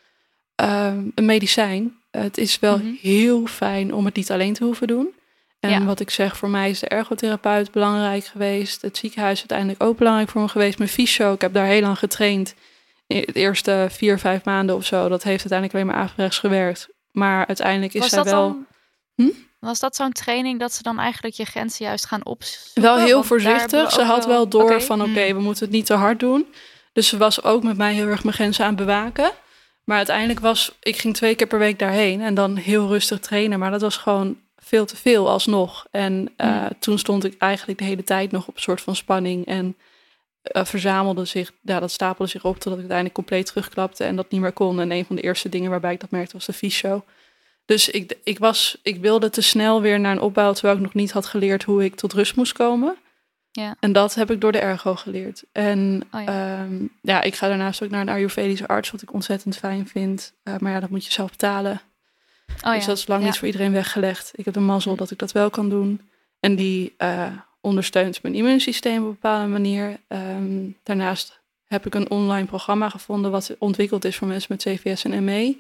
[0.56, 2.94] ehm, een medicijn, het is wel Mhm.
[3.02, 5.08] heel fijn om het niet alleen te hoeven doen.
[5.60, 5.84] En Ja.
[5.84, 8.82] wat ik zeg, voor mij is de ergotherapeut belangrijk geweest.
[8.82, 10.78] Het ziekenhuis uiteindelijk ook belangrijk voor me geweest.
[10.78, 12.54] Mijn fysio, ik heb daar heel lang getraind.
[13.08, 15.10] In de eerste vier, vijf maanden of zo.
[15.10, 16.88] Dat heeft uiteindelijk alleen maar averechts gewerkt.
[17.12, 18.42] Maar uiteindelijk is zij dat wel...
[18.48, 18.66] dan...
[19.16, 19.30] Hm?
[19.60, 22.82] Was dat zo'n training dat ze dan eigenlijk je grenzen juist gaan opzoeken?
[22.82, 23.92] Wel heel voorzichtig.
[23.92, 25.36] Ze had wel door van oké, Hmm.
[25.38, 26.46] we moeten het niet te hard doen.
[26.94, 29.32] Dus ze was ook met mij heel erg mijn grenzen aan het bewaken.
[29.86, 33.60] Maar uiteindelijk was, ik ging twee keer per week daarheen en dan heel rustig trainen.
[33.60, 35.88] Maar dat was gewoon veel te veel alsnog.
[35.92, 36.70] En eh, Hmm.
[36.80, 39.46] toen stond ik eigenlijk de hele tijd nog op een soort van spanning.
[39.46, 39.76] En
[40.42, 44.32] eh, verzamelde zich, ja, dat stapelde zich op totdat ik uiteindelijk compleet terugklapte en dat
[44.32, 44.80] niet meer kon.
[44.80, 47.04] En een van de eerste dingen waarbij ik dat merkte was de fysio.
[47.66, 50.94] Dus ik, ik, was, ik wilde te snel weer naar een opbouw, terwijl ik nog
[50.94, 52.98] niet had geleerd hoe ik tot rust moest komen.
[53.56, 53.76] Ja.
[53.80, 55.44] En dat heb ik door de ergo geleerd.
[55.52, 56.32] En Oh ja.
[56.32, 56.68] ja.
[57.02, 60.34] ja, ik ga daarnaast ook naar een Ayurvedische arts, wat ik ontzettend fijn vind.
[60.44, 61.82] Eh, maar ja, dat moet je zelf betalen.
[62.64, 62.88] Oh, dus ja.
[62.88, 64.32] dat is lang niet voor iedereen weggelegd.
[64.36, 66.02] Ik heb de mazzel dat ik dat wel kan doen.
[66.40, 67.28] En die eh,
[67.62, 70.00] ondersteunt mijn immuunsysteem op een bepaalde manier.
[70.08, 75.04] Ehm, daarnaast heb ik een online programma gevonden wat ontwikkeld is voor mensen met CVS
[75.04, 75.58] en ME.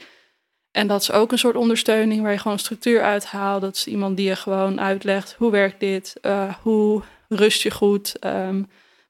[0.71, 3.61] En dat is ook een soort ondersteuning waar je gewoon een structuur uithaalt.
[3.61, 8.19] Dat is iemand die je gewoon uitlegt hoe werkt dit, eh, hoe rust je goed,
[8.19, 8.63] ehm,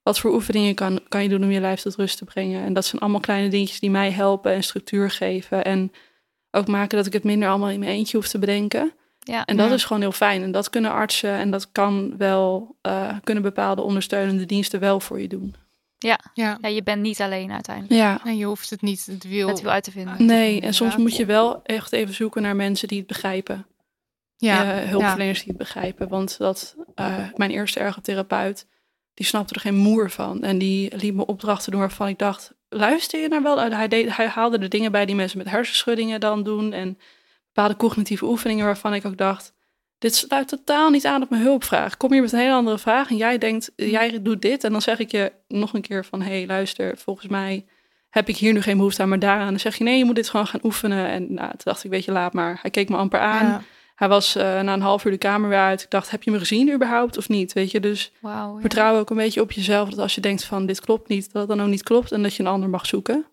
[0.04, 2.64] wat voor oefeningen kan, kan je doen om je lijf tot rust te brengen.
[2.64, 5.64] En dat zijn allemaal kleine dingetjes die mij helpen en structuur geven.
[5.66, 5.92] En
[6.52, 8.92] ook maken dat ik het minder allemaal in mijn eentje hoef te bedenken.
[9.20, 9.46] Ja.
[9.46, 9.74] En dat Ja.
[9.74, 10.44] is gewoon heel fijn.
[10.44, 15.22] En dat kunnen artsen en dat kan wel, eh, kunnen bepaalde ondersteunende diensten wel voor
[15.22, 15.56] je doen.
[15.98, 17.94] Ja, ja, je bent niet alleen uiteindelijk.
[17.96, 18.20] Ja.
[18.24, 19.48] en je hoeft het niet, het wiel.
[19.48, 20.26] Het wiel uit te vinden.
[20.26, 23.66] Nee, en soms moet je wel echt even zoeken naar mensen die het begrijpen.
[24.46, 26.08] Ja, Eh, hulpverleners die het begrijpen.
[26.08, 28.68] Want dat, eh, mijn eerste ergotherapeut,
[29.14, 30.44] die snapte er geen moer van.
[30.44, 33.60] En die liet me opdrachten doen waarvan ik dacht, luister je naar wel?
[33.60, 36.74] Hij, deed, hij haalde er dingen bij die mensen met hersenschuddingen dan doen.
[36.74, 36.98] En
[37.54, 39.54] bepaalde cognitieve oefeningen waarvan ik ook dacht,
[39.98, 41.98] dit sluit totaal niet aan op mijn hulpvraag.
[41.98, 44.64] Kom je met een hele andere vraag en jij denkt, jij doet dit.
[44.64, 47.66] En dan zeg ik je nog een keer van, hé, hey, luister, volgens mij
[48.10, 49.50] heb ik hier nu geen behoefte aan, maar daaraan.
[49.50, 51.08] Dan zeg je, nee, je moet dit gewoon gaan oefenen.
[51.08, 52.60] En nou, toen dacht ik, weet je, laat maar.
[52.62, 53.48] Hij keek me amper aan.
[53.48, 53.62] Ja.
[53.96, 55.82] Hij was eh, na een half uur de kamer weer uit.
[55.82, 57.54] Ik dacht, heb je me gezien überhaupt of niet?
[57.54, 58.54] Weet je, dus ja.
[58.60, 59.90] vertrouw ook een beetje op jezelf.
[59.90, 62.12] Dat als je denkt van, dit klopt niet, dat het dan ook niet klopt.
[62.12, 63.26] En dat je een ander mag zoeken.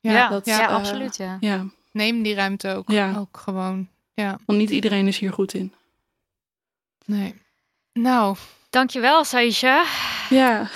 [0.00, 1.16] Ja, ja, dat, ja, eh, absoluut.
[1.16, 1.36] Ja.
[1.40, 3.14] Ja, Neem die ruimte ook, Ja.
[3.18, 3.88] ook gewoon.
[4.14, 5.72] Ja, want niet iedereen is hier goed in.
[7.04, 7.34] nee.
[7.92, 8.36] Nou,
[8.70, 9.84] Dankjewel, Saisha.
[10.28, 10.68] Ja,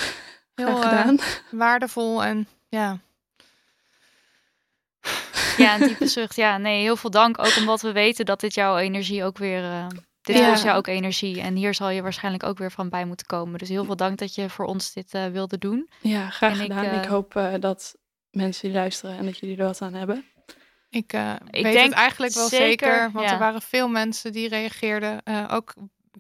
[0.55, 1.19] heel graag eh, gedaan.
[1.51, 2.99] waardevol en ja.
[5.65, 6.37] Ja, een diepe zucht.
[6.37, 7.39] Ja, nee, heel veel dank.
[7.39, 9.65] Ook omdat we weten dat dit jouw energie ook weer...
[9.65, 9.87] eh,
[10.23, 10.49] dit Ja.
[10.51, 11.41] kost jou ook energie.
[11.41, 13.59] En hier zal je waarschijnlijk ook weer van bij moeten komen.
[13.59, 15.91] Dus heel veel dank dat je voor ons dit eh, wilde doen.
[16.01, 16.95] Ja, graag En ik, gedaan.
[16.99, 17.95] Ik, eh, hoop eh, dat
[18.31, 20.25] mensen die luisteren en dat jullie er wat aan hebben.
[20.91, 23.33] Ik, eh, Ik weet denk het eigenlijk wel zeker, zeker, want ja.
[23.33, 25.23] er waren veel mensen die reageerden.
[25.23, 25.75] eh, ook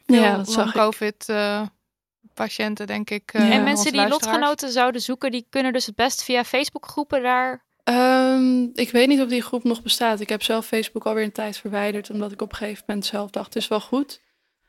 [0.06, 3.32] veel Ja, dat long-covid-patiënten, denk ik.
[3.32, 3.52] eh, Ja.
[3.52, 4.10] en mensen die luisteraars.
[4.36, 7.63] lotgenoten zouden zoeken, die kunnen dus het best via Facebookgroepen daar...
[7.84, 10.20] Ehm, ik weet niet of die groep nog bestaat.
[10.20, 13.30] Ik heb zelf Facebook alweer een tijd verwijderd, omdat ik op een gegeven moment zelf
[13.30, 14.20] dacht, het is wel goed.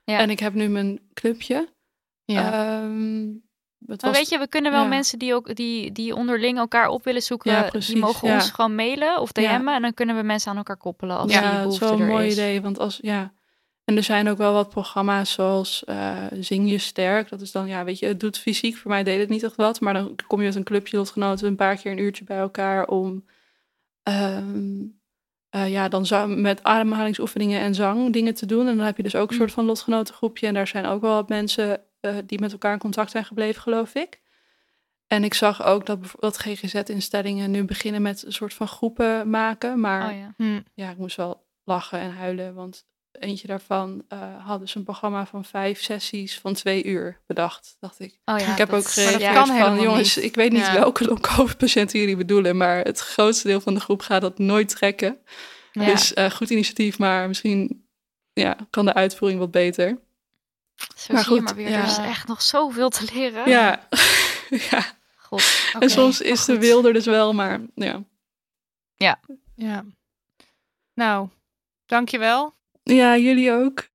[0.04, 0.20] Ja.
[0.20, 1.68] En ik heb nu mijn clubje.
[2.26, 2.52] Ja.
[2.54, 3.24] Ehm,
[3.86, 4.88] het Maar was- weet je, we kunnen wel ja.
[4.88, 8.34] mensen die ook die, die onderling elkaar op willen zoeken, Ja, die mogen ja.
[8.34, 9.58] ons gewoon mailen of Ja.
[9.58, 11.86] DM'en en dan kunnen we mensen aan elkaar koppelen als ja, die het is behoefte
[11.98, 12.34] wel een mooi is.
[12.34, 12.62] idee.
[12.62, 13.34] Want als, ja.
[13.86, 17.30] En er zijn ook wel wat programma's zoals eh, Zing je Sterk.
[17.30, 18.78] Dat is dan, ja, weet je, het doet fysiek.
[18.78, 19.80] Voor mij deed het niet echt wat.
[19.80, 22.88] Maar dan kom je met een clubje lotgenoten een paar keer een uurtje bij elkaar
[22.88, 23.26] om...
[24.04, 24.84] ehm,
[25.50, 28.68] eh, ja, dan zang, met ademhalingsoefeningen en zang dingen te doen.
[28.68, 30.48] En dan heb je dus ook een soort van lotgenotengroepje.
[30.48, 33.62] En daar zijn ook wel wat mensen eh, die met elkaar in contact zijn gebleven,
[33.62, 34.22] geloof ik.
[35.08, 39.30] En ik zag ook dat, bijvo- dat GGZ-instellingen nu beginnen met een soort van groepen
[39.30, 39.80] maken.
[39.80, 40.34] Maar Oh ja.
[40.38, 40.62] Hm.
[40.74, 42.54] ja, ik moest wel lachen en huilen.
[42.54, 42.86] Want
[43.20, 48.00] eentje daarvan eh hadden ze een programma van vijf sessies van twee uur bedacht, dacht
[48.00, 48.20] ik.
[48.26, 50.26] Oh ja, ik heb dat ook gereageerd van, helemaal jongens, niet.
[50.26, 50.74] ik weet niet Ja.
[50.74, 55.18] welke long-covid-patiënten jullie bedoelen, maar het grootste deel van de groep gaat dat nooit trekken.
[55.72, 55.86] Ja.
[55.86, 57.88] Dus eh, goed initiatief, maar misschien
[58.34, 59.88] ja, kan de uitvoering wat beter.
[59.88, 61.78] Zo maar zie je goed, maar weer, ja.
[61.82, 63.50] er is echt nog zoveel te leren.
[63.50, 63.88] Ja,
[64.72, 64.86] ja.
[65.16, 65.44] God.
[65.80, 68.04] en soms is de wil er dus wel, maar ja.
[69.56, 69.86] Ja.
[70.94, 71.30] Nou,
[71.86, 72.54] dankjewel.
[72.94, 73.88] Ja, jullie ook.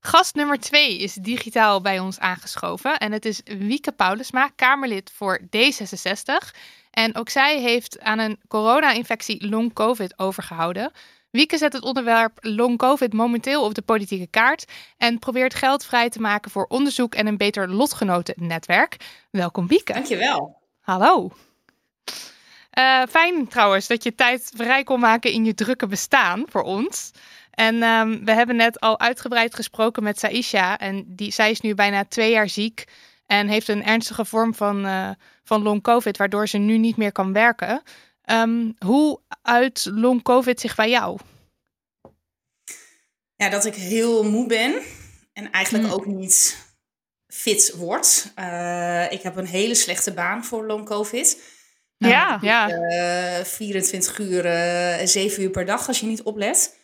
[0.00, 2.98] Gast nummer twee is digitaal bij ons aangeschoven.
[2.98, 6.56] En het is Wieke Paulusma, Kamerlid voor D66.
[6.90, 10.92] En ook zij heeft aan een corona-infectie long-covid overgehouden.
[11.30, 14.64] Wieke zet het onderwerp long-covid momenteel op de politieke kaart.
[14.96, 18.96] En probeert geld vrij te maken voor onderzoek en een beter lotgenotennetwerk.
[19.30, 19.92] Welkom Wieke.
[19.92, 20.58] Dankjewel.
[20.80, 21.32] Hallo.
[22.76, 27.10] Eh, fijn trouwens dat je tijd vrij kon maken in je drukke bestaan voor ons.
[27.50, 30.78] En ehm, we hebben net al uitgebreid gesproken met Saisha.
[30.78, 32.84] En die, zij is nu bijna twee jaar ziek.
[33.26, 35.10] En heeft een ernstige vorm van, eh,
[35.44, 37.82] van long-covid, waardoor ze nu niet meer kan werken.
[38.22, 41.18] Ehm, hoe uit long-covid zich bij jou?
[43.36, 44.82] Ja, dat ik heel moe ben
[45.32, 45.92] en eigenlijk Mm.
[45.92, 46.64] ook niet
[47.26, 48.32] fit word.
[48.34, 51.54] Eh, ik heb een hele slechte baan voor long covid.
[51.98, 52.38] Ja.
[52.40, 56.78] Ja, Eh 24 uur, eh 7 uur per dag als je niet oplet.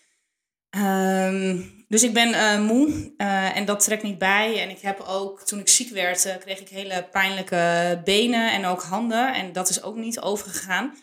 [0.71, 4.63] Ehm, dus ik ben eh, moe eh, en dat trekt niet bij.
[4.63, 8.65] En ik heb ook, toen ik ziek werd, eh, kreeg ik hele pijnlijke benen en
[8.65, 9.35] ook handen.
[9.35, 10.95] En dat is ook niet overgegaan.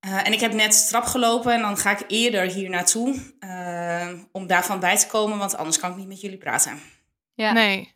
[0.00, 4.08] Eh, en ik heb net trap gelopen en dan ga ik eerder hier naartoe eh,
[4.32, 6.80] om daarvan bij te komen, want anders kan ik niet met jullie praten.
[7.34, 7.52] Ja.
[7.52, 7.94] nee.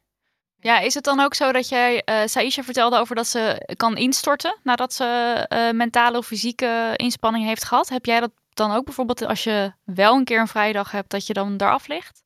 [0.66, 3.96] Ja, is het dan ook zo dat jij, eh Saisha vertelde over dat ze kan
[3.96, 5.04] instorten nadat ze
[5.48, 7.88] eh, mentale of fysieke inspanning heeft gehad?
[7.88, 11.10] Heb jij dat dan ook bijvoorbeeld als je wel een keer een vrije dag hebt,
[11.10, 12.22] dat je dan eraf ligt?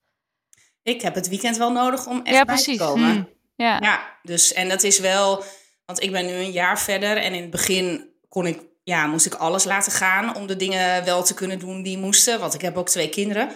[0.83, 3.11] Ik heb het weekend wel nodig om echt Ja, bij te komen.
[3.11, 3.23] Hm.
[3.63, 3.79] Ja.
[3.81, 5.45] Ja, dus en dat is wel,
[5.87, 9.27] want ik ben nu een jaar verder en in het begin kon ik, ja, moest
[9.27, 12.61] ik alles laten gaan om de dingen wel te kunnen doen die moesten, want ik
[12.61, 13.51] heb ook twee kinderen.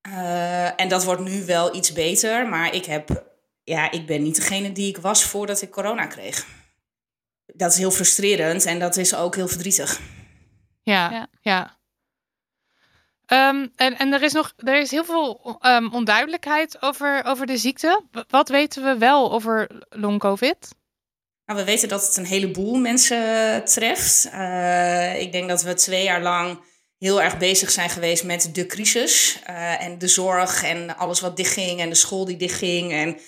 [0.00, 3.32] Eh, en dat wordt nu wel iets beter, maar ik heb,
[3.64, 6.46] ja, ik ben niet degene die ik was voordat ik corona kreeg.
[7.46, 10.00] Dat is heel frustrerend en dat is ook heel verdrietig.
[10.82, 11.28] Ja, Ja.
[11.40, 11.78] ja.
[13.26, 17.56] Ehm, en, en er is nog er is heel veel ehm, onduidelijkheid over, over de
[17.56, 18.02] ziekte.
[18.28, 20.56] Wat weten we wel over long-covid?
[21.46, 24.28] Nou, we weten dat het een heleboel mensen treft.
[24.32, 26.60] Eh, ik denk dat we twee jaar lang
[26.98, 29.38] heel erg bezig zijn geweest met de crisis.
[29.44, 32.92] eh, en de zorg en alles wat dichtging en de school die dichtging.
[32.92, 33.18] En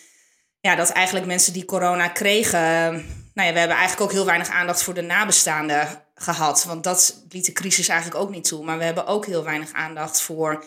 [0.66, 2.92] ja, dat eigenlijk mensen die corona kregen...
[3.34, 6.64] Nou ja, we hebben eigenlijk ook heel weinig aandacht voor de nabestaanden gehad.
[6.64, 8.64] Want dat liet de crisis eigenlijk ook niet toe.
[8.64, 10.64] Maar we hebben ook heel weinig aandacht voor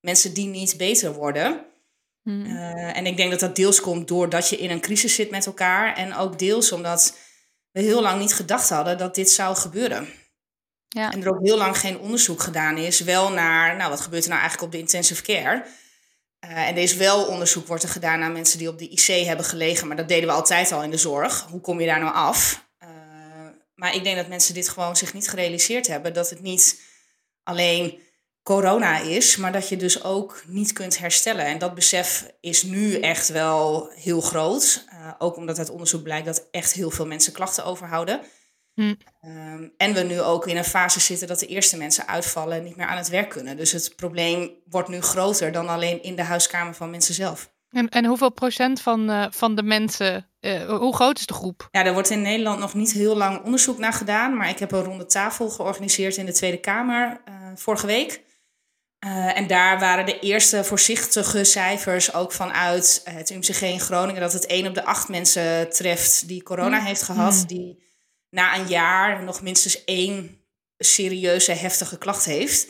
[0.00, 1.64] mensen die niet beter worden.
[2.22, 2.44] Hmm.
[2.44, 5.46] Eh, en ik denk dat dat deels komt doordat je in een crisis zit met
[5.46, 5.96] elkaar.
[5.96, 7.16] En ook deels omdat
[7.70, 10.08] we heel lang niet gedacht hadden dat dit zou gebeuren.
[10.88, 11.12] Ja.
[11.12, 13.00] En er ook heel lang geen onderzoek gedaan is.
[13.00, 15.64] Wel naar, nou wat gebeurt er nou eigenlijk op de intensive care?
[16.38, 19.26] Eh, en er is wel onderzoek wordt er gedaan naar mensen die op de IC
[19.26, 19.86] hebben gelegen.
[19.86, 21.46] Maar dat deden we altijd al in de zorg.
[21.50, 22.66] Hoe kom je daar nou af?
[22.78, 22.88] Eh,
[23.74, 26.14] maar ik denk dat mensen dit gewoon zich niet gerealiseerd hebben.
[26.14, 26.80] Dat het niet
[27.42, 28.00] alleen
[28.42, 31.44] corona is, maar dat je dus ook niet kunt herstellen.
[31.44, 34.84] En dat besef is nu echt wel heel groot.
[34.92, 38.20] Uh, ook omdat uit onderzoek blijkt dat echt heel veel mensen klachten overhouden.
[38.78, 38.94] Hm.
[39.22, 42.64] Um, en we nu ook in een fase zitten dat de eerste mensen uitvallen en
[42.64, 43.56] niet meer aan het werk kunnen.
[43.56, 47.50] Dus het probleem wordt nu groter dan alleen in de huiskamer van mensen zelf.
[47.70, 51.68] En, en hoeveel procent van, uh, van de mensen, uh, hoe groot is de groep?
[51.70, 54.36] Ja, er wordt in Nederland nog niet heel lang onderzoek naar gedaan.
[54.36, 58.22] Maar ik heb een ronde tafel georganiseerd in de Tweede Kamer uh, vorige week.
[59.06, 64.20] Uh, en daar waren de eerste voorzichtige cijfers ook vanuit het UMCG in Groningen...
[64.20, 67.34] dat het 1 op de 8 mensen treft die corona heeft gehad...
[67.34, 67.46] Mm.
[67.46, 67.86] die
[68.30, 70.44] na een jaar nog minstens één
[70.78, 72.68] serieuze, heftige klacht heeft.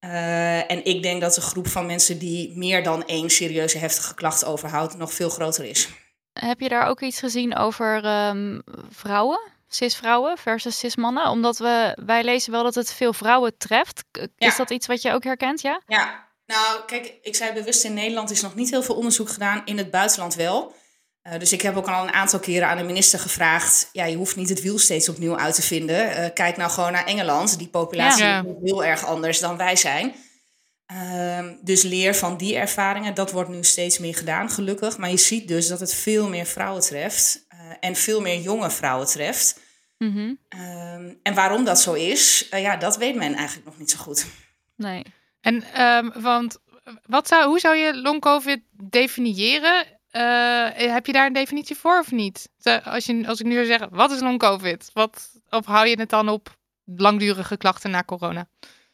[0.00, 4.14] Uh, en ik denk dat de groep van mensen die meer dan één serieuze, heftige
[4.14, 4.96] klacht overhoudt...
[4.96, 5.88] nog veel groter is.
[6.32, 9.54] Heb je daar ook iets gezien over um, vrouwen?
[9.68, 11.30] cis-vrouwen versus cis-mannen?
[11.30, 14.04] Omdat we, wij lezen wel dat het veel vrouwen treft.
[14.12, 14.56] Is Ja.
[14.56, 15.82] dat iets wat je ook herkent, ja?
[15.86, 19.62] Ja, nou kijk, ik zei bewust in Nederland is nog niet heel veel onderzoek gedaan,
[19.64, 20.74] in het buitenland wel.
[21.26, 24.16] Uh, dus ik heb ook al een aantal keren aan de minister gevraagd, ja, je
[24.16, 26.10] hoeft niet het wiel steeds opnieuw uit te vinden.
[26.10, 28.44] Uh, kijk nou gewoon naar Engeland, die populatie Ja.
[28.44, 30.14] is heel erg anders dan wij zijn.
[30.92, 34.98] Uh, dus leer van die ervaringen, dat wordt nu steeds meer gedaan, gelukkig.
[34.98, 38.70] Maar je ziet dus dat het veel meer vrouwen treft uh, en veel meer jonge
[38.70, 39.60] vrouwen treft.
[39.98, 40.60] Mm -hmm.
[40.60, 44.26] um, en waarom dat zo is, ja, dat weet men eigenlijk nog niet zo goed.
[44.76, 45.02] Nee.
[45.40, 46.58] En um, want
[47.06, 49.95] wat zou, hoe zou je long COVID definiëren?
[50.16, 52.48] Uh, heb je daar een definitie voor of niet?
[52.84, 54.90] Als, je, als ik nu zou zeggen, wat is long COVID?
[54.92, 58.48] Wat, of hou je het dan op langdurige klachten na corona?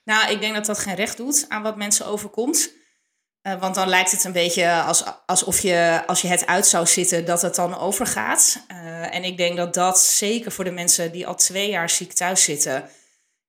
[0.05, 2.73] Nou, ik denk dat dat geen recht doet aan wat mensen overkomt.
[3.43, 6.87] Uh, want dan lijkt het een beetje als, alsof je, als je het uit zou
[6.87, 8.65] zitten, dat het dan overgaat.
[8.69, 12.13] Uh, en ik denk dat dat zeker voor de mensen die al twee jaar ziek
[12.13, 12.89] thuis zitten,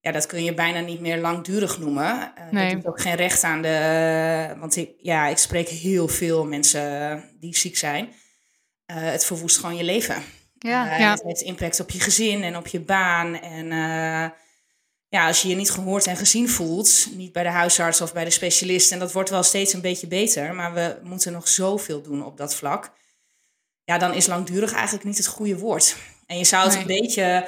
[0.04, 2.34] ja, dat kun je bijna niet meer langdurig noemen.
[2.38, 2.74] Uh, nee.
[2.74, 4.56] Dat doet ook geen recht aan de.
[4.60, 8.14] Want ik, ja, ik spreek heel veel mensen die ziek zijn.
[8.86, 10.24] het verwoest gewoon je leven.
[10.60, 11.12] Ja, ja.
[11.12, 13.40] Het heeft impact op je gezin en op je baan.
[13.40, 13.68] En
[15.08, 18.24] ja, als je je niet gehoord en gezien voelt, niet bij de huisarts of bij
[18.24, 22.02] de specialist, en dat wordt wel steeds een beetje beter, maar we moeten nog zoveel
[22.02, 22.92] doen op dat vlak.
[23.84, 25.96] Ja, dan is langdurig eigenlijk niet het goede woord.
[26.26, 26.82] En je zou het Nee.
[26.82, 27.48] een beetje.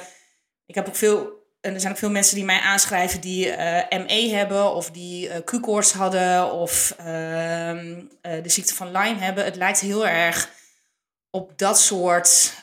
[0.66, 1.44] Ik heb ook veel.
[1.66, 5.28] En er zijn ook veel mensen die mij aanschrijven die eh, ME hebben, of die
[5.28, 9.44] eh, Q-koorts hadden, of ehm, eh, de ziekte van Lyme hebben.
[9.44, 10.50] Het lijkt heel erg
[11.30, 12.54] op dat soort.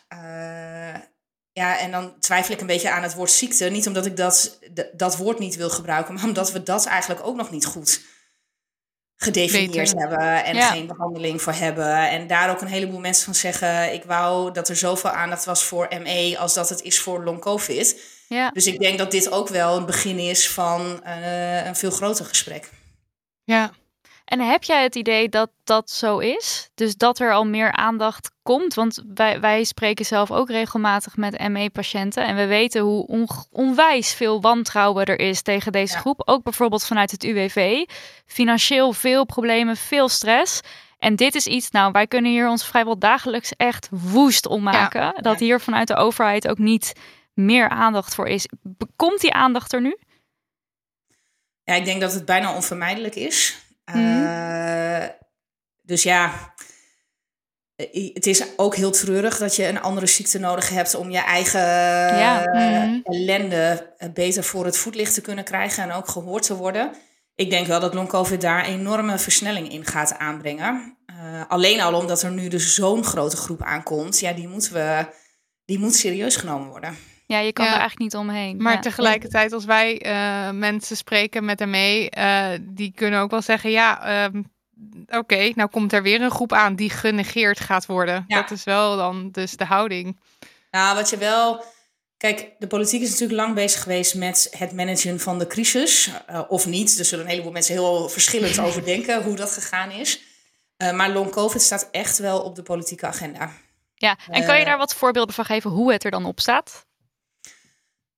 [1.54, 3.66] ja, en dan twijfel ik een beetje aan het woord ziekte.
[3.66, 4.60] Niet omdat ik dat,
[4.94, 8.02] dat woord niet wil gebruiken, maar omdat we dat eigenlijk ook nog niet goed
[9.16, 10.70] gedefinieerd hebben en Ja.
[10.70, 12.10] geen behandeling voor hebben.
[12.10, 15.64] En daar ook een heleboel mensen van zeggen: ik wou dat er zoveel aandacht was
[15.64, 18.02] voor ME als dat het is voor long COVID.
[18.34, 18.50] Ja.
[18.50, 22.26] Dus ik denk dat dit ook wel een begin is van eh, een veel groter
[22.26, 22.70] gesprek.
[23.44, 23.72] Ja.
[24.26, 26.70] En heb jij het idee dat dat zo is?
[26.76, 28.74] Dus dat er al meer aandacht komt?
[28.74, 32.26] Want wij, wij spreken zelf ook regelmatig met ME-patiënten.
[32.26, 36.00] En we weten hoe on, onwijs veel wantrouwen er is tegen deze Ja.
[36.00, 36.22] groep.
[36.26, 37.86] Ook bijvoorbeeld vanuit het UWV.
[38.26, 40.62] Financieel veel problemen, veel stress.
[41.00, 45.14] En dit is iets, nou, wij kunnen hier ons vrijwel dagelijks echt woest om maken.
[45.22, 46.94] Dat hier vanuit de overheid ook niet
[47.34, 48.48] meer aandacht voor is.
[48.96, 49.98] Komt die aandacht er nu?
[51.64, 53.58] Ja, ik denk dat het bijna onvermijdelijk is.
[53.86, 53.98] Mhm.
[53.98, 55.06] Eh,
[55.82, 56.54] dus ja,
[58.14, 61.62] het is ook heel treurig dat je een andere ziekte nodig hebt om je eigen
[62.18, 63.00] Ja, eh, mhm.
[63.04, 66.92] ellende eh, beter voor het voetlicht te kunnen krijgen en ook gehoord te worden.
[67.36, 70.98] Ik denk wel dat long COVID daar enorme versnelling in gaat aanbrengen.
[71.48, 75.06] Alleen al omdat er nu dus zo'n grote groep aankomt, ja, die moeten we,
[75.66, 76.98] die moet serieus genomen worden.
[77.26, 77.72] Ja, je kan Ja.
[77.72, 78.58] er eigenlijk niet omheen.
[78.62, 78.80] Maar Ja.
[78.80, 84.06] tegelijkertijd, als wij eh, mensen spreken met ME, eh die kunnen ook wel zeggen: ja,
[84.06, 84.42] ehm,
[85.08, 88.24] oké, nou komt er weer een groep aan die genegeerd gaat worden.
[88.28, 88.42] Ja.
[88.42, 90.20] Dat is wel dan dus de houding.
[90.72, 91.64] Nou, wat je wel.
[92.18, 96.10] Kijk, de politiek is natuurlijk lang bezig geweest met het managen van de crisis.
[96.28, 97.00] Eh, of niet.
[97.00, 100.22] Er zullen een heleboel mensen heel verschillend over denken hoe dat gegaan is.
[100.78, 103.52] Eh, maar long COVID staat echt wel op de politieke agenda.
[103.96, 106.86] Ja, en kan je daar wat voorbeelden van geven hoe het er dan op staat?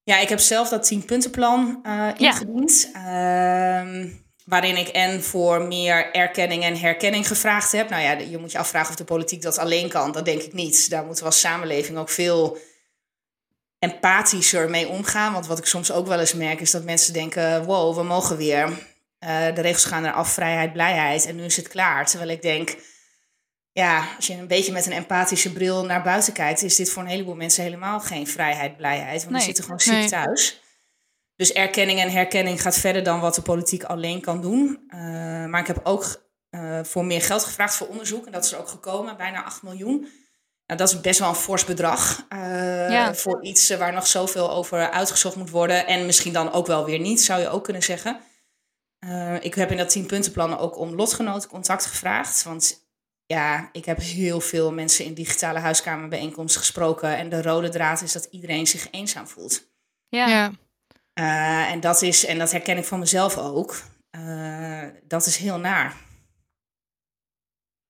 [0.05, 2.89] Ja, ik heb zelf dat 10-puntenplan eh ingediend.
[2.93, 4.07] Ehm,
[4.45, 7.89] waarin ik en voor meer erkenning en herkenning gevraagd heb.
[7.89, 10.11] Nou ja, je moet je afvragen of de politiek dat alleen kan.
[10.11, 10.89] Dat denk ik niet.
[10.89, 12.57] Daar moeten we als samenleving ook veel
[13.79, 15.33] empathischer mee omgaan.
[15.33, 18.37] Want wat ik soms ook wel eens merk is dat mensen denken: wow, we mogen
[18.37, 18.67] weer.
[18.67, 21.25] Uh, de regels gaan eraf, vrijheid, blijheid.
[21.25, 22.05] En nu is het klaar.
[22.05, 22.75] Terwijl ik denk,
[23.75, 27.03] ja, als je een beetje met een empathische bril naar buiten kijkt, is dit voor
[27.03, 29.19] een heleboel mensen helemaal geen vrijheid, blijheid.
[29.19, 29.33] Want nee.
[29.33, 30.09] die zitten gewoon ziek nee.
[30.09, 30.61] thuis.
[31.35, 34.83] Dus erkenning en herkenning gaat verder dan wat de politiek alleen kan doen.
[34.87, 34.99] Uh,
[35.45, 38.25] maar ik heb ook uh, voor meer geld gevraagd voor onderzoek.
[38.25, 39.99] En dat is er ook gekomen, bijna 8 miljoen.
[40.65, 43.15] Nou, dat is best wel een fors bedrag uh, ja.
[43.15, 45.87] voor iets waar nog zoveel over uitgezocht moet worden.
[45.87, 48.19] En misschien dan ook wel weer niet, zou je ook kunnen zeggen.
[49.39, 52.43] Ik heb in dat 10 puntenplan ook om lotgenoten contact gevraagd.
[52.43, 52.84] Want
[53.25, 57.17] ja, ik heb heel veel mensen in digitale huiskamerbijeenkomsten gesproken.
[57.17, 59.67] En de rode draad is dat iedereen zich eenzaam voelt.
[60.09, 60.27] Ja.
[60.27, 60.51] ja.
[61.19, 63.81] Uh, en, dat is, en dat herken ik van mezelf ook.
[65.03, 65.95] dat is heel naar.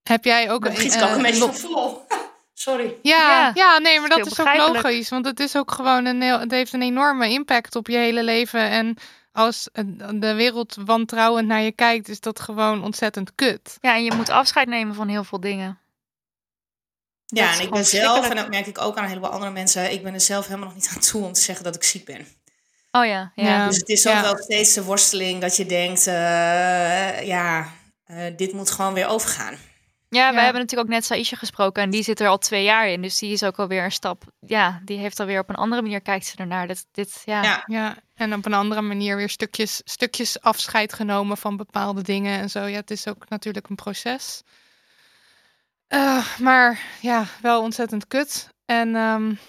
[0.03, 0.65] Heb jij ook...
[0.65, 2.05] een schiet ook een beetje vol.
[2.53, 2.95] Sorry.
[3.01, 5.09] Ja, ja, ja, nee, maar dat is ook logisch.
[5.09, 8.23] Want het is ook gewoon een heel, het heeft een enorme impact op je hele
[8.23, 8.69] leven.
[8.69, 8.97] En
[9.35, 9.69] als
[10.15, 13.77] de wereld wantrouwend naar je kijkt, is dat gewoon ontzettend kut.
[13.81, 15.79] Ja, en je moet afscheid nemen van heel veel dingen.
[17.25, 19.91] Ja, en ik ben zelf, en dat merk ik ook aan een heleboel andere mensen,
[19.91, 22.05] ik ben er zelf helemaal nog niet aan toe om te zeggen dat ik ziek
[22.05, 22.27] ben.
[22.91, 23.67] Oh ja, ja.
[23.67, 24.21] Dus het is ook ja.
[24.21, 26.13] wel steeds de worsteling dat je denkt, uh,
[27.27, 27.71] ja,
[28.07, 29.57] uh, dit moet gewoon weer overgaan.
[30.09, 32.87] Ja, we hebben natuurlijk ook net Saisha gesproken en die zit er al twee jaar
[32.87, 33.01] in.
[33.01, 34.23] Dus die is ook alweer een stap.
[34.39, 36.67] Ja, die heeft alweer op een andere manier kijkt ze ernaar.
[36.67, 37.43] Dit, dit, ja.
[37.43, 37.63] ja.
[37.65, 42.49] Ja, en op een andere manier weer stukjes, stukjes afscheid genomen van bepaalde dingen en
[42.49, 42.63] zo.
[42.63, 44.41] Ja, het is ook natuurlijk een proces.
[45.89, 48.49] Uh, maar ja, wel ontzettend kut.
[48.65, 49.39] En um...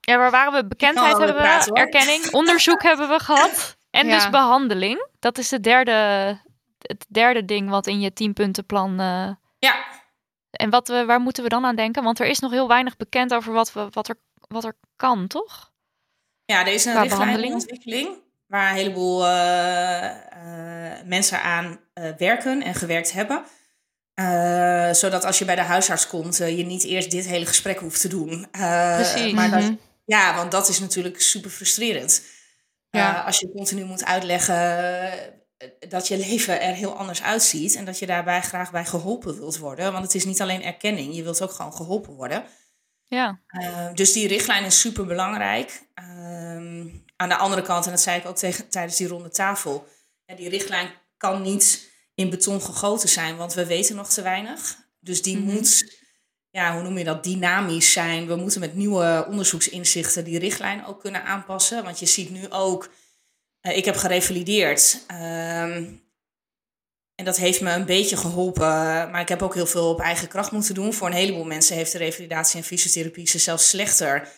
[0.00, 0.66] ja, waar waren we?
[0.66, 3.76] Bekendheid hebben we, praten, erkenning, onderzoek hebben we gehad.
[3.90, 4.14] En ja.
[4.14, 5.06] dus behandeling.
[5.18, 5.92] Dat is de derde
[6.78, 9.00] het derde ding wat in je tienpuntenplan.
[9.00, 9.30] Uh...
[9.58, 9.84] Ja.
[10.50, 12.02] En wat we, waar moeten we dan aan denken?
[12.02, 14.16] Want er is nog heel weinig bekend over wat, we, wat, er,
[14.48, 15.71] wat er kan, toch?
[16.52, 18.08] Ja, er is een richtlijnontwikkeling
[18.46, 20.10] waar een heleboel uh,
[20.46, 21.80] uh, mensen aan
[22.18, 23.44] werken en gewerkt hebben.
[24.94, 28.08] zodat als je bij de huisarts komt, je niet eerst dit hele gesprek hoeft te
[28.08, 28.46] doen.
[28.50, 29.32] Precies.
[29.32, 29.74] Maar dat, Mhm.
[30.04, 32.22] ja, want dat is natuurlijk super frustrerend.
[32.90, 33.20] Ja.
[33.20, 35.10] als je continu moet uitleggen
[35.88, 39.58] dat je leven er heel anders uitziet en dat je daarbij graag bij geholpen wilt
[39.58, 39.92] worden.
[39.92, 42.44] Want het is niet alleen erkenning, je wilt ook gewoon geholpen worden.
[43.06, 43.40] Ja.
[43.94, 45.82] Dus die richtlijn is super belangrijk.
[46.02, 49.86] Uh, aan de andere kant, en dat zei ik ook tegen, tijdens die ronde tafel,
[50.24, 54.76] ja, die richtlijn kan niet in beton gegoten zijn, want we weten nog te weinig.
[55.00, 55.52] Dus die Mhm.
[55.52, 55.98] moet,
[56.50, 58.26] ja, hoe noem je dat, dynamisch zijn.
[58.26, 61.84] We moeten met nieuwe onderzoeksinzichten die richtlijn ook kunnen aanpassen.
[61.84, 62.90] Want je ziet nu ook
[63.62, 65.04] uh, ik heb gerevalideerd.
[65.10, 66.00] Um,
[67.14, 69.10] en dat heeft me een beetje geholpen.
[69.10, 70.92] Maar ik heb ook heel veel op eigen kracht moeten doen.
[70.92, 74.28] Voor een heleboel mensen heeft de revalidatie en fysiotherapie ze zelfs slechter.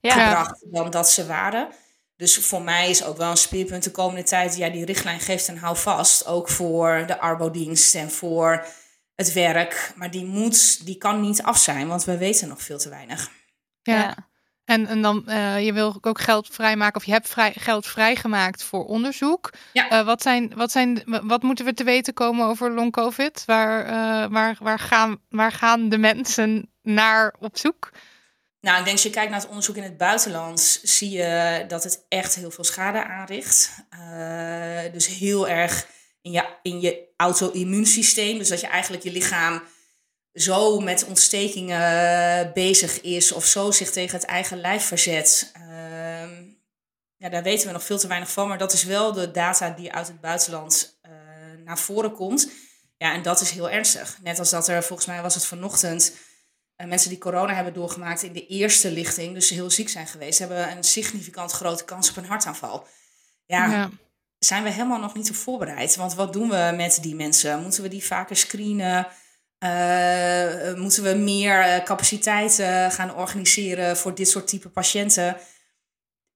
[0.00, 1.68] Gebracht dan dat ze waren.
[2.16, 4.56] Dus voor mij is ook wel een speerpunt de komende tijd.
[4.56, 6.26] Ja, die richtlijn geeft een houvast.
[6.26, 8.66] Ook voor de arbodienst en voor
[9.14, 9.92] het werk.
[9.96, 11.88] Maar die moet, die kan niet af zijn.
[11.88, 13.30] Want we weten nog veel te weinig.
[13.82, 13.94] Ja.
[13.94, 14.30] Ja.
[14.64, 18.62] En, en dan, eh, je wil ook geld vrijmaken of je hebt vrij, geld vrijgemaakt
[18.62, 19.50] voor onderzoek.
[19.72, 19.88] Ja.
[19.88, 23.42] Eh, wat, zijn, wat, zijn, wat moeten we te weten komen over long covid?
[23.46, 27.90] Waar, eh, waar, waar, gaan, waar gaan de mensen naar op zoek?
[28.62, 31.84] Nou, ik denk als je kijkt naar het onderzoek in het buitenland, zie je dat
[31.84, 33.70] het echt heel veel schade aanricht.
[33.94, 35.86] Uh, dus heel erg
[36.20, 38.38] in je, in je auto-immuunsysteem.
[38.38, 39.62] Dus dat je eigenlijk je lichaam
[40.32, 45.52] zo met ontstekingen bezig is of zo zich tegen het eigen lijf verzet.
[45.58, 46.30] Uh,
[47.16, 49.70] ja, daar weten we nog veel te weinig van, maar dat is wel de data
[49.70, 51.12] die uit het buitenland uh,
[51.64, 52.50] naar voren komt.
[52.96, 54.18] Ja, en dat is heel ernstig.
[54.22, 56.12] Net als dat er, volgens mij was het vanochtend,
[56.76, 60.70] mensen die corona hebben doorgemaakt in de eerste lichting, dus heel ziek zijn geweest, hebben
[60.70, 62.86] een significant grote kans op een hartaanval.
[63.46, 63.90] Ja, ja.
[64.38, 65.96] zijn we helemaal nog niet op voorbereid.
[65.96, 67.62] Want wat doen we met die mensen?
[67.62, 69.06] Moeten we die vaker screenen?
[69.64, 75.36] Uh, moeten we meer capaciteit uh, gaan organiseren voor dit soort type patiënten?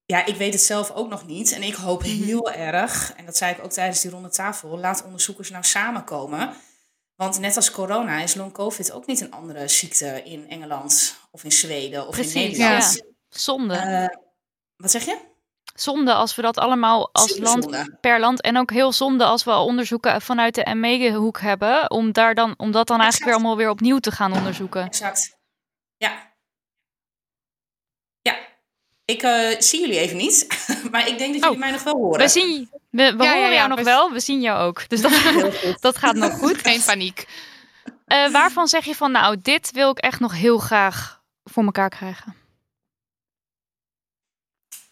[0.05, 1.51] Ja, ik weet het zelf ook nog niet.
[1.51, 5.03] En ik hoop heel erg, en dat zei ik ook tijdens die ronde tafel, laat
[5.03, 6.53] onderzoekers nou samenkomen.
[7.17, 11.43] Want net als corona is long covid ook niet een andere ziekte in Engeland of
[11.43, 12.93] in Zweden of Precies, in Nederland.
[12.95, 13.05] Ja.
[13.29, 14.17] Zonde.
[14.75, 15.35] wat zeg je?
[15.79, 19.51] zonde als we dat allemaal als land per land en ook heel zonde als we
[19.51, 23.69] onderzoeken vanuit de ME-hoek hebben, om daar dan om dat dan eigenlijk weer allemaal weer
[23.69, 24.85] opnieuw te gaan onderzoeken.
[24.85, 25.37] Exact.
[25.97, 26.33] Ja.
[28.21, 28.37] Ja.
[29.05, 30.47] Ik uh, zie jullie even niet,
[30.91, 32.19] maar ik denk dat jullie oh, mij nog wel horen.
[32.19, 34.89] We zien, We, we Ja, horen ja, jou nog we- wel, we zien jou ook.
[34.89, 35.11] Dus dat,
[35.81, 36.57] dat gaat nog goed.
[36.57, 37.27] Geen paniek.
[38.05, 41.89] Eh, waarvan zeg je van, nou, dit wil ik echt nog heel graag voor elkaar
[41.89, 42.35] krijgen?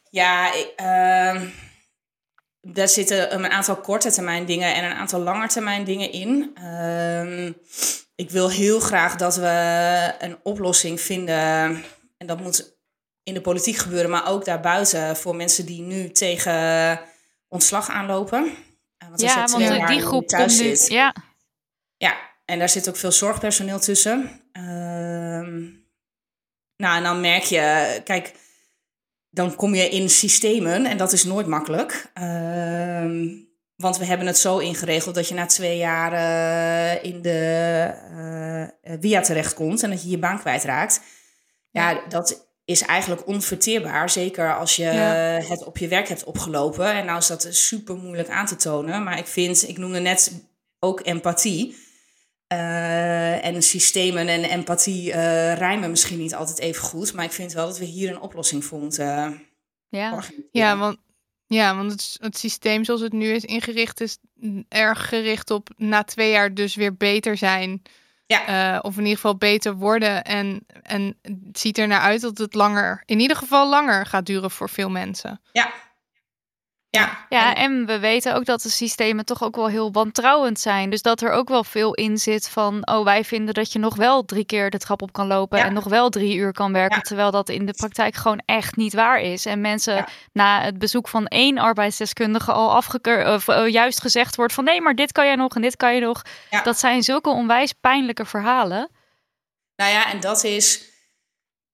[0.10, 1.48] Ja, ik, ehm,
[2.62, 6.52] daar zitten een aantal korte termijn dingen en een aantal lange termijn dingen in.
[6.56, 7.52] Ehm,
[8.16, 11.84] ik wil heel graag dat we een oplossing vinden.
[12.18, 12.78] En dat moet
[13.24, 17.00] in de politiek gebeuren, maar ook daarbuiten voor mensen die nu tegen
[17.56, 18.52] ontslag aanlopen.
[18.98, 20.76] Eh, als Ja, want twee eh, die groep thuis komt nu...
[20.76, 21.16] zit- Ja,
[21.98, 22.16] ja,
[22.46, 24.42] en daar zit ook veel zorgpersoneel tussen.
[24.52, 25.62] Ehm,
[26.78, 28.34] nou, en dan merk je, kijk,
[29.30, 32.12] dan kom je in systemen en dat is nooit makkelijk.
[32.14, 33.28] Ehm,
[33.76, 37.40] want we hebben het zo ingeregeld dat je na twee jaar eh, in de
[38.14, 38.44] eh
[39.00, 41.02] via terechtkomt en dat je je baan kwijtraakt.
[41.72, 44.10] Ja, dat is eigenlijk onverteerbaar.
[44.10, 45.40] Zeker als je Ja.
[45.48, 46.94] het op je werk hebt opgelopen.
[46.94, 49.04] En nou is dat super moeilijk aan te tonen.
[49.04, 50.32] Maar ik vind, ik noemde net
[50.80, 51.84] ook empathie.
[52.48, 57.14] Eh, en systemen en empathie eh rijmen misschien niet altijd even goed.
[57.14, 59.42] Maar ik vind wel dat we hier een oplossing voor moeten
[59.90, 60.24] ja.
[60.52, 60.98] Ja, want,
[61.48, 64.18] ja, want het, het systeem zoals het nu is ingericht is
[64.68, 67.82] erg gericht op na twee jaar dus weer beter zijn.
[68.28, 68.74] Ja.
[68.74, 70.24] Eh, of in ieder geval beter worden.
[70.24, 74.26] En, en het ziet er naar uit dat het langer, in ieder geval langer gaat
[74.26, 75.42] duren voor veel mensen.
[75.52, 75.72] Ja.
[76.96, 77.26] Ja.
[77.30, 80.90] Ja, en we weten ook dat de systemen toch ook wel heel wantrouwend zijn.
[80.90, 83.96] Dus dat er ook wel veel in zit van, oh, wij vinden dat je nog
[83.96, 85.66] wel drie keer de trap op kan lopen Ja.
[85.66, 87.02] en nog wel drie uur kan werken, Ja.
[87.02, 89.46] terwijl dat in de praktijk gewoon echt niet waar is.
[89.46, 90.08] En mensen Ja.
[90.34, 94.82] na het bezoek van één arbeidsdeskundige al afgekeurd, of eh, juist gezegd wordt van, nee,
[94.82, 96.22] maar dit kan jij nog en dit kan je nog.
[96.64, 98.90] Dat zijn zulke onwijs pijnlijke verhalen.
[99.76, 100.94] Nou ja, en dat is.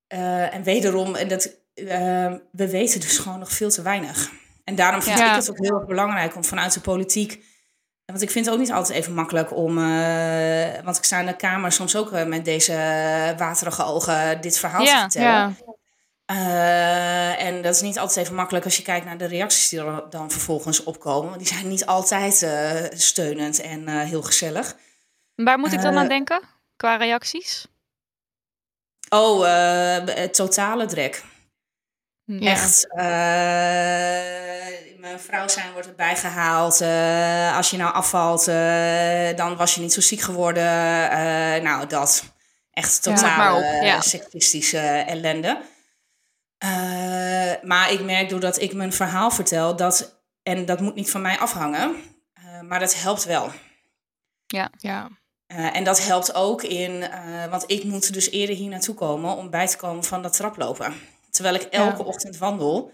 [0.08, 4.32] eh, en wederom, en dat, eh, we weten dus gewoon nog veel te weinig.
[4.72, 5.30] En daarom vind Ja.
[5.30, 7.44] ik het ook heel erg belangrijk om vanuit de politiek.
[8.06, 9.78] Want ik vind het ook niet altijd even makkelijk om.
[9.78, 12.74] eh, want ik sta in de Kamer soms ook eh, met deze
[13.38, 15.30] waterige ogen dit verhaal te vertellen.
[15.30, 15.54] Ja,
[16.26, 19.80] Eh, en dat is niet altijd even makkelijk als je kijkt naar de reacties die
[19.80, 21.30] er dan vervolgens opkomen.
[21.30, 22.48] Want die zijn niet altijd
[23.02, 24.76] steunend en heel gezellig.
[25.36, 26.42] Waar moet ik dan aan denken
[26.76, 27.66] qua reacties?
[29.10, 29.46] Oh,
[30.06, 31.24] het totale drek.
[32.26, 32.52] ja.
[32.52, 32.88] Echt.
[35.18, 36.82] Vrouw zijn wordt erbij gehaald.
[36.82, 40.64] eh, als je nou afvalt, eh, dan was je niet zo ziek geworden.
[41.12, 42.24] Eh, nou, dat.
[42.72, 44.02] Echt Ja, totaal ja.
[44.02, 45.62] sektistische ellende.
[46.58, 46.70] Eh,
[47.62, 51.38] maar ik merk doordat ik mijn verhaal vertel, dat, en dat moet niet van mij
[51.40, 51.96] afhangen,
[52.34, 53.52] eh, maar dat helpt wel.
[54.78, 55.10] ja.
[55.48, 59.36] Eh, en dat helpt ook in, eh, want ik moet dus eerder hier naartoe komen
[59.36, 60.94] om bij te komen van dat traplopen.
[61.30, 62.04] Terwijl ik elke Ja.
[62.04, 62.92] ochtend wandel,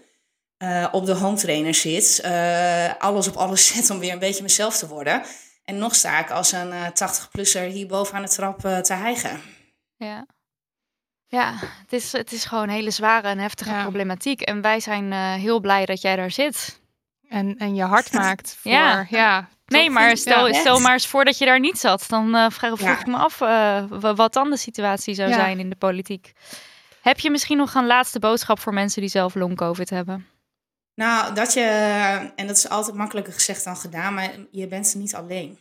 [0.58, 4.42] eh, op de home trainer zit, eh, alles op alles zet om weer een beetje
[4.42, 5.22] mezelf te worden.
[5.64, 9.40] En nog sta ik als een eh 80-plusser hier boven aan de trap te hijgen.
[9.96, 10.26] Ja.
[11.30, 13.82] Ja, het is, het is gewoon een hele zware en heftige Ja.
[13.82, 14.40] problematiek.
[14.40, 16.80] En wij zijn eh, heel blij dat jij daar zit.
[17.28, 19.06] En, en je hart maakt voor, Ja.
[19.10, 19.48] ja.
[19.66, 22.04] Nee, maar stel, Ja, stel maar eens voor dat je daar niet zat.
[22.08, 23.00] Dan vraag, vroeg Ja.
[23.00, 25.34] ik me af eh, wa- wat dan de situatie zou Ja.
[25.34, 26.32] zijn in de politiek.
[27.02, 30.26] Heb je misschien nog een laatste boodschap voor mensen die zelf long-covid hebben?
[30.98, 31.60] Nou, dat je,
[32.36, 35.58] en dat is altijd makkelijker gezegd dan gedaan, maar je bent niet alleen.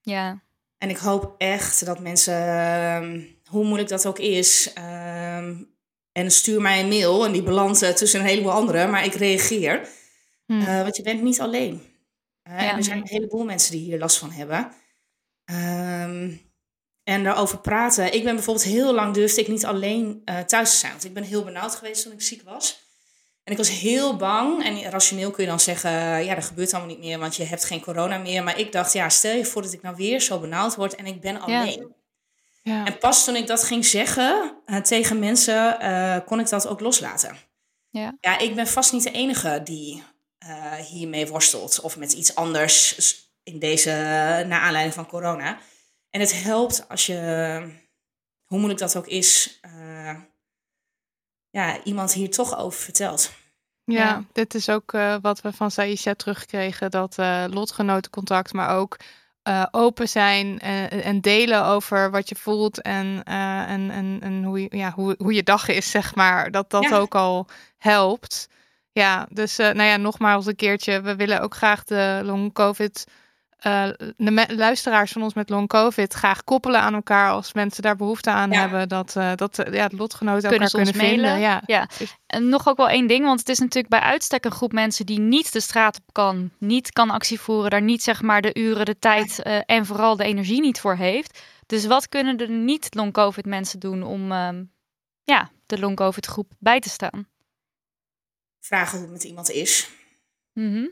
[0.00, 0.42] Ja,
[0.78, 3.20] En ik hoop echt dat mensen, ehm,
[3.50, 5.62] hoe moeilijk dat ook is, ehm,
[6.12, 9.14] en stuur mij een mail en die belandt eh, tussen een heleboel anderen, maar ik
[9.14, 9.88] reageer.
[10.46, 10.60] Hm.
[10.60, 11.82] Eh, want je bent niet alleen.
[12.42, 12.70] Eh, Ja.
[12.70, 14.72] En er zijn een heleboel mensen die hier last van hebben.
[15.44, 16.30] Ehm,
[17.02, 18.14] en daarover praten.
[18.14, 20.92] Ik ben bijvoorbeeld heel lang durfde ik niet alleen thuis te zijn.
[20.92, 22.83] Want ik ben heel benauwd geweest toen ik ziek was.
[23.44, 24.64] En ik was heel bang.
[24.64, 27.64] En rationeel kun je dan zeggen, ja, dat gebeurt allemaal niet meer, want je hebt
[27.64, 28.42] geen corona meer.
[28.42, 31.06] Maar ik dacht, ja, stel je voor dat ik nou weer zo benauwd word en
[31.06, 31.94] ik ben alleen.
[32.62, 32.84] Ja.
[32.84, 36.80] En pas toen ik dat ging zeggen eh, tegen mensen, eh, kon ik dat ook
[36.80, 37.36] loslaten.
[37.90, 38.16] Ja.
[38.20, 40.02] ja, ik ben vast niet de enige die
[40.38, 42.96] eh, hiermee worstelt of met iets anders
[43.42, 43.90] in deze,
[44.48, 45.58] naar aanleiding van corona.
[46.10, 47.16] En het helpt als je,
[48.44, 49.60] hoe moeilijk dat ook is,
[51.54, 53.32] ja, iemand hier toch over vertelt.
[53.84, 54.24] Ja, Ja.
[54.32, 56.90] dit is ook eh, wat we van Saisha terugkregen.
[56.90, 58.96] Dat eh, lotgenotencontact, maar ook
[59.42, 64.44] eh, open zijn en, en delen over wat je voelt en, eh, en, en, en
[64.44, 66.50] hoe, je, ja, hoe, hoe je dag is, zeg maar.
[66.50, 66.96] Dat dat Ja.
[66.96, 67.46] ook al
[67.78, 68.48] helpt.
[68.92, 71.00] Ja, dus eh, nou ja, nogmaals een keertje.
[71.00, 73.04] We willen ook graag de long covid
[73.64, 77.96] eh, de luisteraars van ons met long covid graag koppelen aan elkaar als mensen daar
[77.96, 78.60] behoefte aan Ja.
[78.60, 78.88] hebben.
[78.88, 81.38] Dat, eh dat eh, ja, de lotgenoten Kunnen elkaar kunnen vinden.
[81.38, 81.62] Ja.
[81.66, 81.88] Ja.
[82.26, 85.06] En nog ook wel één ding, want het is natuurlijk bij uitstek een groep mensen
[85.06, 88.54] die niet de straat op kan, niet kan actie voeren, daar niet zeg maar de
[88.58, 91.42] uren, de tijd eh, en vooral de energie niet voor heeft.
[91.66, 94.64] Dus wat kunnen de niet-long-covid mensen doen om ehm,
[95.22, 97.28] ja, de long-covid groep bij te staan?
[98.60, 99.90] Vragen hoe het met iemand is.
[100.52, 100.86] Mhm.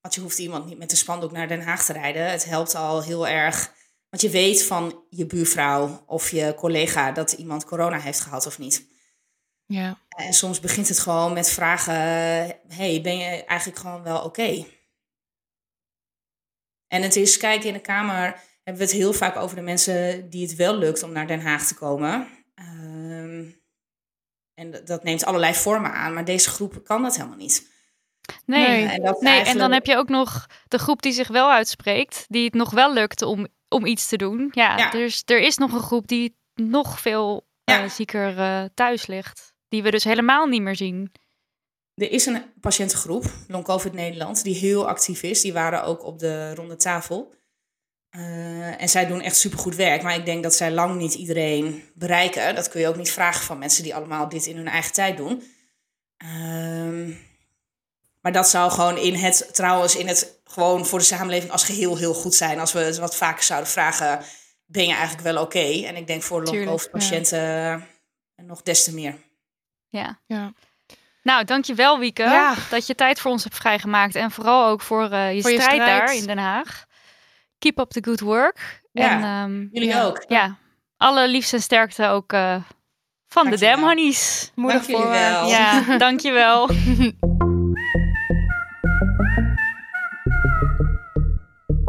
[0.00, 2.30] Want je hoeft iemand niet met de spandoek naar Den Haag te rijden.
[2.30, 3.72] Het helpt al heel erg.
[4.08, 8.58] Want je weet van je buurvrouw of je collega dat iemand corona heeft gehad of
[8.58, 8.86] niet.
[9.66, 9.98] Ja.
[10.08, 11.94] En soms begint het gewoon met vragen:
[12.68, 14.64] hey, ben je eigenlijk gewoon wel oké?
[16.86, 18.22] En het is, kijk, in de Kamer
[18.62, 21.40] hebben we het heel vaak over de mensen die het wel lukt om naar Den
[21.40, 22.28] Haag te komen.
[22.54, 23.50] Ehm,
[24.54, 27.70] en dat- dat neemt allerlei vormen aan, maar deze groep kan dat helemaal niet.
[28.46, 28.86] Nee, Nee.
[28.86, 32.44] En, dat en dan heb je ook nog de groep die zich wel uitspreekt, die
[32.44, 34.48] het nog wel lukt om, om iets te doen.
[34.52, 34.90] Ja, Ja.
[34.90, 37.82] Dus er is nog een groep die nog veel Ja.
[37.82, 41.12] eh, zieker eh, thuis ligt, die we dus helemaal niet meer zien.
[41.94, 45.40] Er is een patiëntengroep, Long COVID Nederland, die heel actief is.
[45.40, 47.34] Die waren ook op de ronde tafel.
[48.08, 50.02] Eh, en zij doen echt supergoed werk.
[50.02, 52.54] Maar ik denk dat zij lang niet iedereen bereiken.
[52.54, 55.16] Dat kun je ook niet vragen van mensen die allemaal dit in hun eigen tijd
[55.16, 55.42] doen.
[56.16, 57.10] Ehm,
[58.20, 61.96] maar dat zou gewoon in het, trouwens, in het gewoon voor de samenleving als geheel
[61.96, 62.60] heel goed zijn.
[62.60, 64.20] Als we het wat vaker zouden vragen,
[64.66, 65.84] ben je eigenlijk wel oké?
[65.86, 67.86] En ik denk voor long Tuurlijk, COVID patiënten
[68.36, 69.14] nog des te meer.
[69.88, 70.20] Ja.
[70.26, 70.52] Ja.
[71.22, 72.54] Nou, dankjewel Wieke, Ja.
[72.70, 74.14] dat je tijd voor ons hebt vrijgemaakt.
[74.14, 76.86] En vooral ook voor eh, je, Voor je strijd, daar in Den Haag.
[77.58, 78.82] Keep up the good work.
[78.92, 80.02] Ja, en, ehm, Jullie Ja.
[80.04, 80.24] ook.
[80.28, 80.56] ja,
[80.96, 82.56] alle liefst en sterkte ook eh,
[83.28, 83.58] van de.
[83.58, 84.50] Dam Honeys.
[84.54, 85.08] Moedig voor.
[85.08, 85.48] wel.
[85.48, 86.68] Ja, dankjewel.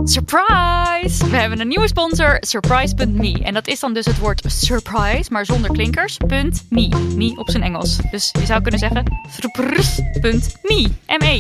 [0.04, 1.30] Surprise!
[1.30, 3.40] We hebben een nieuwe sponsor, Surprise.me.
[3.44, 6.18] En dat is dan dus het woord surprise, maar zonder klinkers.
[6.28, 6.88] Punt .me.
[7.16, 7.98] Me op zijn Engels.
[8.12, 10.90] Dus je zou kunnen zeggen surprise.me.
[11.08, 11.40] M-E.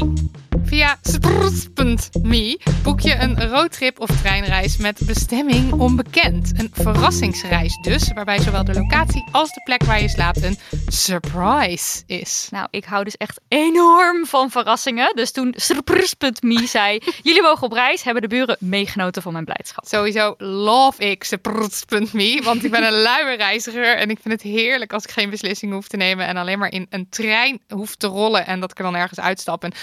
[0.63, 6.51] Via spruts.me boek je een roadtrip of treinreis met bestemming onbekend.
[6.55, 10.57] Een verrassingsreis dus, waarbij zowel de locatie als de plek waar je slaapt een
[10.87, 12.47] surprise is.
[12.51, 15.15] Nou, ik hou dus echt enorm van verrassingen.
[15.15, 19.85] Dus toen surprise.me zei, jullie mogen op reis, hebben de buren meegenoten van mijn blijdschap.
[19.85, 24.93] Sowieso love ik spruts.me, want ik ben een luie reiziger en ik vind het heerlijk
[24.93, 28.07] als ik geen beslissing hoef te nemen en alleen maar in een trein hoef te
[28.07, 29.73] rollen en dat ik er dan ergens uitstap en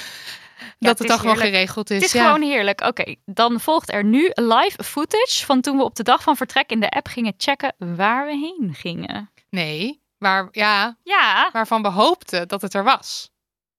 [0.79, 1.97] dat het toch wel geregeld is.
[1.97, 2.25] Het is ja.
[2.25, 2.81] gewoon heerlijk.
[2.81, 6.71] Oké, dan volgt er nu live footage van toen we op de dag van vertrek
[6.71, 9.31] in de app gingen checken waar we heen gingen.
[9.51, 13.31] Nee, waar, ja, Ja, waarvan we hoopten dat het er was.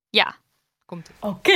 [0.10, 0.36] ja.
[0.88, 1.52] Komt Oké,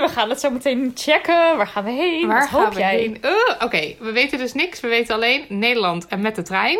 [0.00, 1.56] we gaan het zo meteen checken.
[1.56, 2.26] Waar gaan we heen?
[2.26, 2.96] Waar Wat gaan hoop we jij?
[2.96, 3.18] heen?
[3.22, 3.30] Uh,
[3.62, 4.80] Oké, we weten dus niks.
[4.80, 6.78] We weten alleen Nederland en met de trein.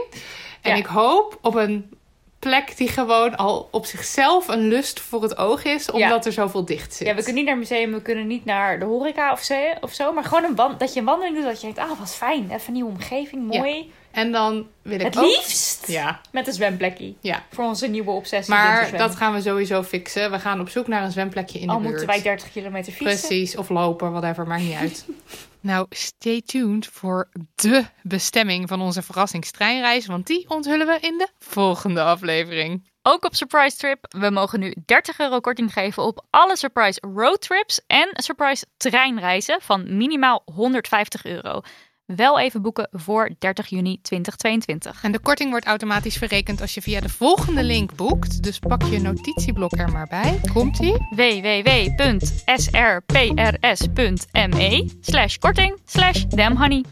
[0.63, 0.77] En Ja.
[0.77, 1.91] ik hoop op een
[2.39, 6.65] plek die gewoon al op zichzelf een lust voor het oog is, omdat er zoveel
[6.65, 7.07] dicht zit.
[7.07, 9.55] Ja, we kunnen niet naar het museum, we kunnen niet naar de horeca of zo,
[9.81, 12.15] of zo maar gewoon een dat je een wandeling doet dat je denkt, ah, wat
[12.15, 13.93] fijn, even een nieuwe omgeving, mooi.
[14.15, 15.25] En dan wil ik Het ook...
[15.25, 17.15] liefst Ja, met een zwemplekje.
[17.21, 17.43] ja.
[17.51, 18.55] Voor onze nieuwe obsessie.
[18.55, 20.31] Maar dat gaan we sowieso fixen.
[20.31, 21.91] We gaan op zoek naar een zwemplekje in Al de buurt.
[21.91, 23.19] moeten wij 30 kilometer fietsen.
[23.29, 25.07] Precies, of lopen, whatever, maakt niet uit.
[25.61, 31.29] nou, stay tuned voor de bestemming van onze verrassingstreinreis, want die onthullen we in de
[31.39, 32.93] volgende aflevering.
[33.03, 34.07] Ook op Surprise Trip.
[34.19, 39.97] We mogen nu 30 euro korting geven op alle Surprise roadtrips en Surprise treinreizen van
[39.97, 41.61] minimaal 150 euro.
[42.07, 45.03] Wel even boeken voor 30 juni 2022.
[45.03, 48.43] En de korting wordt automatisch verrekend als je via de volgende link boekt.
[48.43, 50.41] Dus pak je notitieblok er maar bij.
[50.53, 50.97] Komt-ie?
[51.11, 52.19] www.srprs.me
[55.01, 56.85] slash korting slash damhoney.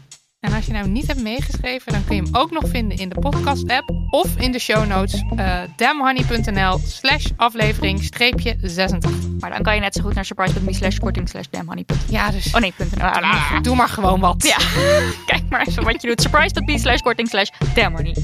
[0.43, 3.09] En als je nou niet hebt meegeschreven, dan kun je hem ook nog vinden in
[3.09, 5.23] de podcast-app of in de show notes.
[5.35, 9.11] Uh, damhoney.nl slash aflevering streepje 86.
[9.39, 11.85] Maar dan kan je net zo goed naar surprise.me slash korting slash damhoney.
[12.09, 12.95] Ja, dus Oh nee, punt.
[12.95, 13.03] NL.
[13.03, 14.43] Ah, doe maar gewoon wat.
[14.43, 14.57] Ja,
[15.25, 16.21] kijk maar even wat je doet.
[16.21, 18.15] Surprise.me slash korting slash damhoney.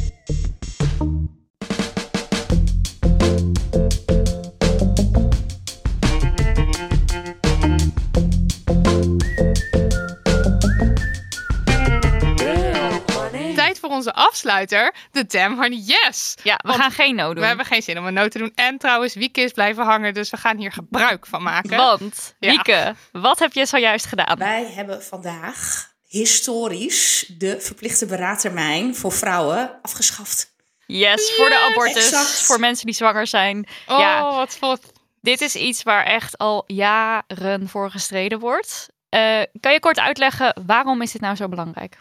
[13.99, 16.35] Onze afsluiter, de Damn Honey Yes.
[16.43, 17.41] Ja, we gaan geen no doen.
[17.41, 18.51] We hebben geen zin om een noot te doen.
[18.55, 21.77] En trouwens, Wieke is blijven hangen, dus we gaan hier gebruik van maken.
[21.77, 22.49] Want, Ja.
[22.49, 24.37] Wieke, wat heb je zojuist gedaan?
[24.37, 30.51] Wij hebben vandaag historisch de verplichte beraadtermijn voor vrouwen afgeschaft.
[30.85, 31.95] Yes, voor de abortus.
[32.05, 32.41] Exact.
[32.41, 33.67] Voor mensen die zwanger zijn.
[33.87, 34.35] Oh, Ja.
[34.35, 34.91] wat vlot.
[35.21, 38.87] Dit is iets waar echt al jaren voor gestreden wordt.
[39.09, 41.97] Eh, kan je kort uitleggen waarom is dit nou zo belangrijk?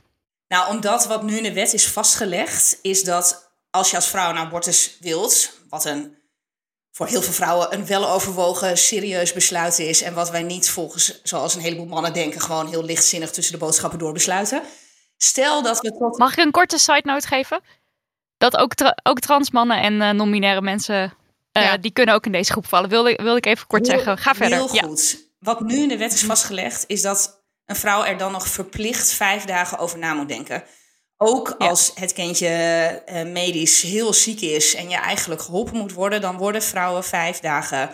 [0.48, 4.30] Nou, omdat wat nu in de wet is vastgelegd, is dat als je als vrouw
[4.30, 6.16] een abortus wilt, wat een
[6.98, 10.02] voor heel veel vrouwen een weloverwogen, serieus besluit is.
[10.02, 13.58] En wat wij niet volgens, zoals een heleboel mannen denken, gewoon heel lichtzinnig tussen de
[13.58, 14.62] boodschappen door besluiten.
[15.16, 16.18] Stel dat we tot.
[16.18, 17.60] Mag ik een korte side note geven?
[18.38, 21.14] Dat ook, tra ook transmannen en uh, non-binaire mensen,
[21.52, 21.76] uh, ja.
[21.76, 22.90] die kunnen ook in deze groep vallen.
[22.90, 24.18] Wilde, wilde ik even kort heel, zeggen.
[24.18, 24.58] Ga verder.
[24.58, 25.10] Heel goed.
[25.10, 25.18] Ja.
[25.38, 29.12] Wat nu in de wet is vastgelegd, is dat een vrouw er dan nog verplicht
[29.12, 30.64] vijf dagen over na moet denken.
[31.16, 36.20] Ook als het kindje uh, medisch heel ziek is en je eigenlijk geholpen moet worden,
[36.20, 37.90] dan worden vrouwen vijf dagen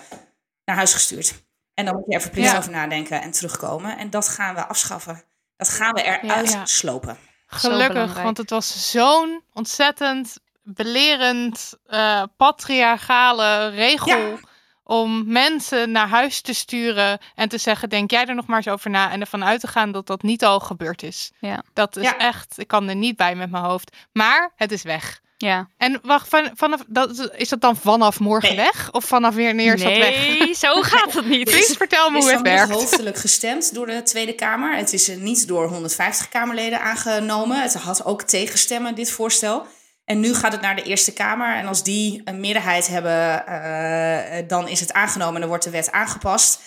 [0.65, 1.35] naar huis gestuurd.
[1.75, 2.59] En dan moet je er verplicht ja.
[2.59, 3.99] over nadenken en terugkomen.
[3.99, 5.23] En dat gaan we afschaffen.
[5.57, 7.19] Dat gaan we eruit ja, slopen.
[7.47, 14.39] Gelukkig, want het was zo'n ontzettend belerend, uh, patriarchale regel
[14.85, 18.69] om mensen naar huis te sturen en te zeggen: Denk jij er nog maar eens
[18.69, 19.11] over na?
[19.11, 21.31] En ervan uit te gaan dat dat niet al gebeurd is.
[21.39, 21.63] Ja.
[21.73, 22.19] Dat is ja.
[22.19, 23.97] echt, ik kan er niet bij met mijn hoofd.
[24.13, 25.23] Maar het is weg.
[25.37, 25.69] Ja.
[25.77, 28.65] En wacht, van, vanaf, dat, is dat dan vanaf morgen nee.
[28.65, 28.93] weg?
[28.93, 30.39] Of vanaf wanneer is nee, dat weg?
[30.39, 31.45] Nee, zo gaat het niet.
[31.45, 32.61] Please vertel me hoe het werkt.
[32.61, 34.77] Het is hoofdelijk gestemd door de Tweede Kamer.
[34.77, 37.63] Het is niet door 150 Kamerleden aangenomen.
[37.63, 39.67] Het had ook tegenstemmen, dit voorstel.
[40.05, 41.57] En nu gaat het naar de Eerste Kamer.
[41.57, 45.71] En als die een meerderheid hebben, uh, dan is het aangenomen en dan wordt de
[45.71, 46.61] wet aangepast.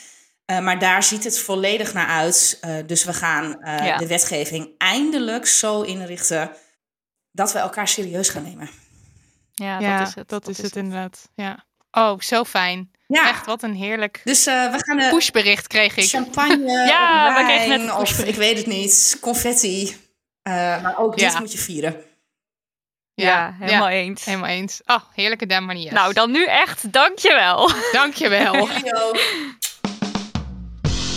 [0.51, 2.59] Uh, maar daar ziet het volledig naar uit.
[2.65, 3.97] Uh, dus we gaan ja.
[3.97, 6.51] de wetgeving eindelijk zo inrichten
[7.31, 8.69] dat we elkaar serieus gaan nemen.
[9.53, 10.30] Ja, ja dat is het.
[10.30, 11.30] Dat, dat is, is het, het inderdaad.
[11.35, 11.65] Ja.
[11.91, 12.91] Oh, zo fijn.
[13.07, 13.30] Ja.
[13.30, 16.09] Echt, wat een heerlijk dus, we gaan de pushbericht kreeg ik.
[16.09, 19.95] Champagne, ja, wijn, we kregen net of ik weet het niet, confetti.
[20.43, 21.39] maar ook dit ja.
[21.39, 22.03] moet je vieren.
[23.26, 24.26] Ja, helemaal eens.
[24.26, 24.81] Helemaal eens.
[24.85, 25.94] Oh, heerlijke damanier.
[25.94, 27.72] Nou, dan nu echt, dankjewel.
[27.91, 28.68] Dankjewel.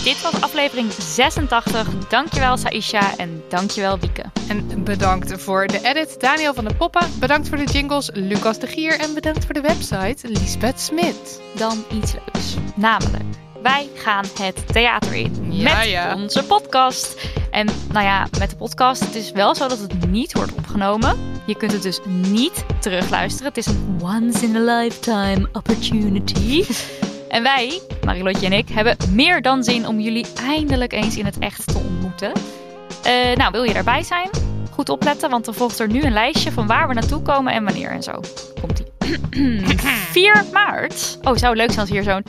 [0.03, 1.87] Dit was aflevering 86.
[2.09, 4.23] Dankjewel Saisha en dankjewel Wieke.
[4.49, 7.19] En bedankt voor de edit Daniel van de Poppen.
[7.19, 8.99] Bedankt voor de jingles Lucas de Gier.
[8.99, 11.41] En bedankt voor de website Lisbeth Smit.
[11.55, 12.55] Dan iets leuks.
[12.75, 16.15] Namelijk, wij gaan het theater in ja, met ja.
[16.15, 17.29] onze podcast.
[17.51, 21.17] En nou ja, met de podcast, het is wel zo dat het niet wordt opgenomen.
[21.45, 23.47] Je kunt het dus niet terugluisteren.
[23.47, 26.65] Het is een once in a lifetime opportunity.
[27.27, 31.39] en wij, Marilotje en ik, hebben meer dan zin om jullie eindelijk eens in het
[31.39, 32.31] echt te ontmoeten.
[33.07, 34.50] Uh, nou, wil je daarbij zijn?
[34.81, 37.63] Goed opletten, want er volgt er nu een lijstje van waar we naartoe komen en
[37.63, 38.11] wanneer en zo.
[38.61, 38.85] Komt-ie.
[40.11, 41.17] 4 maart.
[41.23, 42.23] Oh, zou leuk zijn als hier zo'n...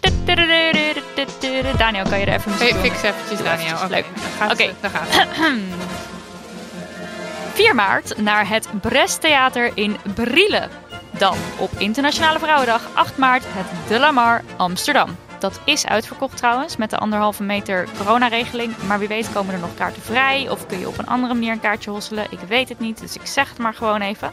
[1.76, 3.74] Daniel, kan je er even muziek hey, Fix eventjes, Daniel.
[3.74, 4.04] Oké, Leuk.
[4.42, 4.70] Oké, Oké.
[4.80, 5.28] daar gaat het.
[7.52, 10.68] 4 maart naar het Brest Theater in Brielle.
[11.10, 15.16] Dan op Internationale Vrouwendag 8 maart het De La Mar Amsterdam.
[15.42, 18.76] Dat is uitverkocht trouwens met de anderhalve meter coronaregeling.
[18.86, 20.50] Maar wie weet komen er nog kaarten vrij.
[20.50, 22.26] Of kun je op een andere manier een kaartje hosselen.
[22.30, 24.30] Ik weet het niet, dus ik zeg het maar gewoon even.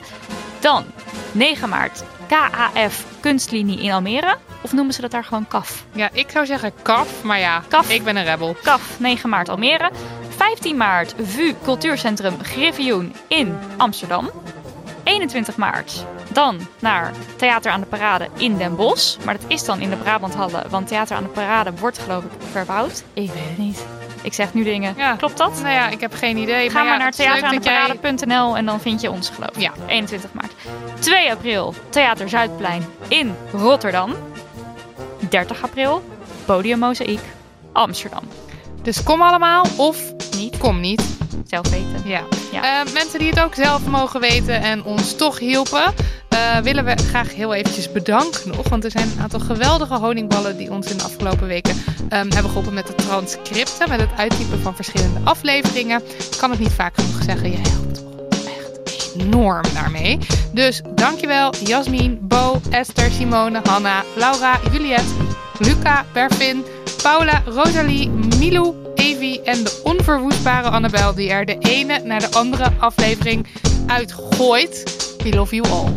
[0.59, 0.85] Dan
[1.31, 4.37] 9 maart KAF Kunstlinie in Almere.
[4.61, 5.85] Of noemen ze dat daar gewoon KAF?
[5.91, 7.89] Ja, ik zou zeggen kaf, maar ja, Kaf.
[7.89, 8.55] ik ben een rebel.
[8.63, 9.91] KAF 9 maart Almere.
[10.37, 14.29] 15 maart VU Cultuurcentrum Griffioen in Amsterdam.
[15.09, 19.17] 21 maart dan naar Theater aan de Parade in Den Bosch.
[19.25, 22.29] Maar dat is dan in de Brabanthallen, want Theater aan de Parade wordt geloof ik
[22.51, 23.03] verbouwd.
[23.13, 23.85] Ik weet het niet.
[24.21, 24.93] Ik zeg nu dingen.
[24.97, 25.15] Ja.
[25.15, 25.59] Klopt dat?
[25.61, 26.69] Nou ja, ik heb geen idee.
[26.69, 29.61] Ga maar, maar, ja, naar theateraandeparade.nl en dan vind je ons geloof ik.
[29.61, 29.71] Ja.
[29.87, 30.53] 21 maart.
[30.99, 34.15] 2 april Theater Zuidplein in Rotterdam.
[35.29, 36.03] 30 april
[36.45, 37.21] Podium Mozaïek
[37.71, 38.23] Amsterdam.
[38.89, 39.97] Dus kom allemaal of
[40.37, 41.03] Niet kom niet.
[41.45, 42.01] zelf weten.
[42.05, 42.21] Ja.
[42.51, 42.81] Ja.
[42.85, 45.93] Eh, mensen die het ook zelf mogen weten en ons toch hielpen,
[46.29, 48.69] eh, willen we graag heel eventjes bedanken nog.
[48.69, 51.75] Want er zijn een aantal geweldige honingballen die ons in de afgelopen weken
[52.09, 56.01] ehm, hebben geholpen met de transcripten, met het uittypen van verschillende afleveringen.
[56.31, 58.03] Ik kan het niet vaak genoeg zeggen, je helpt
[58.45, 60.17] echt enorm daarmee.
[60.53, 65.13] Dus dankjewel Jasmin, Bo, Esther, Simone, Hanna, Laura, Juliette,
[65.59, 66.63] Luca, Perfin,
[67.01, 68.09] Paula, Rosalie,
[68.39, 73.47] Milou, Evie en de onverwoestbare Annabel die er de ene naar de andere aflevering
[73.87, 74.83] uitgooit.
[75.23, 75.91] We love you all.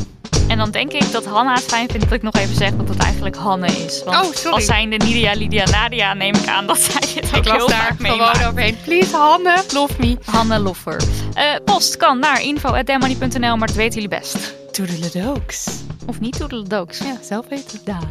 [0.48, 2.89] En dan denk ik dat Hanna het fijn vindt dat ik nog even zeg dat
[2.89, 4.02] het eigenlijk Hanne is.
[4.05, 4.55] Want Oh, sorry.
[4.55, 7.69] als zijnde Nidia, Lydia, Nadia neem ik aan dat zij het ook Ik las heel
[7.69, 8.77] daar gewoon overheen.
[8.85, 10.16] Please, Hanne, love me.
[10.24, 11.02] Hanne Loffer.
[11.35, 14.55] Eh, post kan naar info.demoney.nl, maar dat weten jullie best.
[14.73, 15.66] Toedeledoks.
[16.06, 16.98] Of niet, toedeledooks.
[16.98, 17.81] Ja, zelf weten.
[17.85, 18.05] Dag.